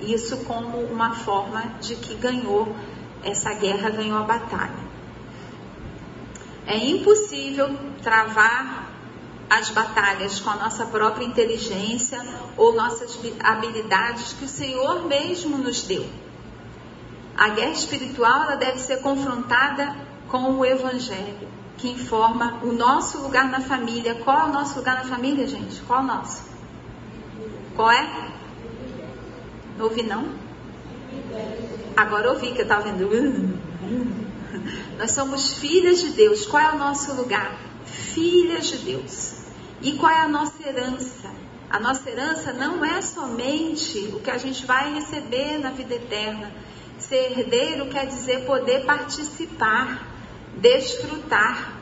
isso 0.00 0.38
como 0.38 0.78
uma 0.78 1.14
forma 1.14 1.74
de 1.80 1.94
que 1.94 2.14
ganhou 2.14 2.74
essa 3.22 3.54
guerra, 3.54 3.90
ganhou 3.90 4.18
a 4.18 4.24
batalha. 4.24 4.91
É 6.66 6.76
impossível 6.76 7.76
travar 8.02 8.90
as 9.50 9.68
batalhas 9.70 10.40
com 10.40 10.50
a 10.50 10.56
nossa 10.56 10.86
própria 10.86 11.24
inteligência 11.24 12.18
ou 12.56 12.74
nossas 12.74 13.18
habilidades 13.40 14.32
que 14.32 14.44
o 14.44 14.48
Senhor 14.48 15.06
mesmo 15.06 15.58
nos 15.58 15.82
deu. 15.82 16.06
A 17.36 17.50
guerra 17.50 17.72
espiritual 17.72 18.44
ela 18.44 18.56
deve 18.56 18.78
ser 18.78 19.02
confrontada 19.02 19.94
com 20.28 20.52
o 20.52 20.64
Evangelho, 20.64 21.48
que 21.76 21.90
informa 21.90 22.60
o 22.62 22.72
nosso 22.72 23.18
lugar 23.18 23.50
na 23.50 23.60
família. 23.60 24.14
Qual 24.14 24.38
é 24.38 24.44
o 24.44 24.52
nosso 24.52 24.78
lugar 24.78 24.96
na 24.96 25.04
família, 25.04 25.46
gente? 25.46 25.80
Qual 25.82 26.00
é 26.00 26.02
o 26.02 26.06
nosso? 26.06 26.44
Qual 27.76 27.90
é? 27.90 28.30
Não 29.76 29.86
ouvi, 29.86 30.02
não? 30.02 30.28
Agora 31.96 32.30
ouvi 32.30 32.52
que 32.52 32.60
eu 32.60 32.62
estava 32.62 32.82
vendo. 32.82 33.58
Nós 34.98 35.12
somos 35.12 35.58
filhas 35.58 36.00
de 36.00 36.10
Deus. 36.10 36.46
Qual 36.46 36.62
é 36.62 36.72
o 36.74 36.78
nosso 36.78 37.12
lugar? 37.14 37.56
Filhas 37.84 38.66
de 38.66 38.78
Deus. 38.78 39.34
E 39.80 39.92
qual 39.92 40.12
é 40.12 40.20
a 40.20 40.28
nossa 40.28 40.66
herança? 40.66 41.30
A 41.68 41.80
nossa 41.80 42.08
herança 42.10 42.52
não 42.52 42.84
é 42.84 43.00
somente 43.00 43.98
o 44.14 44.20
que 44.20 44.30
a 44.30 44.38
gente 44.38 44.66
vai 44.66 44.94
receber 44.94 45.58
na 45.58 45.70
vida 45.70 45.94
eterna. 45.94 46.52
Ser 46.98 47.38
herdeiro 47.38 47.86
quer 47.86 48.06
dizer 48.06 48.44
poder 48.44 48.84
participar, 48.84 50.06
desfrutar. 50.58 51.78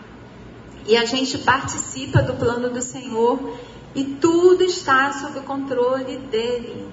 E 0.86 0.96
a 0.96 1.04
gente 1.04 1.38
participa 1.38 2.22
do 2.22 2.34
plano 2.34 2.70
do 2.70 2.80
Senhor 2.80 3.58
e 3.94 4.04
tudo 4.04 4.64
está 4.64 5.12
sob 5.12 5.40
o 5.40 5.42
controle 5.42 6.16
dele. 6.18 6.88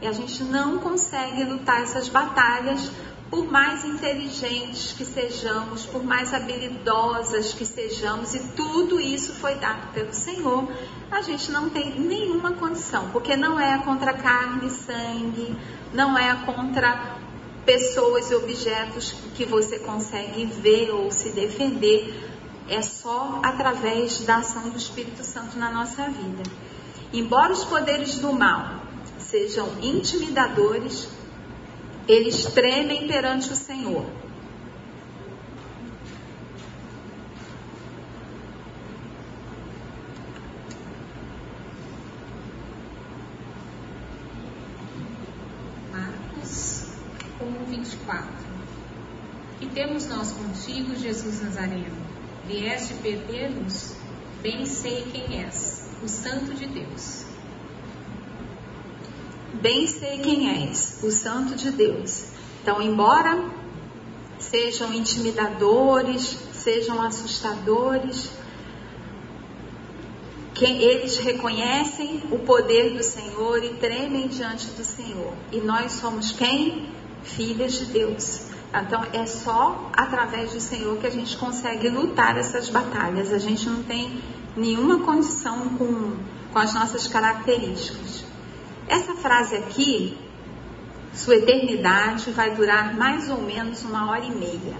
E 0.00 0.06
a 0.06 0.12
gente 0.12 0.44
não 0.44 0.78
consegue 0.78 1.44
lutar 1.44 1.82
essas 1.82 2.08
batalhas 2.08 2.90
por 3.32 3.50
mais 3.50 3.82
inteligentes 3.82 4.92
que 4.92 5.06
sejamos, 5.06 5.86
por 5.86 6.04
mais 6.04 6.34
habilidosas 6.34 7.54
que 7.54 7.64
sejamos, 7.64 8.34
e 8.34 8.40
tudo 8.48 9.00
isso 9.00 9.32
foi 9.32 9.54
dado 9.54 9.90
pelo 9.94 10.12
Senhor, 10.12 10.70
a 11.10 11.22
gente 11.22 11.50
não 11.50 11.70
tem 11.70 11.98
nenhuma 11.98 12.52
condição, 12.52 13.08
porque 13.08 13.34
não 13.34 13.58
é 13.58 13.78
contra 13.78 14.12
carne 14.12 14.66
e 14.66 14.70
sangue, 14.70 15.56
não 15.94 16.18
é 16.18 16.44
contra 16.44 17.16
pessoas 17.64 18.30
e 18.30 18.34
objetos 18.34 19.14
que 19.34 19.46
você 19.46 19.78
consegue 19.78 20.44
ver 20.44 20.90
ou 20.90 21.10
se 21.10 21.30
defender, 21.30 22.30
é 22.68 22.82
só 22.82 23.40
através 23.42 24.20
da 24.26 24.36
ação 24.36 24.68
do 24.68 24.76
Espírito 24.76 25.24
Santo 25.24 25.58
na 25.58 25.70
nossa 25.70 26.04
vida. 26.04 26.42
Embora 27.14 27.50
os 27.50 27.64
poderes 27.64 28.18
do 28.18 28.30
mal 28.34 28.82
sejam 29.18 29.70
intimidadores, 29.80 31.08
eles 32.08 32.44
tremem 32.46 33.06
perante 33.06 33.52
o 33.52 33.56
Senhor. 33.56 34.04
Marcos 45.92 46.86
1, 47.40 47.64
24. 47.66 48.28
E 49.60 49.66
temos 49.66 50.08
nós 50.08 50.32
contigo, 50.32 50.96
Jesus 50.96 51.40
Nazareno. 51.42 52.12
Vieste 52.46 52.94
perder-nos? 52.94 53.94
Bem 54.42 54.66
sei 54.66 55.02
quem 55.12 55.44
és, 55.44 55.88
o 56.02 56.08
Santo 56.08 56.52
de 56.52 56.66
Deus. 56.66 57.31
Bem 59.62 59.86
sei 59.86 60.18
quem 60.18 60.66
és, 60.66 60.98
o 61.04 61.10
Santo 61.12 61.54
de 61.54 61.70
Deus. 61.70 62.24
Então, 62.60 62.82
embora 62.82 63.40
sejam 64.36 64.92
intimidadores, 64.92 66.36
sejam 66.52 67.00
assustadores, 67.00 68.32
eles 70.60 71.18
reconhecem 71.18 72.24
o 72.32 72.40
poder 72.40 72.96
do 72.96 73.04
Senhor 73.04 73.62
e 73.62 73.74
tremem 73.74 74.26
diante 74.26 74.66
do 74.66 74.82
Senhor. 74.84 75.32
E 75.52 75.58
nós 75.58 75.92
somos 75.92 76.32
quem? 76.32 76.88
Filhas 77.22 77.74
de 77.74 77.84
Deus. 77.84 78.46
Então 78.74 79.06
é 79.12 79.26
só 79.26 79.90
através 79.92 80.52
do 80.52 80.60
Senhor 80.60 80.98
que 80.98 81.06
a 81.06 81.10
gente 81.10 81.36
consegue 81.36 81.88
lutar 81.88 82.36
essas 82.36 82.68
batalhas. 82.68 83.32
A 83.32 83.38
gente 83.38 83.68
não 83.68 83.84
tem 83.84 84.20
nenhuma 84.56 85.04
condição 85.04 85.68
com, 85.76 86.16
com 86.52 86.58
as 86.58 86.74
nossas 86.74 87.06
características. 87.06 88.31
Essa 88.92 89.14
frase 89.14 89.56
aqui, 89.56 90.18
sua 91.14 91.36
eternidade 91.36 92.30
vai 92.30 92.54
durar 92.54 92.94
mais 92.94 93.30
ou 93.30 93.40
menos 93.40 93.82
uma 93.84 94.10
hora 94.10 94.22
e 94.22 94.30
meia. 94.30 94.76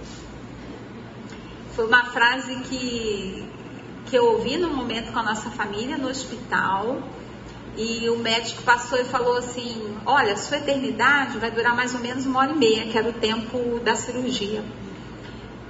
Foi 1.74 1.86
uma 1.86 2.04
frase 2.10 2.56
que, 2.56 3.42
que 4.04 4.14
eu 4.14 4.26
ouvi 4.26 4.58
no 4.58 4.68
momento 4.68 5.10
com 5.14 5.18
a 5.18 5.22
nossa 5.22 5.48
família 5.52 5.96
no 5.96 6.10
hospital 6.10 7.02
e 7.74 8.06
o 8.10 8.18
médico 8.18 8.62
passou 8.64 9.00
e 9.00 9.04
falou 9.04 9.38
assim: 9.38 9.96
Olha, 10.04 10.36
sua 10.36 10.58
eternidade 10.58 11.38
vai 11.38 11.50
durar 11.50 11.74
mais 11.74 11.94
ou 11.94 12.00
menos 12.00 12.26
uma 12.26 12.40
hora 12.40 12.52
e 12.52 12.58
meia, 12.58 12.88
que 12.88 12.98
era 12.98 13.08
o 13.08 13.14
tempo 13.14 13.80
da 13.80 13.96
cirurgia. 13.96 14.62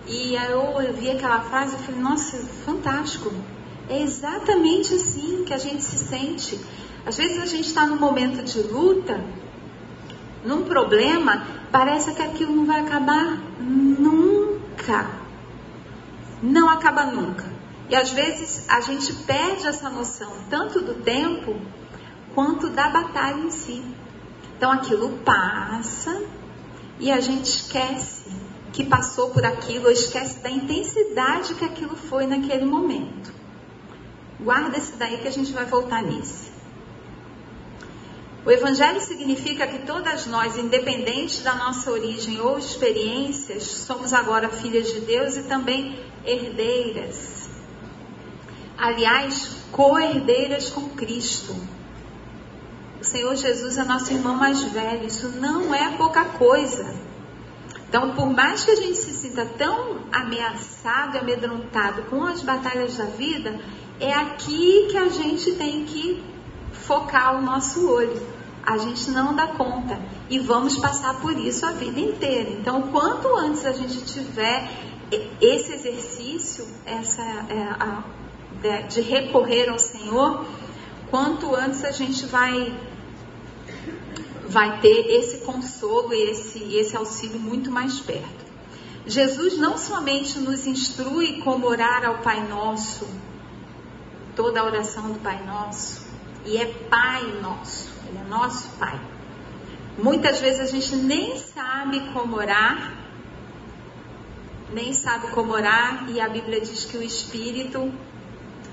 E 0.09 0.37
aí 0.37 0.51
eu 0.51 0.93
vi 0.95 1.13
aquela 1.13 1.43
frase 1.43 1.77
e 1.77 1.79
falei: 1.79 2.01
Nossa, 2.01 2.39
fantástico. 2.65 3.33
É 3.89 4.03
exatamente 4.03 4.95
assim 4.95 5.45
que 5.45 5.55
a 5.55 5.59
gente 5.59 5.85
se 5.85 5.97
sente. 5.97 6.59
Às 7.05 7.17
vezes 7.17 7.43
a 7.43 7.47
gente 7.47 7.67
está 7.67 7.87
num 7.87 7.99
momento 7.99 8.43
de 8.43 8.63
luta, 8.63 9.21
num 10.45 10.65
problema, 10.65 11.47
parece 11.71 12.13
que 12.13 12.23
aquilo 12.23 12.55
não 12.55 12.67
vai 12.67 12.81
acabar 12.81 13.39
nunca. 13.61 15.11
Não 16.43 16.69
acaba 16.69 17.07
nunca. 17.07 17.51
E 17.89 17.97
às 17.97 18.11
vezes 18.11 18.65
a 18.69 18.81
gente 18.81 19.13
perde 19.13 19.67
essa 19.67 19.91
noção 19.91 20.33
tanto 20.49 20.81
do 20.81 20.95
tempo 20.95 21.57
quanto 22.35 22.71
da 22.71 22.89
batalha 22.89 23.41
em 23.41 23.51
si. 23.51 23.83
Então 24.57 24.71
aquilo 24.71 25.11
passa 25.25 26.23
e 26.99 27.11
a 27.11 27.21
gente 27.21 27.47
esquece 27.47 28.31
que 28.73 28.85
passou 28.85 29.31
por 29.31 29.45
aquilo, 29.45 29.87
ou 29.87 29.91
esquece 29.91 30.39
da 30.39 30.51
intensidade 30.51 31.55
que 31.55 31.65
aquilo 31.65 31.97
foi 31.97 32.27
naquele 32.27 32.65
momento. 32.65 33.33
Guarda 34.41 34.79
esse 34.79 34.97
daí 34.97 35.19
que 35.19 35.29
a 35.29 35.33
gente 35.33 35.53
vai 35.53 35.67
voltar 35.67 36.03
nisso. 36.03 36.52
O 38.45 38.51
Evangelho 38.51 39.01
significa 39.01 39.69
que 39.69 39.87
todas 39.87 40.27
nós, 40.27 40.59
independente 40.59 41.43
da 41.43 41.55
nossa 41.55 41.91
origem 41.91 42.41
ou 42.41 42.59
experiências, 42.59 43.63
somos 43.63 44.13
agora 44.13 44.49
filhas 44.49 44.93
de 44.93 45.01
Deus 45.01 45.37
e 45.37 45.45
também 45.45 45.97
herdeiras. 46.25 47.49
Aliás, 48.77 49.59
co-herdeiras 49.71 50.71
com 50.71 50.89
Cristo. 50.91 51.55
O 53.01 53.05
Senhor 53.05 53.37
Jesus 53.37 53.79
é 53.79 53.85
nosso 53.85 54.13
irmão 54.13 54.35
mais 54.35 54.61
velho, 54.65 55.07
isso 55.07 55.29
não 55.29 55.73
é 55.73 55.97
pouca 55.97 56.25
coisa. 56.25 56.93
Então, 57.89 58.15
por 58.15 58.27
mais 58.27 58.65
que 58.65 58.73
a 58.73 58.77
gente 58.77 58.97
se 58.97 59.13
sinta 59.13 59.47
tão 59.47 59.99
ameaçado 60.11 61.17
e 61.17 61.21
amedrontado 61.21 62.03
com 62.05 62.25
as 62.25 62.43
batalhas 62.43 62.97
da 62.97 63.05
vida, 63.05 63.61
é 64.01 64.13
aqui 64.13 64.89
que 64.91 64.97
a 64.97 65.09
gente 65.09 65.53
tem 65.53 65.85
que 65.85 66.25
focar 66.73 67.39
o 67.39 67.43
nosso 67.43 67.89
olho. 67.89 68.32
A 68.65 68.79
gente 68.79 69.11
não 69.11 69.35
dá 69.35 69.49
conta 69.49 69.99
e 70.31 70.39
vamos 70.39 70.77
passar 70.77 71.21
por 71.21 71.33
isso 71.37 71.67
a 71.67 71.73
vida 71.73 71.99
inteira. 71.99 72.51
Então, 72.51 72.83
quanto 72.93 73.35
antes 73.37 73.65
a 73.67 73.73
gente 73.73 74.05
tiver 74.05 74.71
esse 75.41 75.73
exercício, 75.73 76.67
essa 76.87 77.23
é, 77.23 77.63
a, 77.79 78.05
de, 78.89 79.01
recorrer 79.01 79.69
ao 79.69 79.79
Senhor, 79.79 80.47
quanto 81.11 81.55
antes 81.55 81.85
a 81.85 81.91
gente 81.91 82.25
vai 82.27 82.75
vai 84.49 84.81
ter 84.81 85.07
esse 85.09 85.39
consolo 85.39 86.13
e 86.13 86.31
esse, 86.31 86.77
esse 86.77 86.95
auxílio 86.95 87.41
muito 87.41 87.71
mais 87.71 88.01
perto. 88.01 88.43
Jesus 89.07 89.57
não 89.57 89.79
somente 89.79 90.39
nos 90.39 90.67
instrui 90.67 91.41
como 91.41 91.67
orar 91.67 92.05
ao 92.05 92.19
Pai 92.19 92.47
Nosso, 92.47 93.09
toda 94.37 94.61
a 94.61 94.65
oração 94.65 95.11
do 95.11 95.19
Pai 95.21 95.43
Nosso, 95.45 96.02
e 96.47 96.57
é 96.57 96.67
Pai 96.91 97.23
Nosso, 97.41 97.91
Ele 98.09 98.19
é 98.19 98.29
nosso 98.29 98.69
Pai. 98.79 98.99
Muitas 99.99 100.41
vezes 100.41 100.61
a 100.61 100.67
gente 100.67 100.97
nem 100.97 101.39
sabe 101.39 102.01
como 102.13 102.37
orar, 102.37 102.95
nem 104.73 104.93
sabe 104.93 105.29
como 105.29 105.53
orar, 105.53 106.09
e 106.09 106.21
a 106.21 106.29
Bíblia 106.29 106.61
diz 106.61 106.87
que 106.87 106.97
o 106.97 107.03
Espírito 107.03 107.93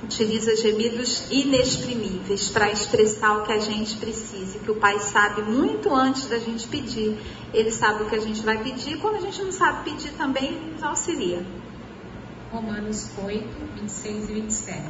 utiliza 0.01 0.55
gemidos 0.55 1.29
inexprimíveis 1.29 2.47
para 2.49 2.71
expressar 2.71 3.37
o 3.37 3.43
que 3.43 3.51
a 3.51 3.59
gente 3.59 3.97
precisa, 3.97 4.59
que 4.59 4.71
o 4.71 4.75
Pai 4.75 4.97
sabe 4.99 5.41
muito 5.41 5.93
antes 5.93 6.25
da 6.27 6.39
gente 6.39 6.67
pedir. 6.67 7.17
Ele 7.53 7.69
sabe 7.69 8.03
o 8.03 8.09
que 8.09 8.15
a 8.15 8.21
gente 8.21 8.41
vai 8.41 8.63
pedir, 8.63 8.97
quando 8.99 9.17
a 9.17 9.21
gente 9.21 9.41
não 9.43 9.51
sabe 9.51 9.91
pedir 9.91 10.11
também, 10.13 10.53
nos 10.71 10.83
auxilia. 10.83 11.45
Romanos 12.51 13.11
8, 13.21 13.45
26 13.75 14.29
e 14.29 14.33
27. 14.33 14.83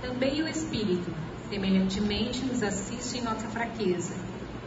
Também 0.00 0.42
o 0.42 0.48
Espírito, 0.48 1.12
semelhantemente, 1.52 2.46
nos 2.46 2.62
assiste 2.62 3.18
em 3.18 3.20
nossa 3.20 3.46
fraqueza, 3.48 4.14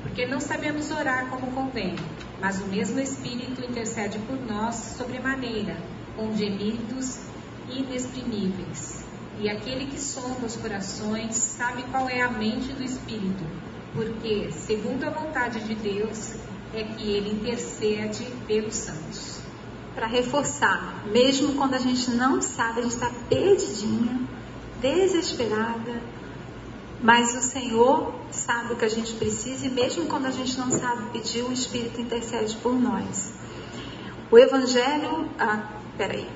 porque 0.03 0.27
não 0.27 0.39
sabemos 0.39 0.91
orar 0.91 1.31
como 1.31 1.51
convém, 1.51 1.95
mas 2.39 2.61
o 2.61 2.67
mesmo 2.67 2.99
Espírito 2.99 3.65
intercede 3.65 4.19
por 4.19 4.39
nós 4.45 4.75
sobremaneira, 4.95 5.77
com 6.15 6.31
gemidos 6.37 7.21
inexprimíveis. 7.71 9.03
E 9.39 9.49
aquele 9.49 9.87
que 9.87 9.99
sonda 9.99 10.45
os 10.45 10.55
corações 10.57 11.35
sabe 11.35 11.81
qual 11.89 12.07
é 12.07 12.21
a 12.21 12.29
mente 12.29 12.71
do 12.71 12.83
Espírito, 12.83 13.43
porque, 13.95 14.51
segundo 14.51 15.05
a 15.05 15.09
vontade 15.09 15.61
de 15.61 15.73
Deus, 15.73 16.35
é 16.71 16.83
que 16.83 17.09
ele 17.09 17.31
intercede 17.31 18.27
pelos 18.45 18.75
santos. 18.75 19.39
Para 19.95 20.05
reforçar, 20.05 21.03
mesmo 21.11 21.55
quando 21.55 21.73
a 21.73 21.79
gente 21.79 22.11
não 22.11 22.39
sabe, 22.43 22.81
a 22.81 22.83
gente 22.83 22.93
está 22.93 23.09
perdidinha, 23.27 24.21
desesperada, 24.79 26.14
mas 27.01 27.35
o 27.35 27.41
Senhor 27.41 28.13
sabe 28.31 28.73
o 28.73 28.75
que 28.75 28.85
a 28.85 28.89
gente 28.89 29.13
precisa 29.13 29.65
e 29.65 29.69
mesmo 29.69 30.05
quando 30.05 30.25
a 30.25 30.31
gente 30.31 30.57
não 30.57 30.71
sabe 30.71 31.09
pedir, 31.11 31.43
o 31.43 31.51
Espírito 31.51 32.01
intercede 32.01 32.55
por 32.57 32.73
nós. 32.73 33.33
O 34.31 34.37
Evangelho, 34.37 35.29
ah, 35.37 35.69
peraí, 35.97 36.27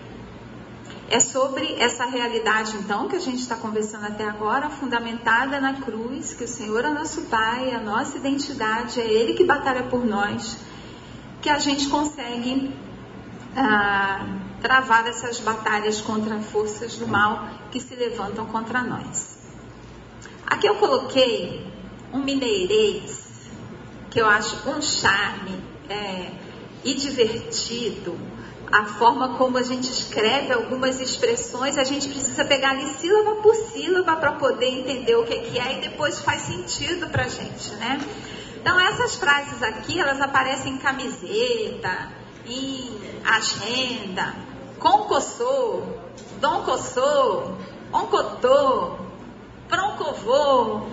é 1.10 1.20
sobre 1.20 1.74
essa 1.80 2.06
realidade, 2.06 2.78
então, 2.78 3.08
que 3.08 3.16
a 3.16 3.20
gente 3.20 3.40
está 3.40 3.56
conversando 3.56 4.06
até 4.06 4.28
agora, 4.28 4.70
fundamentada 4.70 5.60
na 5.60 5.74
cruz, 5.74 6.34
que 6.34 6.44
o 6.44 6.48
Senhor 6.48 6.86
é 6.86 6.90
nosso 6.90 7.22
Pai, 7.24 7.72
a 7.74 7.80
nossa 7.80 8.18
identidade, 8.18 9.02
é 9.02 9.06
Ele 9.06 9.34
que 9.34 9.44
batalha 9.44 9.84
por 9.84 10.06
nós, 10.06 10.58
que 11.42 11.50
a 11.50 11.58
gente 11.58 11.90
consegue 11.90 12.72
ah, 13.56 14.24
travar 14.62 15.08
essas 15.08 15.40
batalhas 15.40 16.00
contra 16.00 16.40
forças 16.40 16.96
do 16.96 17.08
mal 17.08 17.48
que 17.72 17.80
se 17.80 17.96
levantam 17.96 18.46
contra 18.46 18.84
nós. 18.84 19.39
Aqui 20.46 20.68
eu 20.68 20.76
coloquei 20.76 21.66
um 22.14 22.20
mineirês, 22.20 23.50
que 24.10 24.20
eu 24.20 24.28
acho 24.28 24.70
um 24.70 24.82
charme 24.82 25.64
é, 25.90 26.32
e 26.84 26.94
divertido, 26.96 28.18
a 28.72 28.86
forma 28.86 29.36
como 29.36 29.58
a 29.58 29.64
gente 29.64 29.90
escreve 29.90 30.54
algumas 30.54 31.00
expressões, 31.00 31.78
a 31.78 31.84
gente 31.84 32.08
precisa 32.08 32.46
pegar 32.46 32.72
ali 32.72 32.88
sílaba 32.88 33.42
por 33.42 33.56
sílaba 33.56 34.16
para 34.16 34.34
poder 34.34 34.68
entender 34.68 35.16
o 35.16 35.26
que, 35.26 35.40
que 35.40 35.60
é 35.60 35.78
e 35.78 35.82
depois 35.82 36.20
faz 36.20 36.44
sentido 36.44 37.10
para 37.10 37.26
a 37.26 37.28
gente, 37.28 37.72
né? 37.76 38.00
Então 38.62 38.80
essas 38.80 39.16
frases 39.16 39.64
aqui, 39.64 40.00
elas 40.00 40.22
aparecem 40.22 40.74
em 40.74 40.78
camiseta, 40.78 42.12
em 42.46 42.92
agenda, 43.26 44.36
concossô, 44.78 45.82
doncossô, 46.40 47.54
oncotô, 47.92 48.98
proncovô, 49.70 50.88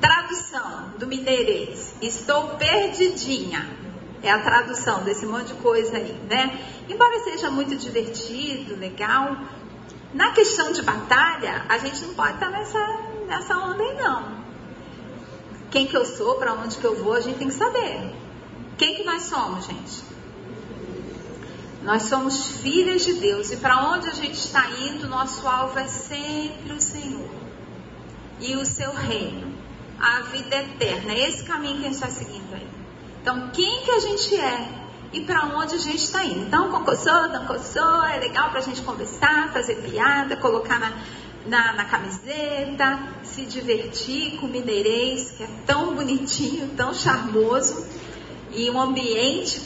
tradução 0.00 0.94
do 0.98 1.06
mineirês, 1.06 1.94
estou 2.00 2.56
perdidinha 2.56 3.82
é 4.22 4.30
a 4.30 4.38
tradução 4.38 5.02
desse 5.02 5.26
monte 5.26 5.48
de 5.48 5.54
coisa 5.54 5.96
aí, 5.96 6.12
né? 6.30 6.58
Embora 6.88 7.18
seja 7.24 7.50
muito 7.50 7.74
divertido, 7.74 8.76
legal, 8.76 9.36
na 10.14 10.30
questão 10.30 10.72
de 10.72 10.80
batalha, 10.80 11.66
a 11.68 11.78
gente 11.78 12.04
não 12.04 12.14
pode 12.14 12.34
estar 12.34 12.50
nessa, 12.50 12.78
nessa 13.26 13.56
onda 13.56 13.82
aí, 13.82 13.96
não. 13.96 14.42
Quem 15.70 15.86
que 15.86 15.96
eu 15.96 16.04
sou, 16.04 16.36
para 16.36 16.54
onde 16.54 16.76
que 16.76 16.84
eu 16.84 16.94
vou, 17.02 17.14
a 17.14 17.20
gente 17.20 17.38
tem 17.38 17.48
que 17.48 17.54
saber. 17.54 18.14
Quem 18.78 18.94
que 18.94 19.04
nós 19.04 19.22
somos, 19.22 19.66
gente? 19.66 20.02
Nós 21.82 22.04
somos 22.04 22.46
filhas 22.58 23.04
de 23.04 23.14
Deus 23.14 23.50
e 23.50 23.56
para 23.56 23.88
onde 23.88 24.08
a 24.08 24.14
gente 24.14 24.34
está 24.34 24.70
indo, 24.70 25.08
nosso 25.08 25.48
alvo 25.48 25.76
é 25.80 25.88
sempre 25.88 26.74
o 26.74 26.80
Senhor 26.80 27.41
e 28.42 28.56
o 28.56 28.66
seu 28.66 28.92
reino, 28.92 29.54
a 29.98 30.20
vida 30.22 30.56
eterna. 30.56 31.12
É 31.12 31.28
esse 31.28 31.44
caminho 31.44 31.78
que 31.78 31.86
a 31.86 31.88
gente 31.88 31.94
está 31.94 32.10
seguindo 32.10 32.54
aí. 32.54 32.66
Então, 33.22 33.50
quem 33.52 33.84
que 33.84 33.90
a 33.92 34.00
gente 34.00 34.34
é 34.36 34.82
e 35.12 35.20
para 35.20 35.44
onde 35.56 35.74
a 35.74 35.78
gente 35.78 36.02
está 36.02 36.24
indo. 36.24 36.40
Então, 36.40 36.70
concossou, 36.70 37.28
dancossou, 37.28 38.04
é 38.04 38.18
legal 38.18 38.50
para 38.50 38.58
a 38.58 38.62
gente 38.62 38.80
conversar, 38.80 39.52
fazer 39.52 39.76
piada, 39.76 40.36
colocar 40.36 40.80
na, 40.80 40.92
na, 41.46 41.72
na, 41.74 41.84
camiseta, 41.84 42.98
se 43.22 43.44
divertir 43.44 44.38
com 44.38 44.46
o 44.46 44.48
mineirês, 44.48 45.32
que 45.32 45.44
é 45.44 45.48
tão 45.66 45.94
bonitinho, 45.94 46.70
tão 46.76 46.94
charmoso, 46.94 47.86
e 48.52 48.70
um 48.70 48.80
ambiente 48.80 49.60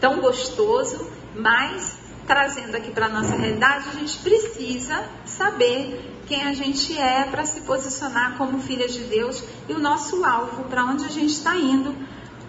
tão 0.00 0.20
gostoso, 0.20 1.10
mas 1.34 1.98
trazendo 2.26 2.76
aqui 2.76 2.90
para 2.90 3.06
a 3.06 3.08
nossa 3.08 3.36
realidade, 3.36 3.88
a 3.88 3.92
gente 3.92 4.18
precisa 4.18 5.08
saber 5.24 6.17
quem 6.28 6.42
a 6.44 6.52
gente 6.52 6.96
é 6.96 7.24
para 7.24 7.46
se 7.46 7.62
posicionar 7.62 8.36
como 8.36 8.60
filha 8.60 8.86
de 8.86 9.00
Deus 9.04 9.42
e 9.68 9.72
o 9.72 9.78
nosso 9.78 10.24
alvo, 10.24 10.64
para 10.64 10.84
onde 10.84 11.06
a 11.06 11.08
gente 11.08 11.32
está 11.32 11.56
indo 11.56 11.96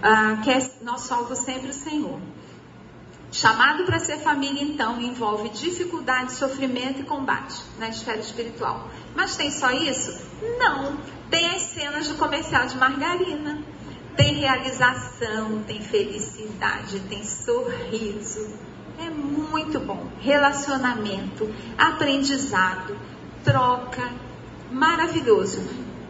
ah, 0.02 0.38
que 0.44 0.52
é 0.52 0.60
nosso 0.82 1.14
alvo 1.14 1.36
sempre 1.36 1.70
o 1.70 1.74
Senhor. 1.74 2.20
Chamado 3.32 3.86
para 3.86 4.00
ser 4.00 4.18
família, 4.20 4.64
então, 4.64 5.00
envolve 5.00 5.50
dificuldade, 5.50 6.34
sofrimento 6.34 7.02
e 7.02 7.04
combate 7.04 7.62
na 7.78 7.88
esfera 7.88 8.20
espiritual. 8.20 8.90
Mas 9.16 9.36
tem 9.36 9.52
só 9.52 9.72
isso? 9.72 10.20
Não. 10.58 10.98
Tem 11.30 11.48
as 11.52 11.62
cenas 11.62 12.08
do 12.08 12.16
comercial 12.16 12.66
de 12.66 12.76
margarina. 12.76 13.62
Tem 14.16 14.34
realização, 14.36 15.64
tem 15.66 15.80
felicidade, 15.80 17.00
tem 17.02 17.24
sorriso. 17.24 18.52
É 18.98 19.10
muito 19.10 19.80
bom. 19.80 20.12
Relacionamento, 20.20 21.54
aprendizado, 21.78 22.98
troca. 23.44 24.10
Maravilhoso. 24.72 25.60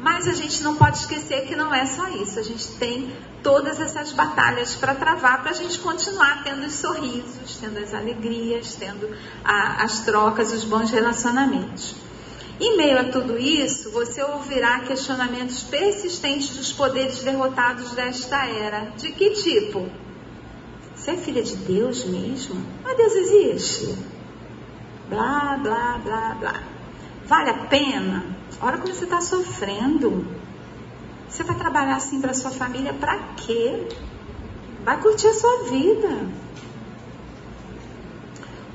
Mas 0.02 0.28
a 0.28 0.34
gente 0.34 0.64
não 0.64 0.76
pode 0.76 0.98
esquecer 0.98 1.46
que 1.46 1.56
não 1.56 1.74
é 1.74 1.86
só 1.86 2.08
isso. 2.10 2.40
A 2.40 2.44
gente 2.44 2.68
tem 2.74 3.12
todas 3.44 3.80
essas 3.80 4.12
batalhas 4.12 4.76
para 4.76 4.96
travar 4.96 5.42
para 5.42 5.52
a 5.52 5.54
gente 5.54 5.80
continuar 5.80 6.44
tendo 6.44 6.66
os 6.66 6.74
sorrisos, 6.74 7.58
tendo 7.60 7.80
as 7.80 7.94
alegrias, 7.94 8.76
tendo 8.76 9.10
a, 9.44 9.84
as 9.84 10.00
trocas, 10.00 10.52
os 10.54 10.64
bons 10.64 10.90
relacionamentos. 10.90 11.96
Em 12.60 12.76
meio 12.76 13.00
a 13.00 13.06
tudo 13.06 13.38
isso, 13.38 13.90
você 13.92 14.22
ouvirá 14.22 14.82
questionamentos 14.82 15.64
persistentes 15.64 16.50
dos 16.58 16.74
poderes 16.74 17.22
derrotados 17.24 17.92
desta 17.92 18.46
era. 18.46 18.92
De 18.98 19.12
que 19.14 19.30
tipo? 19.32 19.90
Você 20.94 21.12
é 21.12 21.18
filha 21.18 21.42
de 21.42 21.56
Deus 21.56 22.04
mesmo? 22.04 22.62
Mas 22.84 22.98
Deus 22.98 23.14
existe? 23.14 23.98
Blá, 25.10 25.58
blá, 25.62 25.98
blá, 26.04 26.36
blá. 26.38 26.79
Vale 27.30 27.52
a 27.52 27.54
pena? 27.68 28.26
Olha 28.60 28.80
como 28.80 28.92
você 28.92 29.04
está 29.04 29.22
sofrendo. 29.22 30.26
Você 31.30 31.44
vai 31.44 31.56
trabalhar 31.56 31.96
assim 31.96 32.20
para 32.20 32.34
sua 32.34 32.50
família 32.50 32.92
para 32.92 33.20
quê? 33.38 33.88
Vai 34.84 35.00
curtir 35.00 35.28
a 35.28 35.34
sua 35.36 35.64
vida. 35.66 36.28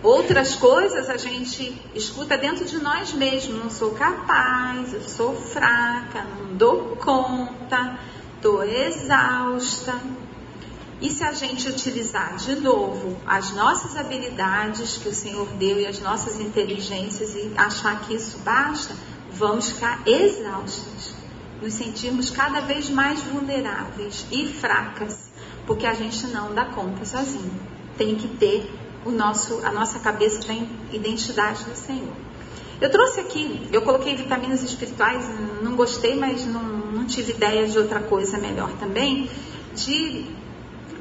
Outras 0.04 0.54
coisas 0.54 1.10
a 1.10 1.16
gente 1.16 1.82
escuta 1.96 2.38
dentro 2.38 2.64
de 2.64 2.78
nós 2.78 3.12
mesmos. 3.12 3.58
Não 3.58 3.70
sou 3.70 3.90
capaz, 3.90 4.94
eu 4.94 5.02
sou 5.02 5.34
fraca, 5.34 6.22
não 6.22 6.54
dou 6.56 6.96
conta, 6.96 7.98
estou 8.36 8.62
exausta. 8.62 10.00
E 11.00 11.10
se 11.10 11.24
a 11.24 11.32
gente 11.32 11.68
utilizar 11.68 12.36
de 12.36 12.54
novo 12.56 13.16
as 13.26 13.52
nossas 13.52 13.96
habilidades 13.96 14.96
que 14.96 15.08
o 15.08 15.14
Senhor 15.14 15.46
deu 15.54 15.80
e 15.80 15.86
as 15.86 16.00
nossas 16.00 16.40
inteligências 16.40 17.34
e 17.34 17.52
achar 17.56 18.00
que 18.02 18.14
isso 18.14 18.38
basta, 18.38 18.94
vamos 19.32 19.72
ficar 19.72 20.06
exaustos. 20.06 21.14
Nos 21.60 21.74
sentimos 21.74 22.30
cada 22.30 22.60
vez 22.60 22.88
mais 22.90 23.20
vulneráveis 23.20 24.26
e 24.30 24.46
fracas, 24.46 25.30
porque 25.66 25.86
a 25.86 25.94
gente 25.94 26.26
não 26.28 26.54
dá 26.54 26.66
conta 26.66 27.04
sozinho. 27.04 27.52
Tem 27.96 28.14
que 28.14 28.28
ter 28.28 28.70
o 29.04 29.10
nosso, 29.10 29.60
a 29.64 29.72
nossa 29.72 29.98
cabeça 29.98 30.40
tem 30.46 30.68
identidade 30.92 31.64
do 31.64 31.76
Senhor. 31.76 32.14
Eu 32.80 32.90
trouxe 32.90 33.20
aqui, 33.20 33.68
eu 33.72 33.82
coloquei 33.82 34.16
vitaminas 34.16 34.62
espirituais, 34.62 35.24
não 35.62 35.76
gostei, 35.76 36.16
mas 36.16 36.44
não, 36.44 36.62
não 36.62 37.06
tive 37.06 37.32
ideia 37.32 37.66
de 37.66 37.78
outra 37.78 38.00
coisa 38.00 38.36
melhor 38.36 38.70
também, 38.72 39.30
de 39.74 40.26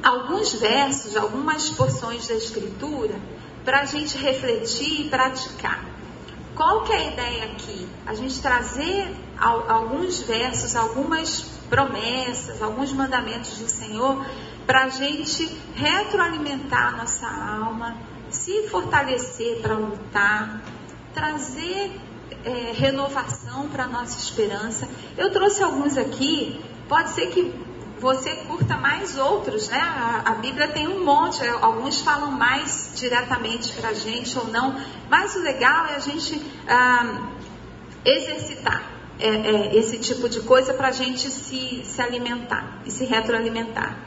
alguns 0.04 0.52
versos, 0.52 1.16
algumas 1.16 1.70
porções 1.70 2.28
da 2.28 2.34
Escritura, 2.34 3.18
para 3.64 3.80
a 3.80 3.84
gente 3.86 4.18
refletir 4.18 5.06
e 5.06 5.08
praticar. 5.08 5.82
Qual 6.54 6.82
que 6.82 6.92
é 6.92 6.96
a 6.96 7.12
ideia 7.12 7.44
aqui? 7.46 7.88
A 8.06 8.14
gente 8.14 8.40
trazer 8.40 9.16
alguns 9.38 10.22
versos, 10.22 10.76
algumas 10.76 11.40
promessas, 11.70 12.62
alguns 12.62 12.92
mandamentos 12.92 13.58
do 13.58 13.68
Senhor 13.68 14.24
para 14.66 14.84
a 14.84 14.88
gente 14.88 15.50
retroalimentar 15.74 16.96
nossa 16.96 17.26
alma, 17.26 17.96
se 18.30 18.68
fortalecer 18.68 19.60
para 19.60 19.74
lutar, 19.74 20.62
trazer 21.12 21.98
é, 22.44 22.72
renovação 22.74 23.68
para 23.68 23.86
nossa 23.86 24.18
esperança. 24.18 24.88
Eu 25.16 25.30
trouxe 25.32 25.62
alguns 25.62 25.96
aqui, 25.96 26.60
pode 26.88 27.10
ser 27.10 27.28
que 27.28 27.63
você 28.04 28.32
curta 28.46 28.76
mais 28.76 29.16
outros, 29.16 29.70
né? 29.70 29.80
A, 29.80 30.32
a 30.32 30.34
Bíblia 30.34 30.68
tem 30.68 30.86
um 30.86 31.02
monte, 31.02 31.42
alguns 31.62 32.02
falam 32.02 32.30
mais 32.30 32.92
diretamente 32.94 33.72
para 33.72 33.88
a 33.88 33.94
gente 33.94 34.38
ou 34.38 34.46
não, 34.48 34.78
mas 35.08 35.34
o 35.36 35.38
legal 35.40 35.86
é 35.86 35.94
a 35.94 35.98
gente 35.98 36.38
ah, 36.68 37.30
exercitar 38.04 38.82
é, 39.18 39.28
é, 39.28 39.76
esse 39.76 39.96
tipo 39.96 40.28
de 40.28 40.40
coisa 40.40 40.74
para 40.74 40.88
a 40.88 40.92
gente 40.92 41.30
se, 41.30 41.82
se 41.82 42.02
alimentar 42.02 42.82
e 42.84 42.90
se 42.90 43.06
retroalimentar. 43.06 43.98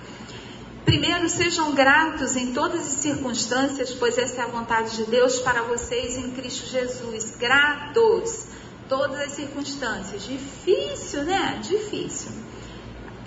Primeiro, 0.86 1.28
sejam 1.28 1.74
gratos 1.74 2.36
em 2.36 2.54
todas 2.54 2.82
as 2.82 3.02
circunstâncias, 3.02 3.96
pois 3.96 4.16
essa 4.16 4.42
é 4.42 4.44
a 4.44 4.48
vontade 4.48 4.96
de 4.96 5.06
Deus 5.06 5.40
para 5.40 5.64
vocês 5.64 6.18
em 6.18 6.30
Cristo 6.32 6.68
Jesus. 6.68 7.36
Gratos, 7.40 8.46
todas 8.88 9.20
as 9.22 9.32
circunstâncias. 9.32 10.24
Difícil, 10.24 11.24
né? 11.24 11.60
Difícil. 11.64 12.47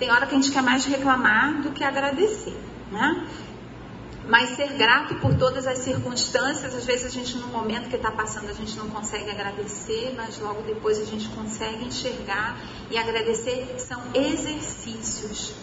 Tem 0.01 0.09
hora 0.09 0.25
que 0.25 0.33
a 0.33 0.35
gente 0.35 0.49
quer 0.49 0.63
mais 0.63 0.83
reclamar 0.83 1.61
do 1.61 1.69
que 1.69 1.83
agradecer, 1.83 2.57
né? 2.91 3.27
Mas 4.27 4.55
ser 4.55 4.73
grato 4.73 5.13
por 5.21 5.35
todas 5.35 5.67
as 5.67 5.77
circunstâncias, 5.77 6.73
às 6.73 6.83
vezes 6.87 7.05
a 7.05 7.09
gente 7.09 7.37
no 7.37 7.45
momento 7.49 7.87
que 7.87 7.97
está 7.97 8.09
passando 8.09 8.49
a 8.49 8.53
gente 8.53 8.75
não 8.79 8.89
consegue 8.89 9.29
agradecer, 9.29 10.15
mas 10.17 10.39
logo 10.39 10.63
depois 10.63 10.99
a 10.99 11.05
gente 11.05 11.29
consegue 11.29 11.85
enxergar 11.85 12.57
e 12.89 12.97
agradecer 12.97 13.75
são 13.77 14.01
exercícios. 14.15 15.53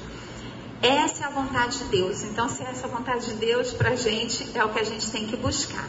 Essa 0.80 1.24
é 1.24 1.26
a 1.26 1.30
vontade 1.30 1.78
de 1.78 1.84
Deus. 1.86 2.22
Então, 2.22 2.48
se 2.48 2.62
essa 2.62 2.86
é 2.86 2.88
a 2.88 2.94
vontade 2.96 3.26
de 3.26 3.34
Deus 3.34 3.72
para 3.72 3.90
a 3.90 3.96
gente, 3.96 4.56
é 4.56 4.64
o 4.64 4.68
que 4.68 4.78
a 4.78 4.84
gente 4.84 5.10
tem 5.10 5.26
que 5.26 5.36
buscar. 5.36 5.88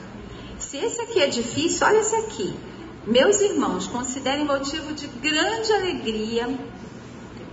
Se 0.58 0.76
esse 0.78 1.00
aqui 1.00 1.22
é 1.22 1.28
difícil, 1.28 1.86
olha 1.86 2.00
esse 2.00 2.16
aqui. 2.16 2.52
Meus 3.06 3.40
irmãos, 3.42 3.86
considerem 3.86 4.44
motivo 4.44 4.92
de 4.94 5.06
grande 5.06 5.72
alegria 5.72 6.50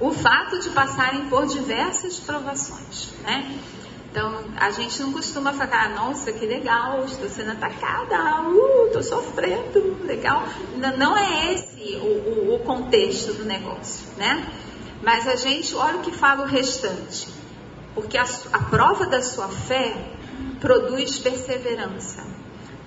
o 0.01 0.11
fato 0.13 0.59
de 0.59 0.71
passarem 0.71 1.27
por 1.29 1.47
diversas 1.47 2.19
provações, 2.19 3.13
né? 3.23 3.59
Então, 4.11 4.45
a 4.57 4.71
gente 4.71 4.99
não 5.03 5.13
costuma 5.13 5.53
falar, 5.53 5.91
nossa, 5.91 6.33
que 6.33 6.47
legal, 6.47 7.05
estou 7.05 7.29
sendo 7.29 7.51
atacada, 7.51 8.49
uh, 8.49 8.87
estou 8.87 9.03
sofrendo, 9.03 9.99
legal. 10.05 10.43
Não 10.97 11.15
é 11.15 11.53
esse 11.53 11.97
o, 11.97 12.51
o, 12.51 12.55
o 12.55 12.59
contexto 12.61 13.35
do 13.35 13.45
negócio, 13.45 14.07
né? 14.17 14.47
Mas 15.03 15.29
a 15.29 15.37
gente, 15.37 15.75
olha 15.75 15.99
o 15.99 16.01
que 16.01 16.13
fala 16.13 16.45
o 16.45 16.47
restante. 16.47 17.29
Porque 17.95 18.17
a, 18.17 18.25
a 18.53 18.59
prova 18.65 19.07
da 19.07 19.21
sua 19.23 19.49
fé 19.49 19.95
produz 20.61 21.19
perseverança. 21.19 22.25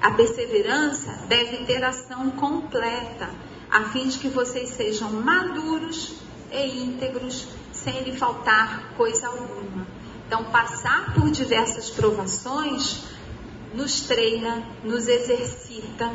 A 0.02 0.12
perseverança 0.12 1.12
deve 1.28 1.58
ter 1.66 1.84
ação 1.84 2.32
completa, 2.32 3.30
a 3.70 3.84
fim 3.86 4.08
de 4.08 4.18
que 4.18 4.30
vocês 4.30 4.70
sejam 4.70 5.12
maduros 5.12 6.16
e 6.52 6.84
íntegros, 6.84 7.48
sem 7.72 8.04
lhe 8.04 8.16
faltar 8.18 8.94
coisa 8.98 9.28
alguma. 9.28 9.88
Então, 10.28 10.44
passar 10.46 11.14
por 11.14 11.30
diversas 11.32 11.90
provações 11.90 13.04
nos 13.74 14.02
treina, 14.02 14.64
nos 14.84 15.08
exercita 15.08 16.12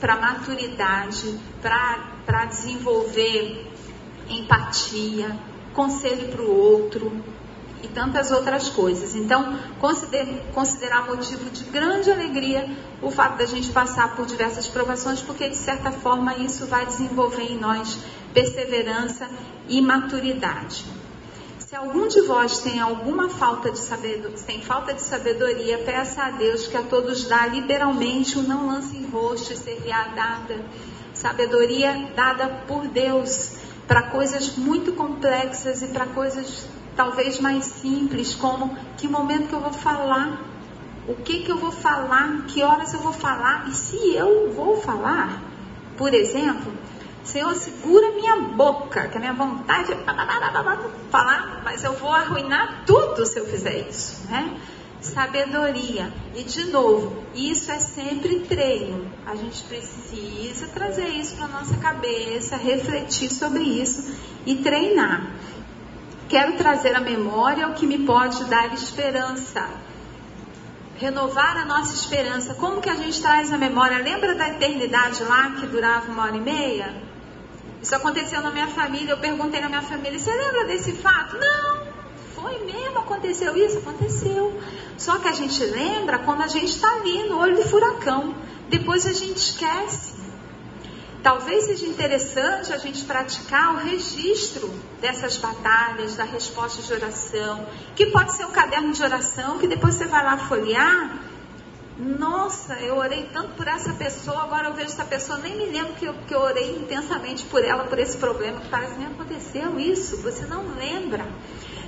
para 0.00 0.16
maturidade, 0.16 1.38
para 1.60 2.44
desenvolver 2.46 3.70
empatia, 4.28 5.36
conselho 5.74 6.28
para 6.28 6.42
o 6.42 6.54
outro 6.54 7.12
e 7.82 7.88
tantas 7.88 8.30
outras 8.30 8.68
coisas. 8.68 9.14
Então, 9.14 9.58
considerar 10.52 11.06
motivo 11.06 11.50
de 11.50 11.64
grande 11.64 12.10
alegria 12.10 12.68
o 13.00 13.10
fato 13.10 13.38
da 13.38 13.46
gente 13.46 13.70
passar 13.70 14.16
por 14.16 14.26
diversas 14.26 14.66
provações, 14.66 15.20
porque 15.20 15.48
de 15.48 15.56
certa 15.56 15.92
forma 15.92 16.36
isso 16.36 16.66
vai 16.66 16.86
desenvolver 16.86 17.44
em 17.44 17.58
nós 17.58 17.98
perseverança 18.38 19.28
e 19.68 19.80
maturidade. 19.80 20.84
Se 21.58 21.74
algum 21.74 22.06
de 22.06 22.20
vós 22.20 22.60
tem 22.60 22.78
alguma 22.78 23.28
falta 23.28 23.70
de 23.70 23.78
sabedoria, 23.78 24.38
tem 24.46 24.62
falta 24.62 24.94
de 24.94 25.02
sabedoria, 25.02 25.78
peça 25.78 26.22
a 26.22 26.30
Deus 26.30 26.68
que 26.68 26.76
a 26.76 26.82
todos 26.82 27.24
dá 27.24 27.46
liberalmente 27.46 28.38
o 28.38 28.42
não 28.42 28.68
lance 28.68 28.96
em 28.96 29.06
rosto 29.06 29.52
e 29.52 29.56
seria 29.56 30.04
dada. 30.14 30.64
Sabedoria 31.12 32.10
dada 32.14 32.48
por 32.68 32.86
Deus 32.86 33.56
para 33.88 34.02
coisas 34.02 34.56
muito 34.56 34.92
complexas 34.92 35.82
e 35.82 35.88
para 35.88 36.06
coisas 36.06 36.64
talvez 36.94 37.40
mais 37.40 37.64
simples, 37.64 38.36
como 38.36 38.76
que 38.96 39.08
momento 39.08 39.48
que 39.48 39.54
eu 39.54 39.60
vou 39.60 39.72
falar, 39.72 40.44
o 41.08 41.16
que 41.16 41.40
que 41.40 41.50
eu 41.50 41.58
vou 41.58 41.72
falar, 41.72 42.44
que 42.46 42.62
horas 42.62 42.94
eu 42.94 43.00
vou 43.00 43.12
falar 43.12 43.68
e 43.68 43.74
se 43.74 44.14
eu 44.14 44.52
vou 44.52 44.80
falar. 44.80 45.42
Por 45.96 46.14
exemplo, 46.14 46.72
Senhor, 47.32 47.54
segura 47.56 48.12
minha 48.12 48.36
boca, 48.36 49.06
que 49.08 49.18
a 49.18 49.20
minha 49.20 49.34
vontade 49.34 49.92
é 49.92 49.96
falar, 51.10 51.60
mas 51.62 51.84
eu 51.84 51.92
vou 51.92 52.10
arruinar 52.10 52.84
tudo 52.86 53.26
se 53.26 53.38
eu 53.38 53.44
fizer 53.44 53.86
isso, 53.86 54.26
né? 54.30 54.58
Sabedoria. 55.02 56.10
E 56.34 56.42
de 56.42 56.64
novo, 56.70 57.22
isso 57.34 57.70
é 57.70 57.78
sempre 57.80 58.40
treino. 58.40 59.12
A 59.26 59.36
gente 59.36 59.62
precisa 59.64 60.68
trazer 60.68 61.08
isso 61.08 61.36
para 61.36 61.48
nossa 61.48 61.76
cabeça, 61.76 62.56
refletir 62.56 63.30
sobre 63.30 63.62
isso 63.62 64.10
e 64.46 64.56
treinar. 64.56 65.30
Quero 66.30 66.56
trazer 66.56 66.96
à 66.96 67.00
memória 67.00 67.68
o 67.68 67.74
que 67.74 67.86
me 67.86 68.06
pode 68.06 68.42
dar 68.46 68.72
esperança. 68.72 69.68
renovar 70.96 71.58
a 71.58 71.66
nossa 71.66 71.94
esperança. 71.94 72.54
Como 72.54 72.80
que 72.80 72.88
a 72.88 72.96
gente 72.96 73.20
traz 73.20 73.52
a 73.52 73.58
memória? 73.58 73.98
Lembra 73.98 74.34
da 74.34 74.48
eternidade 74.48 75.22
lá 75.24 75.50
que 75.52 75.66
durava 75.66 76.10
uma 76.10 76.24
hora 76.24 76.36
e 76.36 76.40
meia? 76.40 77.07
Isso 77.82 77.94
aconteceu 77.94 78.40
na 78.42 78.50
minha 78.50 78.68
família. 78.68 79.12
Eu 79.12 79.18
perguntei 79.18 79.60
na 79.60 79.68
minha 79.68 79.82
família: 79.82 80.18
você 80.18 80.30
lembra 80.30 80.64
desse 80.64 80.92
fato? 80.92 81.36
Não, 81.38 81.86
foi 82.34 82.58
mesmo, 82.64 82.98
aconteceu 82.98 83.56
isso? 83.56 83.78
Aconteceu. 83.78 84.60
Só 84.96 85.18
que 85.18 85.28
a 85.28 85.32
gente 85.32 85.62
lembra 85.64 86.18
quando 86.18 86.42
a 86.42 86.46
gente 86.46 86.72
está 86.72 86.88
ali 86.96 87.28
no 87.28 87.38
olho 87.38 87.56
do 87.56 87.62
furacão. 87.62 88.34
Depois 88.68 89.06
a 89.06 89.12
gente 89.12 89.36
esquece. 89.36 90.18
Talvez 91.22 91.64
seja 91.64 91.86
interessante 91.86 92.72
a 92.72 92.78
gente 92.78 93.04
praticar 93.04 93.74
o 93.74 93.78
registro 93.78 94.70
dessas 95.00 95.36
batalhas, 95.36 96.14
da 96.14 96.24
resposta 96.24 96.80
de 96.80 96.92
oração, 96.92 97.66
que 97.96 98.06
pode 98.06 98.32
ser 98.34 98.46
um 98.46 98.52
caderno 98.52 98.92
de 98.92 99.02
oração, 99.02 99.58
que 99.58 99.66
depois 99.66 99.94
você 99.94 100.06
vai 100.06 100.24
lá 100.24 100.38
folhear. 100.38 101.18
Nossa, 101.98 102.74
eu 102.74 102.96
orei 102.96 103.28
tanto 103.32 103.54
por 103.54 103.66
essa 103.66 103.92
pessoa, 103.92 104.42
agora 104.42 104.68
eu 104.68 104.74
vejo 104.74 104.88
essa 104.88 105.04
pessoa, 105.04 105.38
nem 105.38 105.56
me 105.56 105.66
lembro 105.66 105.94
que 105.94 106.04
eu, 106.04 106.14
que 106.26 106.34
eu 106.34 106.40
orei 106.40 106.76
intensamente 106.76 107.44
por 107.46 107.64
ela, 107.64 107.84
por 107.84 107.98
esse 107.98 108.16
problema, 108.16 108.60
que 108.60 108.68
parece 108.68 108.96
nem 108.96 109.08
aconteceu 109.08 109.80
isso, 109.80 110.22
você 110.22 110.46
não 110.46 110.76
lembra. 110.76 111.26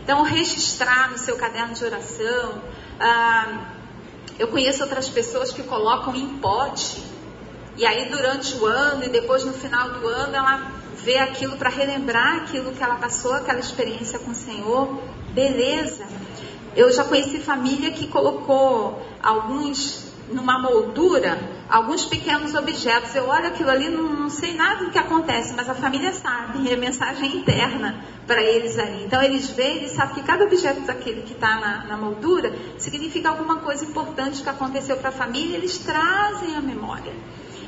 Então, 0.02 0.22
registrar 0.22 1.10
no 1.10 1.18
seu 1.18 1.36
caderno 1.36 1.74
de 1.74 1.84
oração. 1.84 2.62
Ah, 2.98 3.66
eu 4.38 4.48
conheço 4.48 4.82
outras 4.82 5.08
pessoas 5.08 5.52
que 5.52 5.62
colocam 5.62 6.14
em 6.16 6.38
pote 6.38 7.10
e 7.80 7.86
aí, 7.86 8.10
durante 8.10 8.56
o 8.56 8.66
ano 8.66 9.04
e 9.04 9.08
depois 9.08 9.42
no 9.44 9.54
final 9.54 9.88
do 9.88 10.06
ano, 10.06 10.36
ela 10.36 10.70
vê 11.02 11.16
aquilo 11.16 11.56
para 11.56 11.70
relembrar 11.70 12.42
aquilo 12.42 12.72
que 12.72 12.82
ela 12.82 12.96
passou, 12.96 13.32
aquela 13.32 13.58
experiência 13.58 14.18
com 14.18 14.32
o 14.32 14.34
Senhor. 14.34 15.00
Beleza. 15.32 16.04
Eu 16.76 16.92
já 16.92 17.04
conheci 17.04 17.38
família 17.40 17.90
que 17.90 18.06
colocou 18.06 19.02
alguns 19.22 20.10
numa 20.32 20.58
moldura, 20.58 21.38
alguns 21.68 22.04
pequenos 22.04 22.54
objetos. 22.54 23.14
Eu 23.14 23.26
olho 23.26 23.48
aquilo 23.48 23.70
ali, 23.70 23.88
não, 23.88 24.04
não 24.04 24.30
sei 24.30 24.54
nada 24.54 24.84
do 24.84 24.90
que 24.90 24.98
acontece, 24.98 25.52
mas 25.54 25.68
a 25.68 25.74
família 25.74 26.12
sabe, 26.12 26.68
e 26.68 26.72
a 26.72 26.76
mensagem 26.76 27.36
interna 27.36 28.04
para 28.26 28.42
eles 28.42 28.78
ali. 28.78 29.04
Então 29.04 29.22
eles 29.22 29.50
veem, 29.50 29.78
eles 29.78 29.92
sabem 29.92 30.14
que 30.14 30.22
cada 30.22 30.44
objeto 30.44 30.80
daquele 30.82 31.22
que 31.22 31.32
está 31.32 31.58
na, 31.58 31.84
na 31.84 31.96
moldura 31.96 32.52
significa 32.78 33.28
alguma 33.28 33.56
coisa 33.56 33.84
importante 33.84 34.42
que 34.42 34.48
aconteceu 34.48 34.96
para 34.96 35.08
a 35.08 35.12
família, 35.12 35.56
eles 35.56 35.78
trazem 35.78 36.54
a 36.54 36.60
memória. 36.60 37.12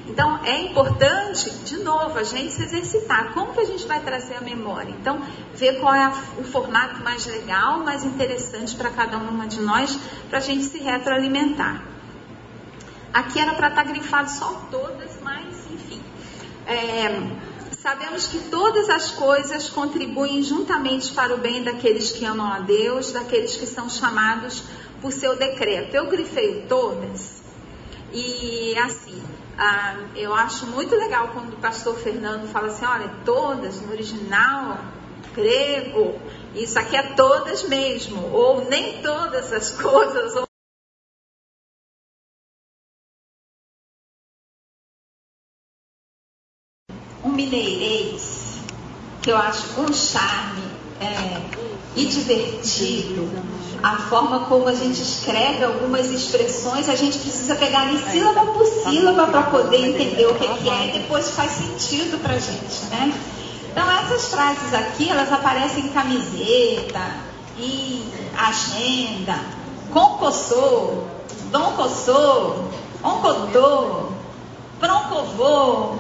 Então, 0.07 0.45
é 0.45 0.63
importante, 0.63 1.49
de 1.65 1.77
novo, 1.79 2.19
a 2.19 2.25
gente 2.25 2.53
se 2.53 2.63
exercitar. 2.63 3.33
Como 3.35 3.53
que 3.53 3.61
a 3.61 3.65
gente 3.65 3.87
vai 3.87 4.01
trazer 4.01 4.35
a 4.35 4.41
memória? 4.41 4.91
Então, 4.91 5.21
ver 5.55 5.79
qual 5.81 5.95
é 5.95 6.05
a, 6.05 6.13
o 6.39 6.45
formato 6.45 7.03
mais 7.03 7.25
legal, 7.27 7.79
mais 7.81 8.05
interessante 8.05 8.75
para 8.75 8.91
cada 8.91 9.17
uma 9.19 9.47
de 9.47 9.61
nós, 9.61 9.97
para 10.29 10.39
a 10.39 10.41
gente 10.41 10.65
se 10.65 10.79
retroalimentar. 10.79 11.83
Aqui 13.13 13.39
era 13.39 13.55
para 13.55 13.69
estar 13.69 13.85
tá 13.85 13.89
grifado 13.89 14.31
só 14.31 14.67
todas, 14.71 15.21
mas, 15.23 15.71
enfim. 15.71 16.03
É, 16.67 17.09
sabemos 17.79 18.27
que 18.27 18.39
todas 18.49 18.89
as 18.89 19.11
coisas 19.13 19.69
contribuem 19.69 20.43
juntamente 20.43 21.13
para 21.13 21.35
o 21.35 21.39
bem 21.39 21.63
daqueles 21.63 22.11
que 22.11 22.25
amam 22.25 22.51
a 22.51 22.59
Deus, 22.59 23.13
daqueles 23.13 23.55
que 23.55 23.67
são 23.67 23.89
chamados 23.89 24.65
por 25.01 25.13
seu 25.13 25.37
decreto. 25.37 25.95
Eu 25.95 26.09
grifei 26.09 26.65
todas. 26.69 27.43
E 28.13 28.75
assim, 28.79 29.23
ah, 29.65 29.95
eu 30.17 30.35
acho 30.35 30.67
muito 30.67 30.93
legal 30.97 31.29
quando 31.29 31.53
o 31.53 31.61
pastor 31.61 31.97
Fernando 31.97 32.49
fala 32.49 32.67
assim, 32.67 32.85
olha, 32.85 33.09
todas 33.25 33.81
no 33.81 33.93
original 33.93 34.77
grego, 35.33 36.21
isso 36.53 36.77
aqui 36.77 36.97
é 36.97 37.15
todas 37.15 37.63
mesmo, 37.69 38.27
ou 38.35 38.65
nem 38.65 39.01
todas 39.03 39.53
as 39.53 39.71
coisas. 39.81 40.35
Ou... 40.35 40.49
Um 47.23 47.29
mineirês 47.29 48.59
que 49.23 49.31
eu 49.31 49.37
acho 49.37 49.81
um 49.81 49.93
charme 49.93 50.72
e 51.97 52.07
divertido. 52.07 53.29
A 53.83 53.97
forma 53.97 54.41
como 54.47 54.69
a 54.69 54.75
gente 54.75 55.03
escreve 55.03 55.65
algumas 55.65 56.07
expressões, 56.07 56.89
a 56.89 56.95
gente 56.95 57.19
precisa 57.19 57.57
pegar 57.57 57.93
em 57.93 57.99
sílaba 58.11 58.47
por 58.53 58.65
sílaba 58.65 59.27
para 59.27 59.43
poder 59.43 59.89
entender 59.89 60.27
o 60.27 60.35
que, 60.37 60.47
é 60.47 60.89
e 60.89 61.01
depois 61.01 61.31
faz 61.31 61.51
sentido 61.53 62.23
para 62.23 62.35
a 62.35 62.39
gente, 62.39 62.85
né? 62.91 63.13
Então 63.71 63.91
essas 63.91 64.29
frases 64.29 64.73
aqui, 64.73 65.09
elas 65.09 65.33
aparecem 65.33 65.87
em 65.87 65.89
camiseta, 65.89 67.01
em 67.59 68.05
agenda, 68.37 69.41
concossô, 69.93 71.03
doncossô, 71.51 72.55
oncodô, 73.03 74.11
proncovô, 74.79 75.97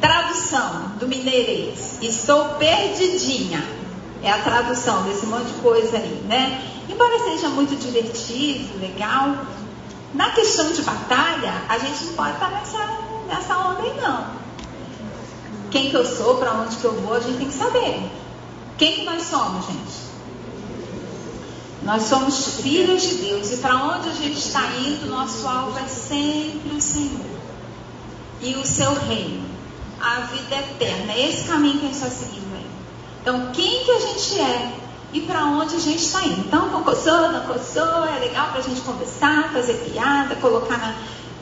tradução 0.00 0.92
do 1.00 1.08
mineirês. 1.08 1.98
Estou 2.00 2.44
perdidinha. 2.60 3.83
É 4.24 4.32
a 4.32 4.38
tradução 4.38 5.02
desse 5.02 5.26
monte 5.26 5.48
de 5.48 5.60
coisa 5.60 5.98
aí, 5.98 6.24
né? 6.26 6.66
Embora 6.88 7.18
seja 7.18 7.48
muito 7.48 7.76
divertido, 7.76 8.78
legal, 8.80 9.36
na 10.14 10.30
questão 10.30 10.72
de 10.72 10.80
batalha, 10.82 11.62
a 11.68 11.78
gente 11.78 12.04
não 12.04 12.14
pode 12.14 12.32
estar 12.32 12.50
nessa, 12.50 12.78
nessa 13.28 13.58
onda 13.58 13.82
aí, 13.82 14.00
não. 14.00 14.26
Quem 15.70 15.90
que 15.90 15.96
eu 15.96 16.06
sou, 16.06 16.36
para 16.36 16.52
onde 16.52 16.76
que 16.76 16.84
eu 16.84 16.94
vou, 17.00 17.14
a 17.14 17.20
gente 17.20 17.36
tem 17.36 17.48
que 17.48 17.54
saber. 17.54 18.10
Quem 18.78 18.94
que 18.94 19.04
nós 19.04 19.22
somos, 19.24 19.66
gente? 19.66 20.04
Nós 21.82 22.04
somos 22.04 22.60
filhos 22.60 23.02
de 23.02 23.16
Deus 23.16 23.52
e 23.52 23.56
para 23.58 23.76
onde 23.76 24.08
a 24.08 24.12
gente 24.12 24.38
está 24.38 24.64
indo, 24.78 25.06
nosso 25.10 25.46
alvo 25.46 25.78
é 25.78 25.86
sempre 25.86 26.74
o 26.74 26.80
Senhor 26.80 27.26
e 28.40 28.54
o 28.54 28.64
seu 28.64 28.94
reino, 28.94 29.44
a 30.00 30.20
vida 30.20 30.56
eterna. 30.56 31.12
É 31.12 31.28
esse 31.28 31.44
caminho 31.44 31.80
que 31.80 31.86
a 31.86 31.88
gente 31.88 31.96
está 31.96 32.08
seguindo. 32.08 32.43
Então, 33.24 33.52
quem 33.54 33.84
que 33.84 33.90
a 33.90 33.98
gente 34.00 34.38
é 34.38 34.74
e 35.14 35.20
para 35.22 35.46
onde 35.46 35.76
a 35.76 35.78
gente 35.78 36.04
está 36.04 36.22
indo. 36.26 36.40
Então, 36.40 36.68
coçou, 36.82 37.32
não 37.32 37.40
coçou, 37.46 38.04
é 38.04 38.18
legal 38.18 38.48
para 38.48 38.58
a 38.58 38.62
gente 38.62 38.82
conversar, 38.82 39.50
fazer 39.50 39.72
piada, 39.90 40.34
colocar 40.36 40.76
na, 40.76 40.94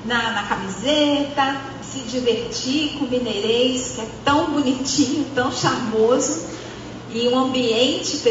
na, 0.04 0.30
na, 0.30 0.42
camiseta, 0.44 1.60
se 1.82 1.98
divertir 2.00 2.98
com 2.98 3.06
o 3.06 3.10
mineirês, 3.10 3.94
que 3.96 4.00
é 4.00 4.06
tão 4.24 4.52
bonitinho, 4.52 5.26
tão 5.34 5.50
charmoso, 5.50 6.44
e 7.10 7.28
um 7.28 7.36
ambiente 7.36 8.22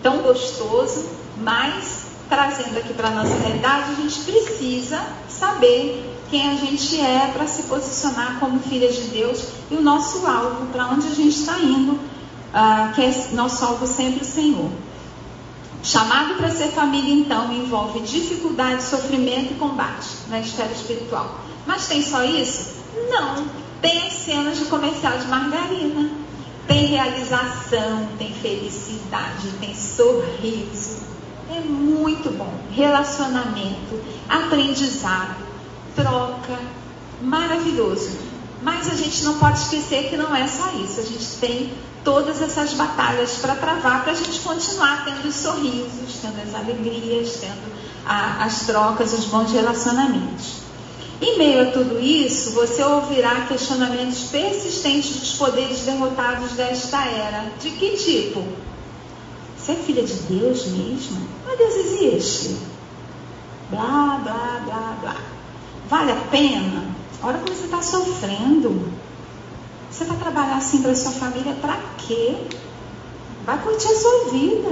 tão 0.00 0.18
gostoso, 0.18 1.06
mas 1.38 2.04
trazendo 2.28 2.78
aqui 2.78 2.94
para 2.94 3.08
a 3.08 3.10
nossa 3.10 3.34
realidade, 3.34 3.90
a 3.90 3.94
gente 4.00 4.20
precisa 4.20 5.04
saber 5.28 6.08
quem 6.30 6.50
a 6.50 6.54
gente 6.54 7.00
é 7.00 7.30
para 7.32 7.48
se 7.48 7.64
posicionar 7.64 8.38
como 8.38 8.60
filha 8.60 8.90
de 8.92 9.02
Deus 9.08 9.48
e 9.72 9.74
o 9.74 9.82
nosso 9.82 10.24
alvo, 10.24 10.66
para 10.66 10.86
onde 10.86 11.08
a 11.08 11.14
gente 11.14 11.36
está 11.36 11.58
indo 11.58 12.11
ah, 12.52 12.92
que 12.94 13.02
é 13.02 13.28
nosso 13.32 13.64
alvo 13.64 13.86
sempre 13.86 14.22
o 14.22 14.24
Senhor. 14.24 14.70
Chamado 15.82 16.34
para 16.34 16.48
ser 16.50 16.68
família, 16.68 17.12
então, 17.12 17.52
envolve 17.52 18.00
dificuldade, 18.00 18.84
sofrimento 18.84 19.52
e 19.52 19.56
combate 19.56 20.08
na 20.28 20.38
esfera 20.38 20.70
espiritual. 20.70 21.40
Mas 21.66 21.88
tem 21.88 22.02
só 22.02 22.22
isso? 22.22 22.82
Não. 23.10 23.46
Tem 23.80 24.06
as 24.06 24.12
cenas 24.12 24.58
de 24.58 24.66
comercial 24.66 25.18
de 25.18 25.26
margarina. 25.26 26.10
Tem 26.68 26.86
realização, 26.86 28.08
tem 28.16 28.32
felicidade, 28.32 29.50
tem 29.60 29.74
sorriso. 29.74 31.02
É 31.50 31.60
muito 31.60 32.30
bom. 32.30 32.52
Relacionamento, 32.70 34.00
aprendizado, 34.28 35.36
troca. 35.96 36.60
Maravilhoso. 37.20 38.18
Mas 38.62 38.88
a 38.88 38.94
gente 38.94 39.24
não 39.24 39.38
pode 39.38 39.58
esquecer 39.58 40.08
que 40.08 40.16
não 40.16 40.34
é 40.34 40.46
só 40.46 40.70
isso. 40.76 41.00
A 41.00 41.04
gente 41.04 41.26
tem 41.40 41.72
todas 42.04 42.40
essas 42.42 42.74
batalhas 42.74 43.36
para 43.36 43.54
travar, 43.54 44.02
para 44.02 44.12
a 44.12 44.16
gente 44.16 44.40
continuar 44.40 45.04
tendo 45.04 45.28
os 45.28 45.34
sorrisos, 45.34 46.18
tendo 46.20 46.40
as 46.42 46.54
alegrias, 46.54 47.38
tendo 47.40 47.72
a, 48.06 48.44
as 48.44 48.66
trocas, 48.66 49.12
os 49.12 49.24
bons 49.26 49.52
relacionamentos. 49.52 50.62
Em 51.20 51.38
meio 51.38 51.68
a 51.68 51.70
tudo 51.70 52.00
isso, 52.00 52.50
você 52.50 52.82
ouvirá 52.82 53.46
questionamentos 53.46 54.24
persistentes 54.24 55.20
dos 55.20 55.34
poderes 55.34 55.80
derrotados 55.82 56.52
desta 56.52 57.04
era. 57.04 57.52
De 57.60 57.70
que 57.70 57.96
tipo? 57.96 58.44
Você 59.56 59.72
é 59.72 59.76
filha 59.76 60.02
de 60.02 60.14
Deus 60.14 60.66
mesmo? 60.66 61.24
Mas 61.46 61.58
Deus 61.58 61.74
existe. 61.76 62.56
Blá, 63.70 64.20
blá, 64.24 64.62
blá, 64.64 64.96
blá. 65.00 65.16
Vale 65.88 66.10
a 66.10 66.16
pena? 66.32 66.86
Olha 67.22 67.38
como 67.38 67.54
você 67.54 67.66
está 67.66 67.80
sofrendo. 67.80 68.92
Você 70.02 70.08
vai 70.08 70.18
trabalhar 70.18 70.56
assim 70.56 70.82
para 70.82 70.96
sua 70.96 71.12
família 71.12 71.54
para 71.60 71.78
quê? 71.96 72.34
Vai 73.46 73.56
curtir 73.62 73.86
a 73.86 73.96
sua 73.96 74.30
vida. 74.32 74.70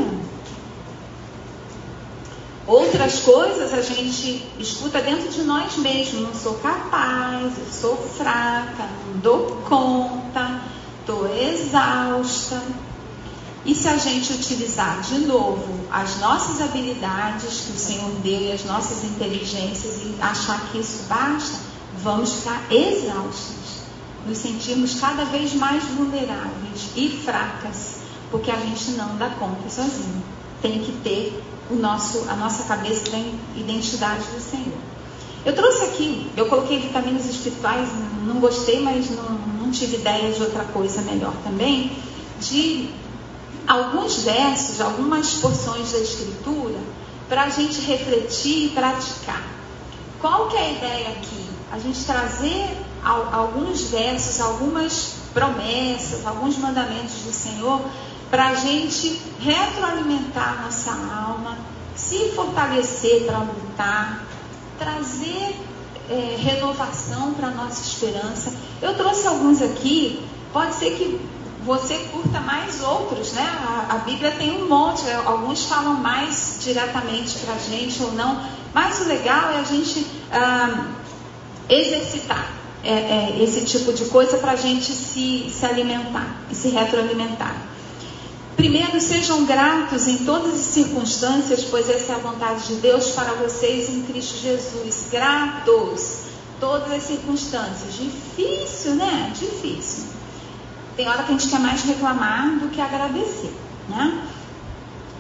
Outras 2.67 3.21
coisas 3.21 3.73
a 3.73 3.81
gente 3.81 4.45
escuta 4.59 5.01
dentro 5.01 5.29
de 5.29 5.43
nós 5.43 5.77
mesmos. 5.77 6.23
Não 6.23 6.35
sou 6.35 6.55
capaz, 6.55 7.53
eu 7.59 7.67
sou 7.73 7.97
fraca, 7.97 8.89
não 9.07 9.21
dou 9.21 9.63
conta, 9.69 10.63
estou 10.99 11.33
exausta. 11.33 12.61
E 13.65 13.73
se 13.73 13.87
a 13.87 13.99
gente 13.99 14.33
utilizar 14.33 15.01
de 15.03 15.19
novo 15.21 15.87
as 15.93 16.19
nossas 16.19 16.61
habilidades 16.61 17.67
que 17.67 17.73
o 17.73 17.79
Senhor 17.79 18.11
deu 18.25 18.41
e 18.41 18.53
as 18.53 18.65
nossas 18.65 19.05
inteligências 19.05 20.03
e 20.03 20.17
achar 20.21 20.73
que 20.73 20.79
isso 20.79 21.05
basta, 21.09 21.57
vamos 22.03 22.33
ficar 22.33 22.61
exaustos. 22.73 23.60
Nos 24.27 24.39
sentimos 24.39 24.95
cada 25.01 25.25
vez 25.25 25.55
mais 25.55 25.83
vulneráveis 25.85 26.91
e 26.95 27.09
fracas, 27.25 27.97
porque 28.31 28.51
a 28.51 28.57
gente 28.57 28.93
não 28.93 29.17
dá 29.17 29.31
conta 29.31 29.69
sozinho. 29.69 30.23
Tem 30.61 30.79
que 30.81 30.93
ter 31.03 31.43
o 31.71 31.75
nosso, 31.77 32.27
a 32.29 32.37
nossa 32.37 32.65
cabeça 32.65 33.11
da 33.11 33.19
identidade 33.57 34.25
do 34.35 34.41
Senhor. 34.41 34.79
Eu 35.45 35.55
trouxe 35.55 35.85
aqui, 35.85 36.31
eu 36.37 36.47
coloquei 36.47 36.79
vitaminas 36.81 37.25
espirituais, 37.25 37.89
não 38.27 38.41
gostei, 38.41 38.83
mas 38.83 39.11
não, 39.11 39.31
não 39.63 39.71
tive 39.71 39.97
ideia 39.97 40.33
de 40.33 40.43
outra 40.43 40.65
coisa 40.65 41.01
melhor 41.01 41.33
também, 41.43 41.97
de 42.41 42.91
alguns 43.67 44.23
versos, 44.23 44.81
algumas 44.81 45.35
porções 45.35 45.93
da 45.93 45.99
Escritura, 45.99 46.79
para 47.29 47.45
a 47.45 47.49
gente 47.49 47.81
refletir 47.81 48.67
e 48.67 48.69
praticar. 48.71 49.43
Qual 50.21 50.49
que 50.49 50.57
é 50.57 50.61
a 50.61 50.73
ideia 50.73 51.09
aqui? 51.11 51.47
A 51.73 51.79
gente 51.79 52.05
trazer 52.05 52.77
alguns 53.03 53.83
versos, 53.91 54.41
algumas 54.41 55.15
promessas, 55.33 56.27
alguns 56.27 56.59
mandamentos 56.59 57.23
do 57.23 57.33
Senhor, 57.33 57.81
para 58.31 58.49
a 58.49 58.55
gente 58.55 59.21
retroalimentar 59.41 60.63
nossa 60.63 60.93
alma, 60.93 61.59
se 61.97 62.31
fortalecer 62.31 63.25
para 63.25 63.39
lutar, 63.39 64.25
trazer 64.79 65.57
é, 66.09 66.37
renovação 66.39 67.35
para 67.35 67.49
a 67.49 67.51
nossa 67.51 67.83
esperança. 67.83 68.55
Eu 68.81 68.97
trouxe 68.97 69.27
alguns 69.27 69.61
aqui, 69.61 70.25
pode 70.53 70.75
ser 70.75 70.97
que 70.97 71.21
você 71.65 71.99
curta 72.13 72.41
mais 72.41 72.81
outros, 72.83 73.33
né? 73.33 73.43
A, 73.43 73.95
a 73.95 73.99
Bíblia 73.99 74.31
tem 74.31 74.63
um 74.63 74.69
monte, 74.69 75.07
é, 75.07 75.15
alguns 75.15 75.67
falam 75.67 75.95
mais 75.95 76.59
diretamente 76.63 77.39
para 77.41 77.55
a 77.55 77.59
gente 77.59 78.03
ou 78.03 78.13
não, 78.13 78.43
mas 78.73 79.01
o 79.01 79.05
legal 79.09 79.51
é 79.51 79.59
a 79.59 79.65
gente 79.65 80.07
ah, 80.33 80.87
exercitar 81.69 82.60
é, 82.83 82.93
é, 82.93 83.43
esse 83.43 83.65
tipo 83.65 83.93
de 83.93 84.07
coisa 84.07 84.39
para 84.39 84.53
a 84.53 84.57
gente 84.57 84.93
se, 84.93 85.51
se 85.51 85.67
alimentar 85.67 86.37
e 86.51 86.55
se 86.55 86.69
retroalimentar. 86.69 87.71
Primeiro, 88.57 89.01
sejam 89.01 89.45
gratos 89.47 90.07
em 90.07 90.19
todas 90.19 90.55
as 90.55 90.67
circunstâncias, 90.67 91.65
pois 91.65 91.89
essa 91.89 92.13
é 92.13 92.15
a 92.17 92.19
vontade 92.19 92.67
de 92.67 92.75
Deus 92.75 93.11
para 93.13 93.33
vocês 93.35 93.89
em 93.89 94.03
Cristo 94.03 94.39
Jesus. 94.39 95.07
Gratos, 95.11 96.19
todas 96.59 96.93
as 96.93 97.03
circunstâncias. 97.03 97.95
Difícil, 97.95 98.97
né? 98.97 99.33
Difícil. 99.39 100.05
Tem 100.95 101.09
hora 101.09 101.23
que 101.23 101.33
a 101.33 101.39
gente 101.39 101.49
quer 101.49 101.61
mais 101.61 101.83
reclamar 101.83 102.59
do 102.59 102.69
que 102.69 102.81
agradecer, 102.81 103.55
né? 103.89 104.23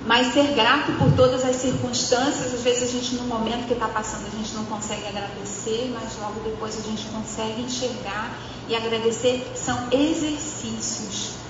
Mas 0.06 0.32
ser 0.32 0.54
grato 0.54 0.92
por 0.92 1.12
todas 1.12 1.44
as 1.44 1.56
circunstâncias, 1.56 2.54
às 2.54 2.62
vezes 2.62 2.84
a 2.84 2.92
gente 2.92 3.16
no 3.16 3.24
momento 3.24 3.66
que 3.66 3.74
está 3.74 3.86
passando 3.86 4.26
a 4.26 4.30
gente 4.36 4.54
não 4.54 4.64
consegue 4.64 5.06
agradecer, 5.06 5.92
mas 5.94 6.18
logo 6.18 6.40
depois 6.40 6.78
a 6.78 6.82
gente 6.82 7.04
consegue 7.08 7.60
enxergar 7.62 8.34
e 8.66 8.74
agradecer. 8.74 9.52
São 9.54 9.78
exercícios 9.92 11.40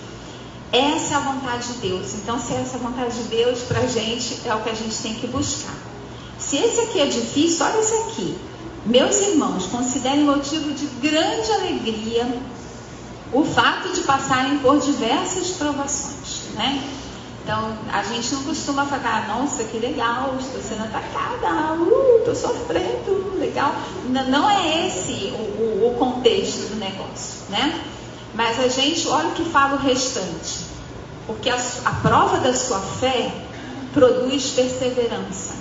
essa 0.72 1.14
é 1.14 1.16
a 1.16 1.20
vontade 1.20 1.66
de 1.66 1.78
Deus. 1.80 2.14
Então, 2.14 2.38
se 2.38 2.54
essa 2.54 2.76
é 2.76 2.78
vontade 2.78 3.16
de 3.16 3.24
Deus 3.24 3.62
para 3.62 3.80
a 3.80 3.86
gente, 3.86 4.40
é 4.44 4.54
o 4.54 4.60
que 4.60 4.70
a 4.70 4.74
gente 4.74 4.96
tem 4.98 5.14
que 5.14 5.26
buscar. 5.26 5.74
Se 6.38 6.56
esse 6.56 6.80
aqui 6.80 7.00
é 7.00 7.06
difícil, 7.06 7.66
olha 7.66 7.80
esse 7.80 7.94
aqui. 7.94 8.38
Meus 8.86 9.20
irmãos, 9.20 9.66
considerem 9.66 10.24
motivo 10.24 10.72
de 10.72 10.86
grande 11.06 11.50
alegria 11.52 12.26
o 13.32 13.44
fato 13.44 13.92
de 13.92 14.00
passarem 14.02 14.58
por 14.58 14.78
diversas 14.78 15.48
provações, 15.50 16.54
né? 16.54 16.82
Então, 17.42 17.76
a 17.92 18.02
gente 18.02 18.32
não 18.34 18.44
costuma 18.44 18.84
falar, 18.86 19.28
nossa, 19.28 19.64
que 19.64 19.78
legal, 19.78 20.36
estou 20.38 20.60
sendo 20.60 20.84
atacada, 20.84 21.74
uh, 21.74 22.18
estou 22.18 22.34
sofrendo, 22.34 23.38
legal. 23.38 23.74
Não 24.28 24.48
é 24.48 24.86
esse 24.86 25.32
o, 25.32 25.36
o, 25.36 25.90
o 25.90 25.98
contexto 25.98 26.68
do 26.68 26.76
negócio, 26.76 27.44
né? 27.48 27.82
Mas 28.34 28.60
a 28.60 28.68
gente, 28.68 29.08
olha 29.08 29.28
o 29.28 29.32
que 29.32 29.44
fala 29.44 29.76
o 29.76 29.78
restante. 29.78 30.66
Porque 31.26 31.48
a, 31.48 31.56
a 31.84 31.92
prova 32.02 32.38
da 32.38 32.54
sua 32.54 32.78
fé 32.78 33.32
produz 33.92 34.50
perseverança. 34.50 35.54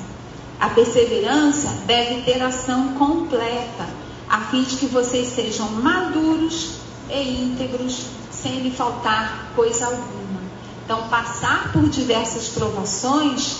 A 0.60 0.70
perseverança 0.70 1.70
deve 1.86 2.22
ter 2.24 2.42
ação 2.42 2.96
completa, 2.96 3.88
a 4.30 4.42
fim 4.42 4.64
de 4.64 4.76
que 4.76 4.86
vocês 4.88 5.30
sejam 5.30 5.70
maduros 5.70 6.76
e 7.10 7.44
íntegros, 7.44 8.06
sem 8.32 8.60
lhe 8.60 8.72
faltar 8.72 9.52
coisa 9.56 9.86
alguma. 9.86 10.29
Então, 10.90 11.08
passar 11.08 11.72
por 11.72 11.88
diversas 11.88 12.48
provações 12.48 13.58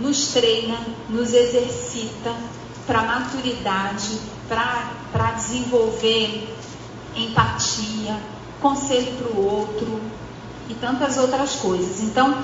nos 0.00 0.28
treina, 0.28 0.78
nos 1.06 1.34
exercita 1.34 2.34
para 2.86 3.02
maturidade, 3.02 4.18
para 4.48 5.32
desenvolver 5.32 6.56
empatia, 7.14 8.18
conselho 8.58 9.12
para 9.18 9.38
o 9.38 9.44
outro 9.44 10.00
e 10.70 10.72
tantas 10.72 11.18
outras 11.18 11.56
coisas. 11.56 12.00
Então, 12.00 12.34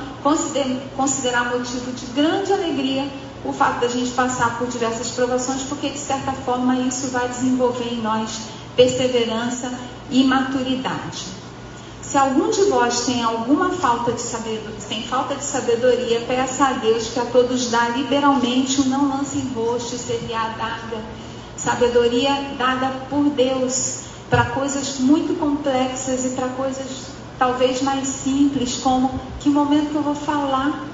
considerar 0.95 1.57
motivo 1.57 1.91
de 1.93 2.05
grande 2.13 2.53
alegria 2.53 3.09
o 3.47 3.53
fato 3.55 3.81
da 3.81 3.89
gente 3.89 4.11
passar 4.11 4.59
por 4.59 4.69
diversas 4.69 5.09
provações, 5.09 5.63
porque 5.63 5.89
de 5.89 5.99
certa 5.99 6.33
forma 6.33 6.77
isso 6.81 7.09
vai 7.09 7.27
desenvolver 7.31 7.91
em 7.91 8.03
nós 8.03 8.41
perseverança 8.77 9.73
e 10.11 10.23
maturidade. 10.23 11.41
Se 12.13 12.19
algum 12.19 12.51
de 12.51 12.65
vós 12.65 13.07
tem 13.07 13.23
alguma 13.23 13.71
falta 13.71 14.13
de 14.13 14.21
sabedoria, 14.21 14.77
tem 14.87 15.03
falta 15.03 15.35
de 15.35 15.43
sabedoria, 15.43 16.21
peça 16.29 16.67
a 16.67 16.73
Deus 16.75 17.09
que 17.09 17.19
a 17.19 17.25
todos 17.25 17.71
dá 17.71 17.89
liberalmente, 17.89 18.83
o 18.83 18.85
não 18.85 19.09
lance 19.09 19.39
em 19.39 19.49
rosto, 19.55 19.97
seria 19.97 20.51
dada. 20.59 21.03
Sabedoria 21.57 22.55
dada 22.59 22.93
por 23.09 23.31
Deus 23.31 24.01
para 24.29 24.45
coisas 24.45 24.99
muito 24.99 25.39
complexas 25.41 26.27
e 26.27 26.31
para 26.37 26.49
coisas 26.49 27.13
talvez 27.39 27.81
mais 27.81 28.07
simples, 28.09 28.77
como 28.77 29.19
que 29.41 29.49
momento 29.49 29.93
que 29.93 29.97
eu 29.97 30.03
vou 30.03 30.15
falar, 30.15 30.85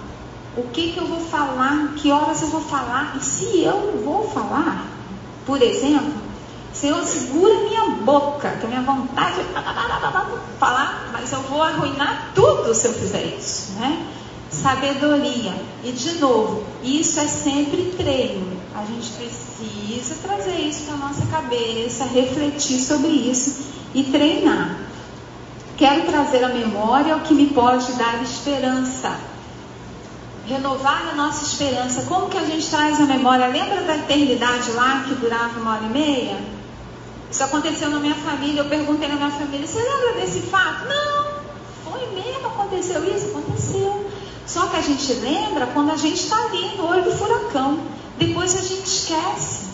o 0.57 0.63
que, 0.69 0.93
que 0.93 0.99
eu 1.01 1.07
vou 1.07 1.19
falar, 1.19 1.95
que 1.97 2.13
horas 2.13 2.43
eu 2.43 2.49
vou 2.49 2.61
falar, 2.61 3.17
e 3.21 3.25
se 3.25 3.65
eu 3.65 4.01
vou 4.05 4.29
falar, 4.29 4.87
por 5.45 5.61
exemplo, 5.61 6.28
Senhor, 6.81 7.03
segura 7.05 7.55
minha 7.69 7.87
boca, 8.05 8.51
que 8.51 8.67
a 8.67 8.69
minha 8.69 8.83
vontade 8.83 9.41
é 9.41 10.59
falar, 10.61 11.11
mas 11.13 11.33
eu 11.33 11.41
vou 11.41 11.61
arruinar 11.61 12.31
tudo 12.37 12.73
se 12.73 12.87
eu 12.87 12.93
fizer 12.93 13.25
isso, 13.37 13.73
né? 13.81 14.07
Sabedoria. 14.49 15.55
E 15.83 15.91
de 15.91 16.19
novo, 16.19 16.63
isso 16.85 17.19
é 17.19 17.27
sempre 17.27 17.95
treino. 17.97 18.47
A 18.77 18.85
gente 18.85 19.11
precisa 19.11 20.15
trazer 20.23 20.55
isso 20.55 20.85
para 20.85 20.95
a 20.95 21.09
nossa 21.09 21.27
cabeça, 21.27 22.05
refletir 22.05 22.79
sobre 22.79 23.09
isso 23.09 23.57
e 23.93 24.05
treinar. 24.05 24.79
Quero 25.77 26.03
trazer 26.07 26.45
a 26.45 26.49
memória 26.49 27.17
o 27.17 27.21
que 27.23 27.35
me 27.35 27.49
pode 27.49 27.91
dar 27.95 28.23
esperança. 28.23 29.19
Renovar 30.47 31.09
a 31.13 31.17
nossa 31.17 31.45
esperança. 31.45 32.03
Como 32.03 32.29
que 32.29 32.39
a 32.39 32.45
gente 32.45 32.69
traz 32.71 33.01
a 33.01 33.05
memória? 33.05 33.49
Lembra 33.49 33.83
da 33.83 33.97
eternidade 33.97 34.71
lá 34.71 35.05
que 35.09 35.17
durava 35.17 35.59
uma 35.59 35.75
hora 35.75 35.85
e 35.85 35.89
meia? 35.89 36.58
Isso 37.31 37.45
aconteceu 37.45 37.91
na 37.91 37.99
minha 37.99 38.15
família. 38.15 38.61
Eu 38.61 38.69
perguntei 38.69 39.09
na 39.09 39.17
minha 39.17 39.31
família: 39.31 39.67
você 39.67 39.79
lembra 39.79 40.21
desse 40.21 40.41
fato? 40.43 40.87
Não, 40.87 41.41
foi 41.85 42.07
mesmo, 42.15 42.47
aconteceu 42.47 43.05
isso? 43.05 43.29
Aconteceu. 43.29 44.11
Só 44.47 44.67
que 44.67 44.77
a 44.77 44.81
gente 44.81 45.13
lembra 45.15 45.67
quando 45.67 45.93
a 45.93 45.97
gente 45.97 46.23
está 46.23 46.43
ali 46.47 46.77
no 46.77 46.87
olho 46.87 47.05
do 47.05 47.11
furacão. 47.11 47.81
Depois 48.19 48.57
a 48.57 48.63
gente 48.63 48.87
esquece. 48.87 49.69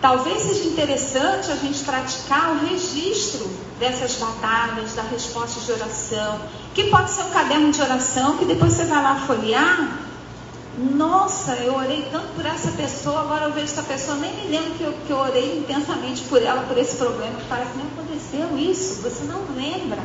Talvez 0.00 0.42
seja 0.42 0.68
interessante 0.68 1.50
a 1.50 1.56
gente 1.56 1.82
praticar 1.82 2.52
o 2.52 2.66
registro 2.66 3.48
dessas 3.80 4.14
batalhas, 4.14 4.94
da 4.94 5.02
resposta 5.02 5.60
de 5.60 5.72
oração, 5.72 6.40
que 6.74 6.84
pode 6.84 7.10
ser 7.10 7.22
um 7.22 7.30
caderno 7.30 7.72
de 7.72 7.80
oração 7.80 8.36
que 8.36 8.44
depois 8.44 8.72
você 8.72 8.84
vai 8.84 9.02
lá 9.02 9.16
folhear. 9.26 9.97
Nossa, 10.78 11.56
eu 11.56 11.74
orei 11.74 12.06
tanto 12.12 12.28
por 12.36 12.46
essa 12.46 12.70
pessoa, 12.70 13.22
agora 13.22 13.46
eu 13.46 13.52
vejo 13.52 13.66
essa 13.66 13.82
pessoa, 13.82 14.16
nem 14.18 14.32
me 14.32 14.48
lembro 14.48 14.74
que 14.74 14.84
eu, 14.84 14.92
que 15.04 15.10
eu 15.10 15.18
orei 15.18 15.58
intensamente 15.58 16.22
por 16.22 16.40
ela, 16.40 16.62
por 16.62 16.78
esse 16.78 16.96
problema, 16.96 17.34
parece 17.48 17.72
que 17.72 17.78
nem 17.78 17.86
aconteceu 17.88 18.56
isso, 18.56 19.02
você 19.02 19.24
não 19.24 19.40
lembra. 19.56 20.00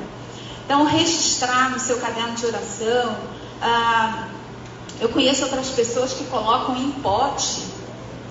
Então, 0.65 0.83
registrar 0.85 1.69
no 1.69 1.79
seu 1.79 1.99
caderno 1.99 2.33
de 2.33 2.45
oração. 2.47 3.17
Ah, 3.61 4.29
eu 4.99 5.09
conheço 5.09 5.43
outras 5.43 5.69
pessoas 5.69 6.13
que 6.13 6.23
colocam 6.25 6.75
em 6.75 6.91
pote. 6.91 7.61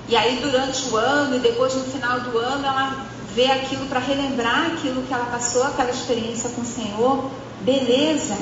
E 0.09 0.17
aí 0.17 0.41
durante 0.43 0.89
o 0.89 0.97
ano 0.97 1.37
e 1.37 1.39
depois 1.39 1.75
no 1.75 1.85
final 1.85 2.21
do 2.21 2.39
ano 2.39 2.67
ela 2.67 3.07
vê 3.35 3.47
aquilo 3.47 3.87
para 3.87 4.01
relembrar 4.01 4.73
aquilo 4.73 5.03
que 5.03 5.15
ela 5.15 5.27
passou, 5.27 5.63
aquela 5.63 5.91
experiência 5.91 6.51
com 6.51 6.63
o 6.63 6.67
Senhor. 6.67 7.31
Beleza. 7.61 8.37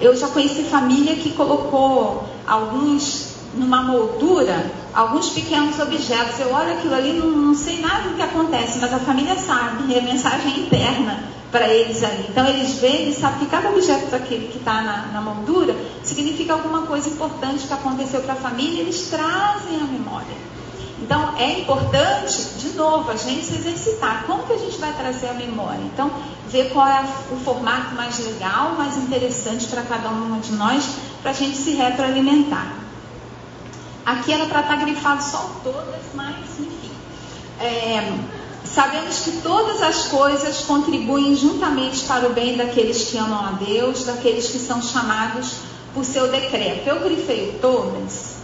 Eu 0.00 0.16
já 0.16 0.28
conheci 0.28 0.62
família 0.64 1.16
que 1.16 1.32
colocou 1.32 2.35
alguns 2.46 3.36
numa 3.54 3.82
moldura, 3.82 4.70
alguns 4.94 5.30
pequenos 5.30 5.78
objetos. 5.78 6.38
Eu 6.40 6.52
olho 6.52 6.72
aquilo 6.72 6.94
ali, 6.94 7.12
não, 7.14 7.30
não 7.30 7.54
sei 7.54 7.80
nada 7.80 8.08
do 8.08 8.16
que 8.16 8.22
acontece, 8.22 8.78
mas 8.78 8.92
a 8.92 8.98
família 8.98 9.36
sabe, 9.36 9.94
é 9.94 10.00
mensagem 10.00 10.60
interna 10.60 11.24
para 11.50 11.68
eles 11.68 12.02
ali. 12.02 12.26
Então 12.28 12.46
eles 12.46 12.74
veem 12.74 13.10
e 13.10 13.14
sabem 13.14 13.40
que 13.40 13.46
cada 13.46 13.70
objeto 13.70 14.10
daquele 14.10 14.48
que 14.48 14.58
está 14.58 14.82
na, 14.82 15.06
na, 15.12 15.20
moldura 15.20 15.74
significa 16.02 16.52
alguma 16.52 16.82
coisa 16.82 17.08
importante 17.08 17.66
que 17.66 17.72
aconteceu 17.72 18.20
para 18.20 18.34
a 18.34 18.36
família, 18.36 18.82
eles 18.82 19.08
trazem 19.08 19.80
a 19.80 19.84
memória. 19.84 20.46
Então 21.00 21.34
é 21.38 21.60
importante, 21.60 22.36
de 22.58 22.70
novo, 22.70 23.10
a 23.10 23.16
gente 23.16 23.44
se 23.44 23.54
exercitar. 23.54 24.24
Como 24.26 24.44
que 24.44 24.52
a 24.54 24.58
gente 24.58 24.78
vai 24.78 24.92
trazer 24.94 25.28
a 25.28 25.34
memória? 25.34 25.80
Então, 25.92 26.10
ver 26.48 26.70
qual 26.72 26.86
é 26.86 27.04
o 27.30 27.36
formato 27.36 27.94
mais 27.94 28.18
legal, 28.18 28.74
mais 28.76 28.96
interessante 28.96 29.66
para 29.66 29.82
cada 29.82 30.08
uma 30.08 30.38
de 30.38 30.52
nós, 30.52 30.88
para 31.26 31.32
a 31.32 31.34
gente 31.34 31.56
se 31.56 31.72
retroalimentar. 31.72 32.72
Aqui 34.04 34.32
era 34.32 34.46
para 34.46 34.60
estar 34.60 34.76
tá 34.76 34.84
grifado 34.84 35.20
só 35.20 35.50
todas, 35.64 36.02
mas 36.14 36.36
enfim. 36.60 36.92
É, 37.58 38.16
Sabemos 38.64 39.20
que 39.20 39.32
todas 39.42 39.82
as 39.82 40.06
coisas 40.06 40.62
contribuem 40.62 41.34
juntamente 41.34 42.04
para 42.04 42.28
o 42.28 42.32
bem 42.32 42.56
daqueles 42.56 43.10
que 43.10 43.18
amam 43.18 43.44
a 43.44 43.50
Deus, 43.52 44.04
daqueles 44.04 44.48
que 44.48 44.58
são 44.60 44.80
chamados 44.80 45.54
por 45.92 46.04
seu 46.04 46.30
decreto. 46.30 46.86
Eu 46.86 47.00
grifei 47.00 47.58
todas 47.60 48.36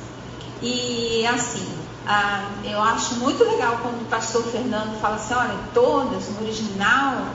e 0.60 1.24
assim, 1.26 1.66
ah, 2.06 2.50
eu 2.64 2.82
acho 2.82 3.14
muito 3.16 3.44
legal 3.44 3.78
quando 3.80 4.02
o 4.02 4.06
pastor 4.06 4.42
Fernando 4.44 5.00
fala 5.00 5.16
assim, 5.16 5.34
olha, 5.34 5.56
todas, 5.72 6.30
no 6.30 6.42
original, 6.42 7.26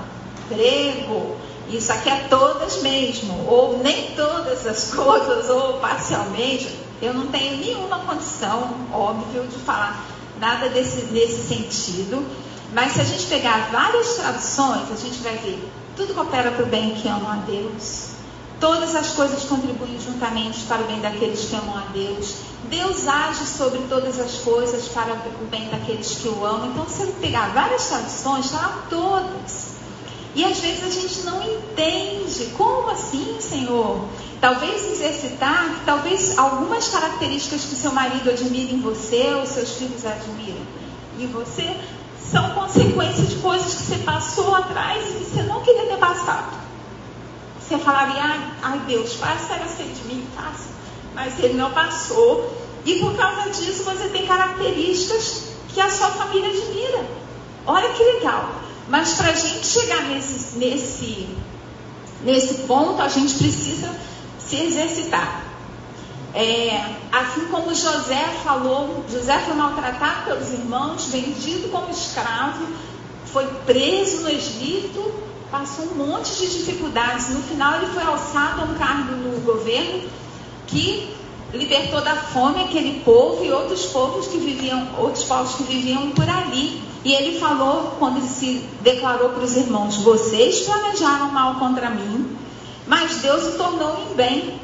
grego, 0.50 1.38
isso 1.70 1.92
aqui 1.92 2.10
é 2.10 2.28
todas 2.30 2.82
mesmo, 2.82 3.46
ou 3.48 3.80
nem 3.80 4.12
todas 4.12 4.66
as 4.66 4.92
coisas, 4.96 5.50
ou 5.50 5.74
parcialmente. 5.80 6.70
Eu 7.02 7.14
não 7.14 7.28
tenho 7.28 7.58
nenhuma 7.58 8.00
condição, 8.00 8.74
óbvio, 8.92 9.46
de 9.48 9.58
falar 9.60 10.04
nada 10.40 10.70
desse, 10.70 11.06
nesse 11.12 11.48
sentido. 11.48 12.26
Mas 12.74 12.94
se 12.94 13.02
a 13.02 13.04
gente 13.04 13.26
pegar 13.28 13.70
várias 13.72 14.16
traduções, 14.16 14.92
a 14.92 14.96
gente 14.96 15.20
vai 15.20 15.38
ver 15.38 15.70
tudo 15.96 16.14
coopera 16.14 16.52
para 16.52 16.64
o 16.64 16.68
bem 16.68 16.96
que 16.96 17.08
amam 17.08 17.32
a 17.32 17.36
Deus. 17.38 18.10
Todas 18.60 18.96
as 18.96 19.14
coisas 19.14 19.44
contribuem 19.44 20.00
juntamente 20.00 20.62
para 20.62 20.82
o 20.82 20.86
bem 20.86 21.00
daqueles 21.00 21.46
que 21.46 21.56
amam 21.56 21.78
a 21.78 21.86
Deus. 21.94 22.36
Deus 22.70 23.08
age 23.08 23.46
sobre 23.46 23.80
todas 23.88 24.20
as 24.20 24.40
coisas 24.40 24.88
para 24.90 25.14
o 25.14 25.46
bem 25.50 25.70
daqueles 25.70 26.16
que 26.16 26.28
o 26.28 26.46
amam. 26.46 26.72
Então, 26.72 26.88
se 26.88 27.04
eu 27.04 27.08
pegar 27.22 27.50
várias 27.54 27.88
traduções, 27.88 28.46
está 28.46 28.84
todas. 28.90 29.77
E 30.36 30.44
às 30.44 30.60
vezes 30.60 30.84
a 30.84 30.90
gente 30.90 31.22
não 31.22 31.42
entende. 31.42 32.54
Como 32.58 32.90
assim, 32.90 33.38
Senhor? 33.40 34.08
Talvez 34.40 34.92
exercitar, 34.92 35.82
talvez 35.86 36.38
algumas 36.38 36.88
características 36.90 37.62
que 37.66 37.76
seu 37.76 37.92
marido 37.92 38.30
admira 38.30 38.72
em 38.72 38.80
você, 38.80 39.34
ou 39.34 39.46
seus 39.46 39.72
filhos 39.72 40.06
admiram 40.06 40.62
em 41.20 41.28
você, 41.28 41.76
são 42.32 42.52
consequências 42.52 43.30
de 43.30 43.36
coisas 43.38 43.74
que 43.74 43.84
você 43.84 43.98
passou 44.04 44.54
atrás 44.54 45.06
e 45.10 45.24
você 45.24 45.42
não 45.44 45.62
queria 45.62 45.88
ter 45.88 45.98
passado. 45.98 46.56
Você 47.60 47.78
falaria, 47.80 48.22
ai, 48.62 48.80
Deus, 48.86 49.16
faz 49.16 49.50
era 49.50 49.68
ser 49.68 49.88
de 49.88 50.04
mim, 50.04 50.26
faça. 50.36 50.70
Mas 51.16 51.38
ele 51.44 51.56
não 51.56 51.72
passou. 51.72 52.56
E 52.86 53.00
por 53.00 53.18
causa 53.18 53.50
disso 53.50 53.84
você 53.84 54.08
tem 54.10 54.26
características 54.26 55.52
que 55.68 55.82
a 55.82 55.90
sua 55.90 56.10
família 56.10 56.50
admira. 56.50 57.06
Olha 57.66 57.90
que 57.90 58.04
legal. 58.04 58.50
Mas 58.90 59.14
para 59.16 59.30
a 59.30 59.36
gente 59.36 59.66
chegar 59.66 60.04
nesse, 60.04 60.58
nesse, 60.58 61.28
nesse 62.24 62.54
ponto, 62.66 63.02
a 63.02 63.08
gente 63.08 63.34
precisa 63.36 63.94
se 64.40 64.56
exercitar. 64.56 65.44
É, 66.34 66.96
assim 67.12 67.48
como 67.48 67.74
José 67.74 68.24
falou, 68.44 69.04
José 69.10 69.40
foi 69.40 69.56
maltratado 69.56 70.26
pelos 70.26 70.52
irmãos, 70.52 71.06
vendido 71.08 71.70
como 71.70 71.90
escravo, 71.90 72.66
foi 73.26 73.46
preso 73.66 74.22
no 74.22 74.30
Egito, 74.30 75.14
passou 75.52 75.86
um 75.86 75.96
monte 75.96 76.36
de 76.36 76.48
dificuldades. 76.48 77.30
No 77.30 77.42
final 77.42 77.82
ele 77.82 77.88
foi 77.88 78.04
alçado 78.04 78.62
a 78.62 78.66
um 78.66 78.76
cargo 78.76 79.16
no 79.16 79.42
governo 79.42 80.10
que 80.68 81.17
libertou 81.58 82.02
da 82.02 82.16
fome 82.16 82.64
aquele 82.64 83.02
povo 83.02 83.44
e 83.44 83.52
outros 83.52 83.86
povos 83.88 84.28
que 84.28 84.38
viviam, 84.38 84.88
outros 84.98 85.24
povos 85.24 85.56
que 85.56 85.64
viviam 85.64 86.12
por 86.12 86.28
ali. 86.30 86.82
E 87.04 87.14
ele 87.14 87.40
falou, 87.40 87.96
quando 88.00 88.18
ele 88.18 88.28
se 88.28 88.66
declarou 88.82 89.30
para 89.30 89.44
os 89.44 89.56
irmãos, 89.56 89.98
vocês 89.98 90.62
planejaram 90.62 91.32
mal 91.32 91.56
contra 91.56 91.90
mim, 91.90 92.38
mas 92.86 93.18
Deus 93.18 93.54
o 93.54 93.58
tornou 93.58 93.98
em 94.10 94.16
bem 94.16 94.60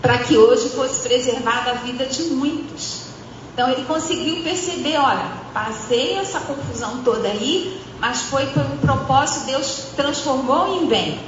para 0.00 0.18
que 0.18 0.36
hoje 0.36 0.68
fosse 0.70 1.00
preservada 1.00 1.72
a 1.72 1.74
vida 1.74 2.06
de 2.06 2.22
muitos. 2.24 3.08
Então 3.52 3.68
ele 3.70 3.84
conseguiu 3.84 4.42
perceber, 4.42 4.96
olha, 4.98 5.32
passei 5.52 6.14
essa 6.14 6.40
confusão 6.40 7.02
toda 7.02 7.26
aí, 7.28 7.80
mas 7.98 8.22
foi 8.22 8.46
por 8.46 8.62
um 8.62 8.76
propósito, 8.78 9.46
Deus 9.46 9.86
transformou 9.96 10.80
em 10.80 10.86
bem. 10.86 11.20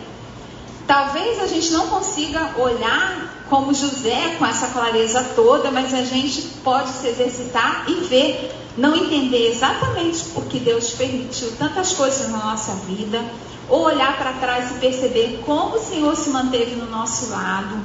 Talvez 0.86 1.40
a 1.40 1.46
gente 1.46 1.72
não 1.72 1.88
consiga 1.88 2.54
olhar 2.58 3.39
como 3.50 3.74
José 3.74 4.36
com 4.38 4.46
essa 4.46 4.68
clareza 4.68 5.24
toda, 5.34 5.72
mas 5.72 5.92
a 5.92 6.04
gente 6.04 6.40
pode 6.62 6.88
se 6.90 7.08
exercitar 7.08 7.84
e 7.88 7.94
ver, 7.94 8.54
não 8.78 8.94
entender 8.94 9.50
exatamente 9.50 10.24
por 10.26 10.44
que 10.44 10.60
Deus 10.60 10.90
permitiu 10.92 11.50
tantas 11.58 11.92
coisas 11.92 12.30
na 12.30 12.38
nossa 12.38 12.72
vida, 12.86 13.22
ou 13.68 13.82
olhar 13.82 14.16
para 14.16 14.34
trás 14.34 14.70
e 14.70 14.74
perceber 14.74 15.42
como 15.44 15.76
o 15.76 15.80
Senhor 15.80 16.16
se 16.16 16.30
manteve 16.30 16.76
no 16.76 16.88
nosso 16.88 17.30
lado, 17.30 17.76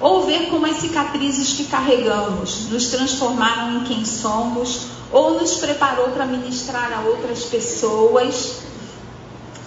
ou 0.00 0.26
ver 0.26 0.50
como 0.50 0.66
as 0.66 0.78
cicatrizes 0.78 1.54
que 1.54 1.66
carregamos 1.66 2.68
nos 2.68 2.88
transformaram 2.88 3.76
em 3.76 3.84
quem 3.84 4.04
somos, 4.04 4.88
ou 5.12 5.38
nos 5.38 5.54
preparou 5.54 6.08
para 6.08 6.26
ministrar 6.26 6.92
a 6.92 7.08
outras 7.08 7.44
pessoas, 7.44 8.56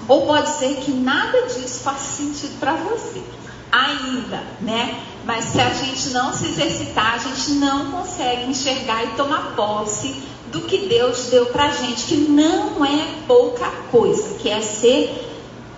ou 0.06 0.26
pode 0.26 0.50
ser 0.50 0.76
que 0.82 0.92
nada 0.92 1.44
disso 1.44 1.80
faça 1.80 2.18
sentido 2.18 2.60
para 2.60 2.74
você 2.74 3.24
ainda, 3.72 4.44
né? 4.62 5.00
Mas 5.26 5.46
se 5.46 5.60
a 5.60 5.74
gente 5.74 6.10
não 6.10 6.34
se 6.34 6.46
exercitar, 6.48 7.16
a 7.16 7.18
gente 7.18 7.52
não 7.54 7.92
consegue 7.92 8.50
enxergar 8.50 9.04
e 9.04 9.08
tomar 9.16 9.56
posse 9.56 10.24
do 10.52 10.62
que 10.62 10.88
Deus 10.88 11.28
deu 11.32 11.48
para 11.48 11.72
gente, 11.72 12.06
que 12.06 12.16
não 12.16 12.86
é 12.86 13.08
pouca 13.28 13.70
coisa, 13.92 14.36
que 14.36 14.50
é 14.50 14.62
ser 14.62 15.26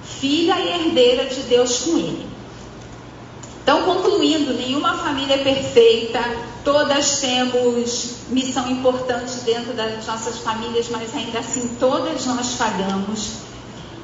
filha 0.03 0.59
e 0.59 0.67
herdeira 0.69 1.25
de 1.25 1.41
Deus 1.43 1.79
com 1.79 1.97
Ele. 1.97 2.27
Então, 3.63 3.83
concluindo, 3.83 4.53
nenhuma 4.53 4.97
família 4.97 5.35
é 5.35 5.43
perfeita, 5.43 6.19
todas 6.63 7.19
temos 7.19 8.11
missão 8.29 8.69
importante 8.71 9.39
dentro 9.45 9.73
das 9.73 10.05
nossas 10.05 10.39
famílias, 10.39 10.87
mas 10.89 11.13
ainda 11.13 11.39
assim 11.39 11.75
todas 11.79 12.25
nós 12.25 12.53
falhamos. 12.53 13.47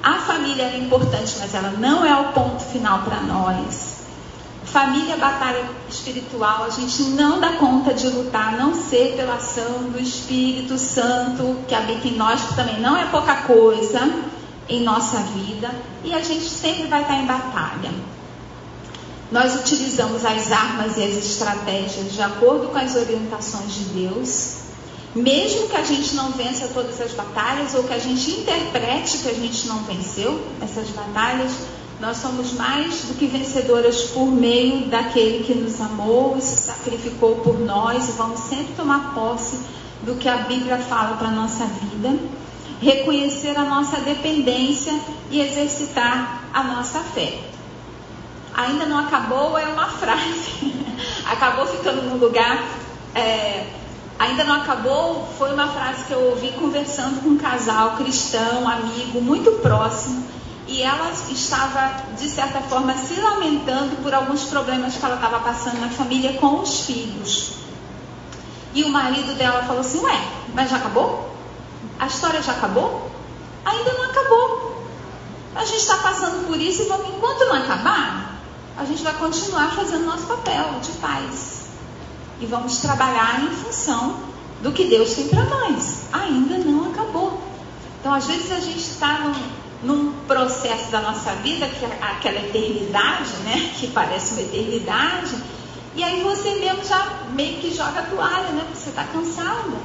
A 0.03 0.19
família 0.19 0.63
é 0.63 0.77
importante, 0.79 1.37
mas 1.39 1.55
ela 1.55 1.71
não 1.71 2.05
é 2.05 2.13
o 2.13 2.33
ponto 2.33 2.61
final 2.61 3.03
para 3.03 3.21
nós. 3.21 4.03
Família, 4.65 5.15
batalha 5.15 5.63
espiritual, 5.89 6.65
a 6.65 6.69
gente 6.69 7.03
não 7.11 7.39
dá 7.39 7.53
conta 7.53 7.93
de 7.93 8.07
lutar, 8.07 8.57
não 8.57 8.75
ser 8.75 9.15
pela 9.15 9.35
ação 9.35 9.91
do 9.91 9.97
Espírito 9.97 10.77
Santo 10.77 11.57
que 11.69 11.73
habita 11.73 12.05
em 12.05 12.17
nós, 12.17 12.41
que 12.41 12.53
também 12.53 12.81
não 12.81 12.97
é 12.97 13.05
pouca 13.05 13.43
coisa 13.43 14.01
em 14.67 14.83
nossa 14.83 15.19
vida, 15.19 15.71
e 16.03 16.13
a 16.13 16.21
gente 16.21 16.49
sempre 16.49 16.87
vai 16.87 17.03
estar 17.03 17.15
em 17.15 17.25
batalha. 17.25 17.91
Nós 19.31 19.55
utilizamos 19.61 20.25
as 20.25 20.51
armas 20.51 20.97
e 20.97 21.03
as 21.03 21.15
estratégias 21.15 22.11
de 22.11 22.21
acordo 22.21 22.67
com 22.67 22.77
as 22.77 22.93
orientações 22.97 23.73
de 23.73 23.83
Deus. 23.85 24.62
Mesmo 25.15 25.67
que 25.67 25.75
a 25.75 25.83
gente 25.83 26.15
não 26.15 26.31
vença 26.31 26.67
todas 26.73 26.99
as 26.99 27.11
batalhas 27.13 27.75
ou 27.75 27.83
que 27.83 27.93
a 27.93 27.99
gente 27.99 28.31
interprete 28.31 29.19
que 29.19 29.29
a 29.29 29.33
gente 29.33 29.67
não 29.67 29.79
venceu 29.83 30.41
essas 30.61 30.89
batalhas, 30.89 31.51
nós 31.99 32.17
somos 32.17 32.53
mais 32.53 33.03
do 33.03 33.13
que 33.13 33.27
vencedoras 33.27 34.01
por 34.05 34.25
meio 34.25 34.87
daquele 34.87 35.43
que 35.43 35.53
nos 35.53 35.79
amou 35.79 36.35
e 36.37 36.41
se 36.41 36.57
sacrificou 36.57 37.35
por 37.37 37.59
nós 37.59 38.09
e 38.09 38.11
vamos 38.13 38.39
sempre 38.39 38.73
tomar 38.75 39.13
posse 39.13 39.59
do 40.01 40.15
que 40.15 40.27
a 40.27 40.37
Bíblia 40.37 40.77
fala 40.77 41.15
para 41.15 41.27
a 41.27 41.31
nossa 41.31 41.65
vida, 41.65 42.17
reconhecer 42.81 43.57
a 43.57 43.63
nossa 43.63 43.97
dependência 44.01 44.93
e 45.29 45.39
exercitar 45.39 46.43
a 46.51 46.63
nossa 46.63 46.99
fé 46.99 47.53
ainda 48.53 48.85
não 48.85 48.99
acabou 48.99 49.57
é 49.57 49.65
uma 49.65 49.87
frase. 49.87 50.73
acabou 51.25 51.65
ficando 51.65 52.03
no 52.03 52.17
lugar. 52.17 52.63
É, 53.15 53.65
ainda 54.17 54.43
não 54.43 54.61
acabou 54.61 55.27
foi 55.37 55.53
uma 55.53 55.67
frase 55.67 56.05
que 56.05 56.13
eu 56.13 56.29
ouvi 56.29 56.49
conversando 56.51 57.21
com 57.21 57.29
um 57.29 57.37
casal 57.37 57.97
cristão, 57.97 58.67
amigo, 58.67 59.21
muito 59.21 59.51
próximo. 59.61 60.23
E 60.67 60.81
ela 60.81 61.11
estava, 61.29 62.13
de 62.17 62.29
certa 62.29 62.61
forma, 62.61 62.95
se 62.95 63.19
lamentando 63.19 63.97
por 64.01 64.13
alguns 64.13 64.45
problemas 64.45 64.95
que 64.95 65.05
ela 65.05 65.15
estava 65.15 65.39
passando 65.39 65.79
na 65.79 65.89
família 65.89 66.33
com 66.33 66.61
os 66.61 66.85
filhos. 66.85 67.53
E 68.73 68.83
o 68.83 68.89
marido 68.89 69.35
dela 69.35 69.63
falou 69.63 69.81
assim: 69.81 69.99
Ué, 69.99 70.19
mas 70.53 70.69
já 70.69 70.77
acabou? 70.77 71.35
A 71.99 72.07
história 72.07 72.41
já 72.41 72.53
acabou? 72.53 73.11
Ainda 73.65 73.93
não 73.93 74.05
acabou. 74.05 74.83
A 75.55 75.65
gente 75.65 75.77
está 75.77 75.97
passando 75.97 76.47
por 76.47 76.59
isso 76.59 76.81
e 76.81 76.85
vamos, 76.85 77.09
enquanto 77.09 77.45
não 77.45 77.55
acabar, 77.55 78.39
a 78.77 78.85
gente 78.85 79.03
vai 79.03 79.13
continuar 79.13 79.71
fazendo 79.71 80.05
nosso 80.05 80.25
papel 80.25 80.79
de 80.81 80.91
paz. 80.93 81.62
E 82.43 82.45
vamos 82.45 82.79
trabalhar 82.79 83.41
em 83.41 83.55
função 83.55 84.17
do 84.61 84.73
que 84.73 84.83
Deus 84.83 85.13
tem 85.13 85.29
para 85.29 85.45
nós. 85.45 86.07
Ainda 86.11 86.57
não 86.57 86.91
acabou. 86.91 87.41
Então, 88.01 88.13
às 88.13 88.27
vezes, 88.27 88.51
a 88.51 88.59
gente 88.59 88.79
está 88.79 89.19
num, 89.19 89.33
num, 89.81 90.13
processo 90.27 90.91
da 90.91 90.99
nossa 90.99 91.31
vida, 91.35 91.65
que 91.67 91.85
é 91.85 91.99
aquela 92.01 92.39
eternidade, 92.39 93.31
né? 93.45 93.71
Que 93.79 93.87
parece 93.87 94.33
uma 94.33 94.41
eternidade. 94.41 95.37
E 95.95 96.03
aí 96.03 96.21
você 96.21 96.55
mesmo 96.55 96.83
já 96.83 97.21
meio 97.31 97.61
que 97.61 97.73
joga 97.73 98.01
a 98.01 98.03
toalha, 98.03 98.49
né? 98.49 98.63
Porque 98.65 98.77
você 98.77 98.89
está 98.89 99.05
cansada. 99.05 99.77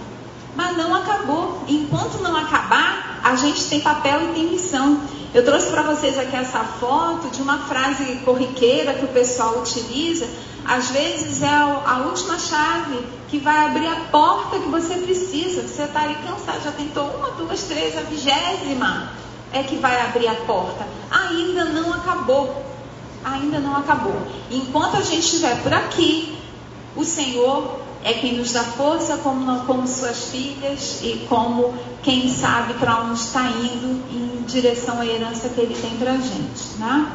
Mas 0.56 0.76
não 0.76 0.92
acabou. 0.96 1.62
Enquanto 1.68 2.20
não 2.20 2.36
acabar, 2.36 3.20
a 3.22 3.36
gente 3.36 3.66
tem 3.66 3.80
papel 3.80 4.30
e 4.30 4.34
tem 4.34 4.50
missão. 4.50 5.00
Eu 5.32 5.44
trouxe 5.44 5.68
para 5.68 5.82
vocês 5.82 6.18
aqui 6.18 6.34
essa 6.34 6.64
foto 6.64 7.30
de 7.30 7.40
uma 7.40 7.58
frase 7.68 8.16
corriqueira 8.24 8.94
que 8.94 9.04
o 9.04 9.08
pessoal 9.08 9.60
utiliza. 9.60 10.26
Às 10.68 10.90
vezes 10.90 11.40
é 11.40 11.48
a 11.48 12.02
última 12.04 12.38
chave 12.38 12.98
que 13.28 13.38
vai 13.38 13.66
abrir 13.66 13.88
a 13.88 14.00
porta 14.10 14.58
que 14.58 14.68
você 14.68 14.96
precisa. 14.96 15.62
Você 15.62 15.82
está 15.84 16.02
ali 16.02 16.14
cansado, 16.16 16.62
já 16.62 16.72
tentou 16.72 17.04
uma, 17.04 17.30
duas, 17.30 17.62
três, 17.62 17.96
a 17.96 18.02
vigésima 18.02 19.10
é 19.50 19.62
que 19.62 19.76
vai 19.76 19.98
abrir 20.02 20.28
a 20.28 20.34
porta. 20.34 20.86
Ainda 21.10 21.64
não 21.64 21.94
acabou. 21.94 22.62
Ainda 23.24 23.58
não 23.58 23.78
acabou. 23.78 24.20
Enquanto 24.50 24.98
a 24.98 25.00
gente 25.00 25.20
estiver 25.20 25.62
por 25.62 25.72
aqui, 25.72 26.38
o 26.94 27.02
Senhor 27.02 27.80
é 28.04 28.12
quem 28.12 28.36
nos 28.36 28.52
dá 28.52 28.62
força 28.62 29.16
como, 29.16 29.60
como 29.64 29.88
suas 29.88 30.24
filhas 30.26 31.00
e 31.02 31.26
como 31.30 31.74
quem 32.02 32.28
sabe 32.28 32.74
para 32.74 33.00
onde 33.04 33.20
está 33.20 33.42
indo 33.42 34.02
em 34.12 34.42
direção 34.46 35.00
à 35.00 35.06
herança 35.06 35.48
que 35.48 35.62
Ele 35.62 35.74
tem 35.74 35.96
para 35.96 36.12
a 36.12 36.18
gente. 36.18 36.76
Né? 36.78 37.10